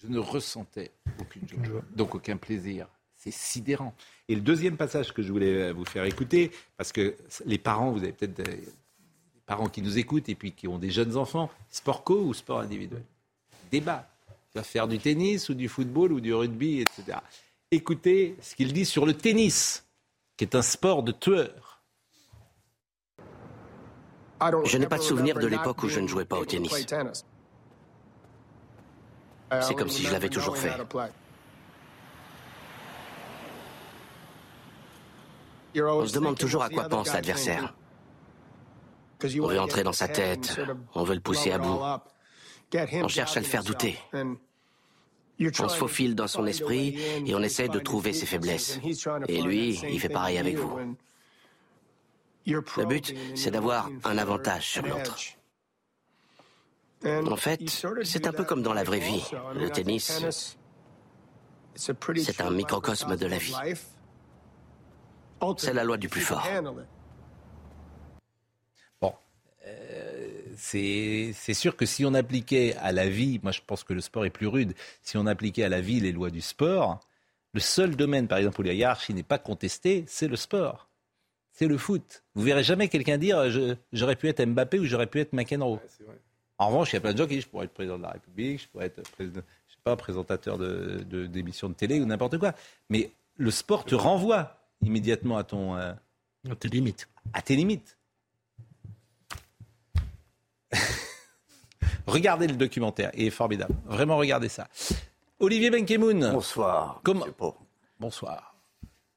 Je 0.01 0.07
ne 0.07 0.19
ressentais 0.19 0.91
aucune 1.19 1.47
joie, 1.47 1.81
donc 1.95 2.15
aucun 2.15 2.37
plaisir. 2.37 2.87
C'est 3.15 3.31
sidérant. 3.31 3.93
Et 4.27 4.33
le 4.33 4.41
deuxième 4.41 4.77
passage 4.77 5.13
que 5.13 5.21
je 5.21 5.31
voulais 5.31 5.69
euh, 5.69 5.73
vous 5.73 5.85
faire 5.85 6.05
écouter, 6.05 6.51
parce 6.75 6.91
que 6.91 7.15
les 7.45 7.59
parents, 7.59 7.91
vous 7.91 7.99
avez 7.99 8.13
peut-être 8.13 8.33
des, 8.33 8.43
des 8.43 9.41
parents 9.45 9.69
qui 9.69 9.83
nous 9.83 9.99
écoutent 9.99 10.27
et 10.27 10.33
puis 10.33 10.53
qui 10.53 10.67
ont 10.67 10.79
des 10.79 10.89
jeunes 10.89 11.17
enfants, 11.17 11.51
sport 11.69 12.03
co 12.03 12.19
ou 12.19 12.33
sport 12.33 12.61
individuel? 12.61 13.03
Débat. 13.71 14.09
Tu 14.51 14.57
vas 14.57 14.63
faire 14.63 14.87
du 14.87 14.97
tennis 14.97 15.49
ou 15.49 15.53
du 15.53 15.69
football 15.69 16.13
ou 16.13 16.19
du 16.19 16.33
rugby, 16.33 16.81
etc. 16.81 17.19
Écoutez 17.69 18.35
ce 18.41 18.55
qu'il 18.55 18.73
dit 18.73 18.85
sur 18.85 19.05
le 19.05 19.13
tennis, 19.13 19.85
qui 20.35 20.43
est 20.43 20.55
un 20.55 20.61
sport 20.61 21.03
de 21.03 21.11
tueur. 21.11 21.83
Je 24.65 24.77
n'ai 24.77 24.87
pas 24.87 24.97
de 24.97 25.03
souvenir 25.03 25.37
de 25.37 25.47
l'époque 25.47 25.83
où 25.83 25.87
je 25.89 25.99
ne 25.99 26.07
jouais 26.07 26.25
pas 26.25 26.39
au 26.39 26.45
tennis. 26.45 26.73
C'est 29.59 29.75
comme 29.75 29.89
si 29.89 30.03
je 30.03 30.11
l'avais 30.11 30.29
toujours 30.29 30.57
fait. 30.57 30.71
On 35.75 36.05
se 36.05 36.13
demande 36.13 36.37
toujours 36.37 36.63
à 36.63 36.69
quoi 36.69 36.87
pense 36.87 37.13
l'adversaire. 37.13 37.73
On 39.23 39.47
veut 39.47 39.59
entrer 39.59 39.83
dans 39.83 39.93
sa 39.93 40.07
tête, 40.07 40.59
on 40.95 41.03
veut 41.03 41.15
le 41.15 41.21
pousser 41.21 41.51
à 41.51 41.57
bout. 41.57 41.79
On 42.93 43.07
cherche 43.07 43.37
à 43.37 43.39
le 43.39 43.45
faire 43.45 43.63
douter. 43.63 43.97
On 45.59 45.69
se 45.69 45.77
faufile 45.77 46.15
dans 46.15 46.27
son 46.27 46.45
esprit 46.45 46.97
et 47.25 47.35
on 47.35 47.41
essaie 47.41 47.67
de 47.67 47.79
trouver 47.79 48.13
ses 48.13 48.25
faiblesses. 48.25 48.79
Et 49.27 49.41
lui, 49.41 49.79
il 49.89 49.99
fait 49.99 50.09
pareil 50.09 50.37
avec 50.37 50.55
vous. 50.57 50.95
Le 52.45 52.85
but, 52.85 53.13
c'est 53.35 53.51
d'avoir 53.51 53.89
un 54.03 54.17
avantage 54.17 54.67
sur 54.67 54.85
l'autre. 54.85 55.17
En 57.03 57.35
fait, 57.35 57.61
c'est 58.03 58.27
un 58.27 58.33
peu 58.33 58.43
comme 58.43 58.61
dans 58.61 58.73
la 58.73 58.83
vraie 58.83 58.99
vie. 58.99 59.23
Le 59.55 59.69
tennis, 59.69 60.57
c'est 61.75 62.41
un 62.41 62.51
microcosme 62.51 63.15
de 63.15 63.25
la 63.25 63.37
vie. 63.37 63.55
C'est 65.57 65.73
la 65.73 65.83
loi 65.83 65.97
du 65.97 66.09
plus 66.09 66.21
fort. 66.21 66.47
Bon, 69.01 69.13
euh, 69.65 70.41
c'est 70.55 71.53
sûr 71.53 71.75
que 71.75 71.85
si 71.87 72.05
on 72.05 72.13
appliquait 72.13 72.75
à 72.77 72.91
la 72.91 73.09
vie, 73.09 73.39
moi 73.41 73.51
je 73.51 73.61
pense 73.65 73.83
que 73.83 73.93
le 73.93 74.01
sport 74.01 74.25
est 74.25 74.29
plus 74.29 74.47
rude, 74.47 74.75
si 75.01 75.17
on 75.17 75.25
appliquait 75.25 75.63
à 75.63 75.69
la 75.69 75.81
vie 75.81 75.99
les 75.99 76.11
lois 76.11 76.29
du 76.29 76.41
sport, 76.41 76.99
le 77.53 77.59
seul 77.59 77.95
domaine, 77.95 78.27
par 78.27 78.37
exemple, 78.37 78.61
où 78.61 78.63
la 78.63 78.73
hiérarchie 78.73 79.13
n'est 79.13 79.23
pas 79.23 79.39
contestée, 79.39 80.05
c'est 80.07 80.27
le 80.27 80.35
sport. 80.35 80.87
C'est 81.51 81.67
le 81.67 81.77
foot. 81.77 82.23
Vous 82.35 82.43
verrez 82.43 82.63
jamais 82.63 82.87
quelqu'un 82.87 83.17
dire 83.17 83.49
j'aurais 83.91 84.15
pu 84.15 84.29
être 84.29 84.43
Mbappé 84.45 84.79
ou 84.79 84.85
j'aurais 84.85 85.07
pu 85.07 85.19
être 85.19 85.33
McEnroe. 85.33 85.79
En 86.61 86.67
revanche, 86.67 86.91
il 86.91 86.95
y 86.95 86.97
a 86.97 87.01
plein 87.01 87.13
de 87.13 87.17
gens 87.17 87.25
qui 87.25 87.33
disent 87.33 87.43
je 87.45 87.49
pourrais 87.49 87.65
être 87.65 87.73
président 87.73 87.97
de 87.97 88.03
la 88.03 88.11
République, 88.11 88.61
je 88.61 88.67
pourrais 88.67 88.85
être 88.85 89.01
président- 89.13 89.41
je 89.67 89.73
sais 89.73 89.79
pas, 89.83 89.95
présentateur 89.95 90.59
de, 90.59 91.03
de- 91.09 91.25
d'émissions 91.25 91.69
de 91.69 91.73
télé 91.73 91.99
ou 91.99 92.05
n'importe 92.05 92.37
quoi. 92.37 92.53
Mais 92.89 93.09
le 93.37 93.49
sport 93.49 93.83
te 93.83 93.95
renvoie 93.95 94.57
immédiatement 94.83 95.37
à 95.37 95.43
ton. 95.43 95.75
euh, 95.75 95.91
à 96.49 96.55
tes 96.55 96.67
limites. 96.69 97.07
À 97.33 97.41
tes 97.41 97.55
limites. 97.55 97.97
regardez 102.05 102.45
le 102.47 102.55
documentaire, 102.55 103.09
il 103.15 103.25
est 103.25 103.31
formidable. 103.31 103.73
Vraiment, 103.85 104.17
regardez 104.17 104.49
ça. 104.49 104.67
Olivier 105.39 105.71
Benkemoun. 105.71 106.31
Bonsoir. 106.31 107.01
Comment 107.03 107.25
Bonsoir. 107.99 108.55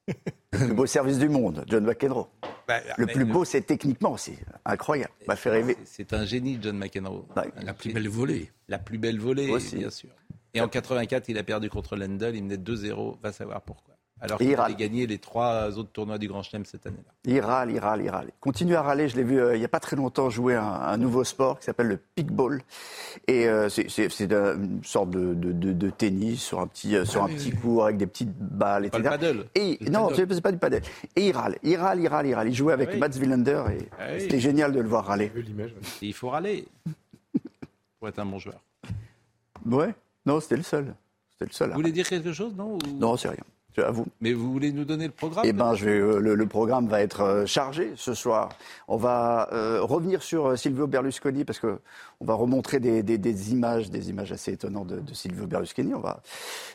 Le 0.55 0.67
plus 0.67 0.75
beau 0.75 0.87
service 0.87 1.19
du 1.19 1.29
monde, 1.29 1.65
John 1.67 1.85
McEnroe. 1.85 2.29
Bah, 2.67 2.81
le 2.97 3.07
plus 3.07 3.25
beau, 3.25 3.45
c'est 3.45 3.61
techniquement, 3.63 4.17
c'est 4.17 4.39
incroyable. 4.65 5.13
M'a 5.27 5.37
fait 5.37 5.51
rêver. 5.51 5.77
C'est 5.85 6.13
un 6.15 6.25
génie, 6.25 6.59
John 6.63 6.79
McEnroe. 6.79 7.27
La 7.63 7.75
plus 7.75 7.93
belle 7.93 8.09
volée. 8.09 8.51
La 8.69 8.79
plus 8.79 8.99
belle 8.99 9.19
volée, 9.19 9.51
Aussi. 9.51 9.77
bien 9.77 9.91
sûr. 9.91 10.11
Et 10.55 10.61
en 10.61 10.69
84, 10.69 11.29
il 11.29 11.39
a 11.39 11.43
perdu 11.43 11.69
contre 11.69 11.97
Lendl, 11.97 12.33
il 12.35 12.45
menait 12.45 12.57
2-0, 12.57 13.19
va 13.21 13.33
savoir 13.33 13.61
pourquoi. 13.63 13.94
Alors 14.25 14.39
qu'il 14.39 14.55
a 14.59 14.73
gagné 14.73 15.07
les 15.07 15.19
trois 15.19 15.77
autres 15.79 15.91
tournois 15.93 16.17
du 16.17 16.29
Grand 16.29 16.43
Chelem 16.43 16.65
cette 16.65 16.87
année-là. 16.87 17.13
Il 17.25 17.41
râle, 17.41 17.71
il 17.71 17.79
râle, 17.79 18.01
il 18.03 18.09
râle. 18.09 18.31
Continue 18.41 18.75
à 18.75 18.81
râler. 18.83 19.09
Je 19.09 19.17
l'ai 19.17 19.23
vu 19.23 19.39
euh, 19.39 19.55
il 19.55 19.59
n'y 19.59 19.65
a 19.65 19.69
pas 19.69 19.81
très 19.81 19.97
longtemps 19.97 20.31
jouer 20.31 20.55
un, 20.55 20.65
un 20.65 20.97
nouveau 20.97 21.25
sport 21.25 21.59
qui 21.59 21.67
s'appelle 21.67 21.89
le 21.89 21.99
pickball. 22.15 22.63
Et 23.29 23.47
euh, 23.49 23.69
c'est- 23.69 23.91
c'est 23.91 24.09
c'est 24.11 24.33
un- 24.33 24.55
une 24.57 24.83
sorte 24.83 25.11
de, 25.11 25.35
de- 25.35 25.53
de- 25.53 25.73
de 25.75 25.91
tennis 25.91 26.43
sur 26.43 26.61
un 26.61 26.67
petit, 26.67 26.97
euh, 26.97 27.05
sur 27.05 27.23
un 27.23 27.29
petit 27.29 27.51
court 27.53 27.85
avec 27.85 27.99
des 27.99 28.07
petites 28.07 28.33
balles, 28.35 28.89
Pas 28.91 28.99
etc. 28.99 29.03
le 29.03 29.11
paddle. 29.11 29.47
Et 29.55 29.77
Le 29.83 29.91
non, 29.91 30.09
paddle. 30.09 30.27
c'est 30.35 30.41
pas 30.41 30.53
du 30.53 30.59
padel. 30.59 30.83
Et 31.17 31.27
il 31.29 31.33
râle, 31.37 31.59
il 31.63 31.77
râle, 31.77 32.01
il 32.01 32.09
râle, 32.09 32.27
il 32.27 32.35
râle. 32.35 32.49
Il 32.49 32.55
jouait 32.55 32.73
avec 32.73 32.89
Ah 32.91 32.95
oui. 32.95 32.99
Mats 33.01 33.19
Wilander 33.21 33.63
et 33.73 33.89
Ah 33.99 34.05
oui. 34.15 34.21
c'était 34.23 34.41
génial 34.41 34.73
de 34.73 34.81
le 34.81 34.89
voir 34.89 35.05
râler. 35.05 35.31
Et 36.01 36.07
il 36.07 36.15
faut 36.15 36.31
râler 36.31 36.67
pour 37.99 38.09
être 38.09 38.19
un 38.19 38.27
bon 38.27 38.39
joueur. 38.39 38.61
Ouais. 39.67 39.95
Non, 40.27 40.41
c'était 40.41 40.57
le 40.57 40.63
seul. 40.63 40.95
C'était 41.33 41.47
le 41.47 41.53
seul. 41.53 41.69
Vous 41.71 41.75
voulez 41.77 41.93
dire 41.93 42.09
quelque 42.09 42.33
chose, 42.33 42.55
non 42.57 42.75
ou- 42.77 42.99
Non, 42.99 43.17
c'est 43.17 43.29
rien. 43.29 43.45
Je 43.77 43.83
avoue. 43.83 44.07
Mais 44.21 44.33
vous 44.33 44.53
voulez 44.53 44.73
nous 44.73 44.85
donner 44.85 45.07
le 45.07 45.13
programme 45.13 45.45
Eh 45.49 45.53
ben, 45.53 45.75
je 45.75 45.85
vais, 45.85 45.99
euh, 45.99 46.19
le, 46.21 46.35
le 46.37 46.47
programme 46.47 46.87
va 46.89 47.01
être 47.01 47.23
euh, 47.23 47.47
chargé 47.47 47.93
ce 47.97 48.15
soir. 48.15 48.51
On 48.87 48.97
va 48.97 49.49
euh, 49.53 49.81
revenir 49.83 50.23
sur 50.23 50.47
euh, 50.47 50.57
Silvio 50.57 50.87
Berlusconi 50.87 51.45
parce 51.45 51.59
que 51.59 51.79
on 52.21 52.25
va 52.25 52.35
remontrer 52.35 52.79
des, 52.79 53.03
des- 53.03 53.19
des 53.19 53.51
images, 53.53 53.91
des 53.91 54.11
images 54.11 54.31
assez 54.31 54.53
étonnantes 54.53 54.87
de, 54.87 55.01
de 55.01 55.13
Silvio 55.13 55.47
Berlusconi. 55.47 55.93
On 55.93 55.99
va 56.01 56.21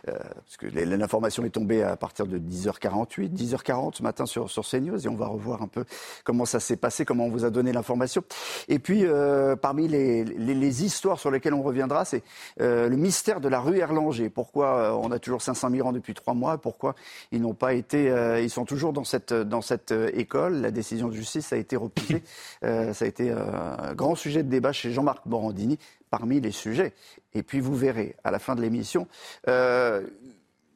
euh, 0.10 0.14
parce 0.14 0.58
que 0.58 0.68
l'information 0.68 1.46
est 1.46 1.50
tombée 1.52 1.84
à 1.84 1.96
partir 1.96 2.28
de 2.28 2.38
10h48, 2.38 3.30
10h40 3.34 3.96
ce 3.96 4.04
matin 4.04 4.26
sur 4.26 4.50
sur 4.50 4.68
CNews 4.68 5.00
et 5.06 5.08
on 5.10 5.16
va 5.16 5.28
revoir 5.28 5.62
un 5.62 5.68
peu 5.68 5.86
comment 6.26 6.46
ça 6.46 6.60
s'est 6.60 6.76
passé, 6.76 7.06
comment 7.06 7.26
on 7.26 7.30
vous 7.30 7.46
a 7.46 7.50
donné 7.50 7.72
l'information. 7.72 8.24
Et 8.68 8.80
puis 8.80 9.06
euh, 9.06 9.56
parmi 9.56 9.88
les, 9.88 10.26
les- 10.26 10.54
les 10.54 10.84
histoires 10.84 11.18
sur 11.20 11.32
lesquelles 11.32 11.54
on 11.54 11.64
reviendra, 11.64 12.04
c'est 12.04 12.24
euh, 12.60 12.90
le 12.90 12.98
mystère 12.98 13.40
de 13.40 13.48
la 13.48 13.62
rue 13.62 13.78
Erlanger. 13.80 14.30
Pourquoi 14.30 14.68
euh, 14.76 14.92
on 14.92 15.12
a 15.12 15.20
toujours 15.20 15.42
500 15.42 15.70
migrants 15.70 15.94
depuis 15.94 16.14
trois 16.14 16.34
mois? 16.34 16.58
Pourquoi 16.58 16.89
ils 17.32 17.42
n'ont 17.42 17.54
pas 17.54 17.74
été, 17.74 18.10
euh, 18.10 18.42
ils 18.42 18.50
sont 18.50 18.66
toujours 18.66 18.94
dans 18.94 19.04
cette 19.04 19.34
dans 19.34 19.62
cette 19.62 19.92
euh, 19.92 20.10
école. 20.14 20.56
La 20.62 20.72
décision 20.72 21.08
de 21.08 21.14
justice 21.14 21.52
a 21.54 21.58
été 21.58 21.76
repoussée. 21.76 22.24
Euh, 22.64 22.94
ça 22.94 23.06
a 23.06 23.08
été 23.08 23.32
euh, 23.32 23.38
un 23.78 23.94
grand 23.94 24.16
sujet 24.16 24.44
de 24.44 24.50
débat 24.50 24.74
chez 24.74 24.92
Jean-Marc 24.92 25.26
Morandini 25.26 25.80
parmi 26.10 26.42
les 26.42 26.52
sujets. 26.52 26.94
Et 27.34 27.42
puis 27.44 27.60
vous 27.62 27.74
verrez 27.76 28.16
à 28.24 28.32
la 28.32 28.40
fin 28.40 28.56
de 28.56 28.62
l'émission. 28.62 29.08
euh, 29.48 30.06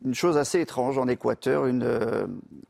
une 0.06 0.14
chose 0.16 0.36
assez 0.38 0.60
étrange 0.60 0.98
en 0.98 1.08
Équateur, 1.08 1.66
une, 1.66 1.88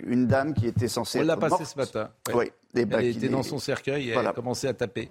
une 0.05 0.27
dame 0.27 0.53
qui 0.53 0.67
était 0.67 0.87
censée 0.87 1.19
On 1.19 1.23
l'a 1.23 1.33
être 1.33 1.39
passé 1.39 1.51
morte. 1.59 1.65
ce 1.65 1.77
matin. 1.79 2.09
Ouais. 2.29 2.51
Oui. 2.75 2.85
Ben, 2.85 2.99
Elle 2.99 3.11
qui 3.11 3.17
était 3.17 3.29
dans 3.29 3.41
son 3.43 3.57
cercueil 3.57 4.09
et 4.09 4.13
Voilà. 4.13 4.29
elle 4.29 4.33
a 4.33 4.35
commencé 4.35 4.67
à 4.67 4.73
taper. 4.75 5.09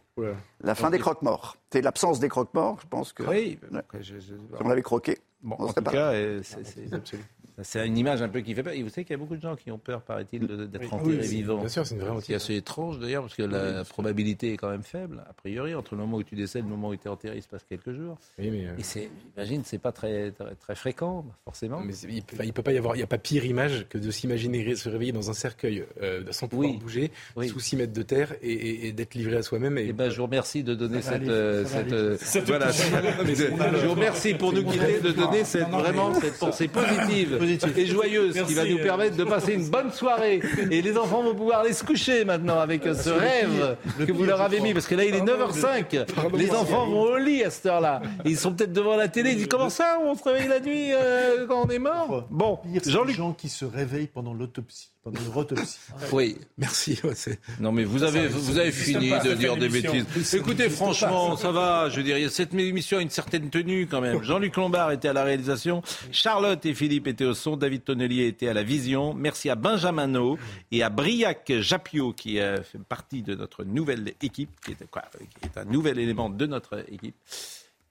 La 0.62 0.74
fin 0.76 0.90
des 0.90 1.00
croque-morts. 1.00 1.56
C'est 1.72 1.80
l'absence 1.82 2.20
des 2.20 2.28
croque-morts, 2.28 2.78
je 2.82 2.86
pense 2.86 3.12
que. 3.12 3.24
Oui. 3.24 3.58
Ouais. 3.72 3.78
après, 3.78 4.02
je- 4.04 4.14
je- 4.20 4.34
Si 4.34 4.34
on 4.60 4.68
l'avait 4.68 4.82
croqué. 4.82 5.18
Bon, 5.42 5.56
on 5.58 5.64
en 5.64 5.72
tout 5.72 5.82
pas 5.82 5.90
cas, 5.90 6.12
c'est- 6.44 6.64
c'est 6.64 7.18
c'est 7.62 7.86
une 7.86 7.98
image 7.98 8.22
un 8.22 8.28
peu 8.28 8.40
qui 8.40 8.54
fait 8.54 8.62
peur. 8.62 8.72
Et 8.72 8.82
vous 8.82 8.88
savez 8.88 9.04
qu'il 9.04 9.12
y 9.14 9.18
a 9.18 9.18
beaucoup 9.18 9.36
de 9.36 9.42
gens 9.42 9.54
qui 9.56 9.70
ont 9.70 9.78
peur, 9.78 10.00
paraît-il, 10.02 10.46
d'être 10.46 10.80
Oui. 10.80 10.88
enterrés 10.90 11.16
Oui, 11.16 11.18
c'est- 11.22 11.28
vivants. 11.28 11.58
bien 11.58 11.68
sûr, 11.68 11.86
c'est 11.86 11.94
une 11.94 12.00
vraie 12.00 12.20
C'est 12.22 12.34
assez 12.34 12.54
étrange 12.56 12.98
d'ailleurs, 12.98 13.22
parce 13.22 13.34
que 13.34 13.42
la 13.42 13.84
probabilité 13.84 14.52
est 14.52 14.56
quand 14.56 14.70
même 14.70 14.82
faible, 14.82 15.22
a 15.28 15.32
priori, 15.32 15.74
entre 15.74 15.94
le 15.94 16.00
moment 16.02 16.16
où 16.18 16.22
tu 16.22 16.34
décèdes 16.34 16.60
et 16.64 16.68
le 16.68 16.70
moment 16.70 16.88
où 16.88 16.96
tu 16.96 17.06
es 17.06 17.10
enterré, 17.10 17.36
il 17.36 17.42
se 17.42 17.48
passe 17.48 17.64
quelques 17.68 17.92
jours. 17.92 18.18
Oui, 18.38 18.50
mais, 18.50 18.66
euh, 18.66 18.74
Et 18.78 18.82
c'est, 18.82 19.10
j'imagine, 19.34 19.62
c'est 19.64 19.78
pas 19.78 19.92
très, 19.92 20.30
très, 20.32 20.54
très 20.54 20.74
fréquent, 20.74 21.24
forcément. 21.44 21.80
Mais 21.80 21.94
il, 22.08 22.22
peut- 22.22 22.44
il 22.44 22.52
peut 22.52 22.62
pas 22.62 22.72
y 22.72 22.78
avoir, 22.78 22.96
il 22.96 23.00
y 23.00 23.02
a 23.02 23.06
pas 23.06 23.18
pire 23.18 23.44
image 23.44 23.86
que 23.88 23.98
de 23.98 24.10
s'imaginer 24.10 24.74
se 24.76 24.88
réveiller 24.88 25.12
dans 25.12 25.30
un 25.30 25.34
cercueil 25.34 25.84
euh, 26.02 26.22
sans 26.30 26.48
pouvoir 26.48 26.70
Oui. 26.70 26.78
bouger, 26.78 27.10
Oui. 27.36 27.48
sous 27.48 27.60
6 27.60 27.76
mètres 27.76 27.92
de 27.92 28.02
terre 28.02 28.34
et, 28.42 28.50
et- 28.52 28.86
et 28.88 28.92
d'être 28.92 29.14
livré 29.14 29.36
à 29.36 29.42
soi-même. 29.42 29.78
Et 29.78 29.86
Eh 29.88 29.92
ben, 29.92 30.08
je 30.10 30.16
vous 30.16 30.24
remercie 30.24 30.62
de 30.62 30.74
donner 30.74 31.02
cette, 31.02 31.14
aller, 31.14 31.28
euh, 31.28 31.64
cette, 31.66 31.92
euh, 31.92 32.16
Cette 32.20 32.44
voilà. 32.46 32.70
je 32.70 33.86
vous 33.86 33.90
remercie 33.94 34.34
pour 34.34 34.52
nous 34.52 34.64
quitter 34.64 35.00
de 35.00 35.10
donner 35.10 35.44
cette, 35.44 35.68
vraiment 35.68 36.14
cette 36.14 36.38
pensée 36.38 36.68
positive 36.68 37.38
Et 37.42 37.86
joyeuse 37.86 38.32
qui 38.32 38.54
va 38.54 38.62
Merci, 38.62 38.72
nous 38.74 38.78
euh. 38.78 38.82
permettre 38.82 39.16
de 39.16 39.24
passer 39.24 39.54
une 39.54 39.68
bonne 39.68 39.90
soirée. 39.92 40.40
Et 40.70 40.82
les 40.82 40.96
enfants 40.96 41.22
vont 41.22 41.34
pouvoir 41.34 41.60
aller 41.60 41.72
se 41.72 41.84
coucher 41.84 42.24
maintenant 42.24 42.58
avec 42.58 42.86
euh, 42.86 42.94
ce 42.94 43.10
rêve 43.10 43.76
pire, 43.96 44.06
que 44.06 44.12
vous 44.12 44.24
leur 44.24 44.40
avez 44.40 44.60
mis 44.60 44.72
parce 44.72 44.86
que 44.86 44.94
là 44.94 45.04
il 45.04 45.14
est 45.14 45.24
Pardon, 45.24 45.46
9h05. 45.50 46.12
pardon, 46.14 46.36
Les 46.36 46.50
enfants 46.50 46.86
vont 46.86 47.02
au 47.02 47.16
lit 47.16 47.42
à 47.44 47.50
cette 47.50 47.66
heure-là. 47.66 48.02
Ils 48.24 48.36
sont 48.36 48.52
peut-être 48.52 48.72
devant 48.72 48.96
la 48.96 49.08
télé. 49.08 49.30
Ils 49.32 49.36
disent 49.36 49.46
comment 49.48 49.70
ça 49.70 49.98
on 50.02 50.14
se 50.14 50.22
réveille 50.24 50.48
la 50.48 50.60
nuit 50.60 50.92
euh, 50.92 51.46
quand 51.46 51.66
on 51.66 51.68
est 51.68 51.78
mort? 51.78 52.26
Bon, 52.30 52.58
Jean-Luc. 52.84 53.16
gens 53.16 53.32
qui 53.32 53.48
se 53.48 53.64
réveillent 53.64 54.06
pendant 54.06 54.34
l'autopsie, 54.34 54.90
pendant 55.02 55.20
une 55.20 55.36
autopsie. 55.36 55.78
Oui. 56.12 56.36
Merci. 56.58 56.98
ouais, 57.04 57.14
Non 57.60 57.72
mais 57.72 57.84
vous 57.84 58.02
avez 58.02 58.28
vous 58.28 58.58
avez 58.58 58.72
fini 58.72 59.10
pas, 59.10 59.18
de 59.20 59.34
dire 59.34 59.56
des 59.56 59.68
bêtises. 59.68 60.34
Écoutez, 60.34 60.68
franchement, 60.70 61.30
pas. 61.30 61.36
ça 61.36 61.52
va. 61.52 61.88
Je 61.88 61.96
veux 61.96 62.02
dire, 62.02 62.30
cette 62.30 62.54
émission 62.54 62.98
a 62.98 63.02
une 63.02 63.10
certaine 63.10 63.50
tenue 63.50 63.86
quand 63.86 64.00
même. 64.00 64.22
Jean-Luc 64.22 64.56
Lombard 64.56 64.92
était 64.92 65.08
à 65.08 65.12
la 65.12 65.24
réalisation, 65.24 65.82
Charlotte 66.10 66.64
et 66.66 66.74
Philippe 66.74 67.06
étaient 67.06 67.24
au 67.24 67.34
son, 67.34 67.56
David 67.56 67.84
Tonnelier 67.84 68.26
était 68.26 68.48
à 68.48 68.54
la 68.54 68.62
vision. 68.62 69.14
Merci 69.14 69.50
à 69.50 69.54
Benjamin 69.54 70.06
No 70.06 70.38
et 70.70 70.82
à 70.82 70.90
Briac 70.90 71.52
Japio 71.60 72.12
qui 72.12 72.38
euh, 72.38 72.62
fait 72.62 72.78
partie 72.78 73.22
de 73.22 73.34
notre 73.34 73.64
nouvelle 73.64 74.14
équipe, 74.22 74.50
qui 74.64 74.72
est, 74.72 74.90
quoi, 74.90 75.02
qui 75.18 75.46
est 75.46 75.58
un 75.58 75.64
nouvel 75.64 75.98
élément 75.98 76.30
de 76.30 76.46
notre 76.46 76.84
équipe. 76.90 77.16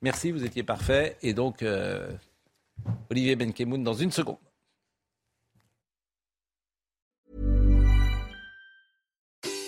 Merci, 0.01 0.31
vous 0.31 0.43
étiez 0.43 0.63
parfait. 0.63 1.17
Et 1.21 1.33
donc, 1.33 1.61
euh, 1.61 2.09
Olivier 3.09 3.35
Benkemoun 3.35 3.83
dans 3.83 3.93
une 3.93 4.11
seconde. 4.11 4.37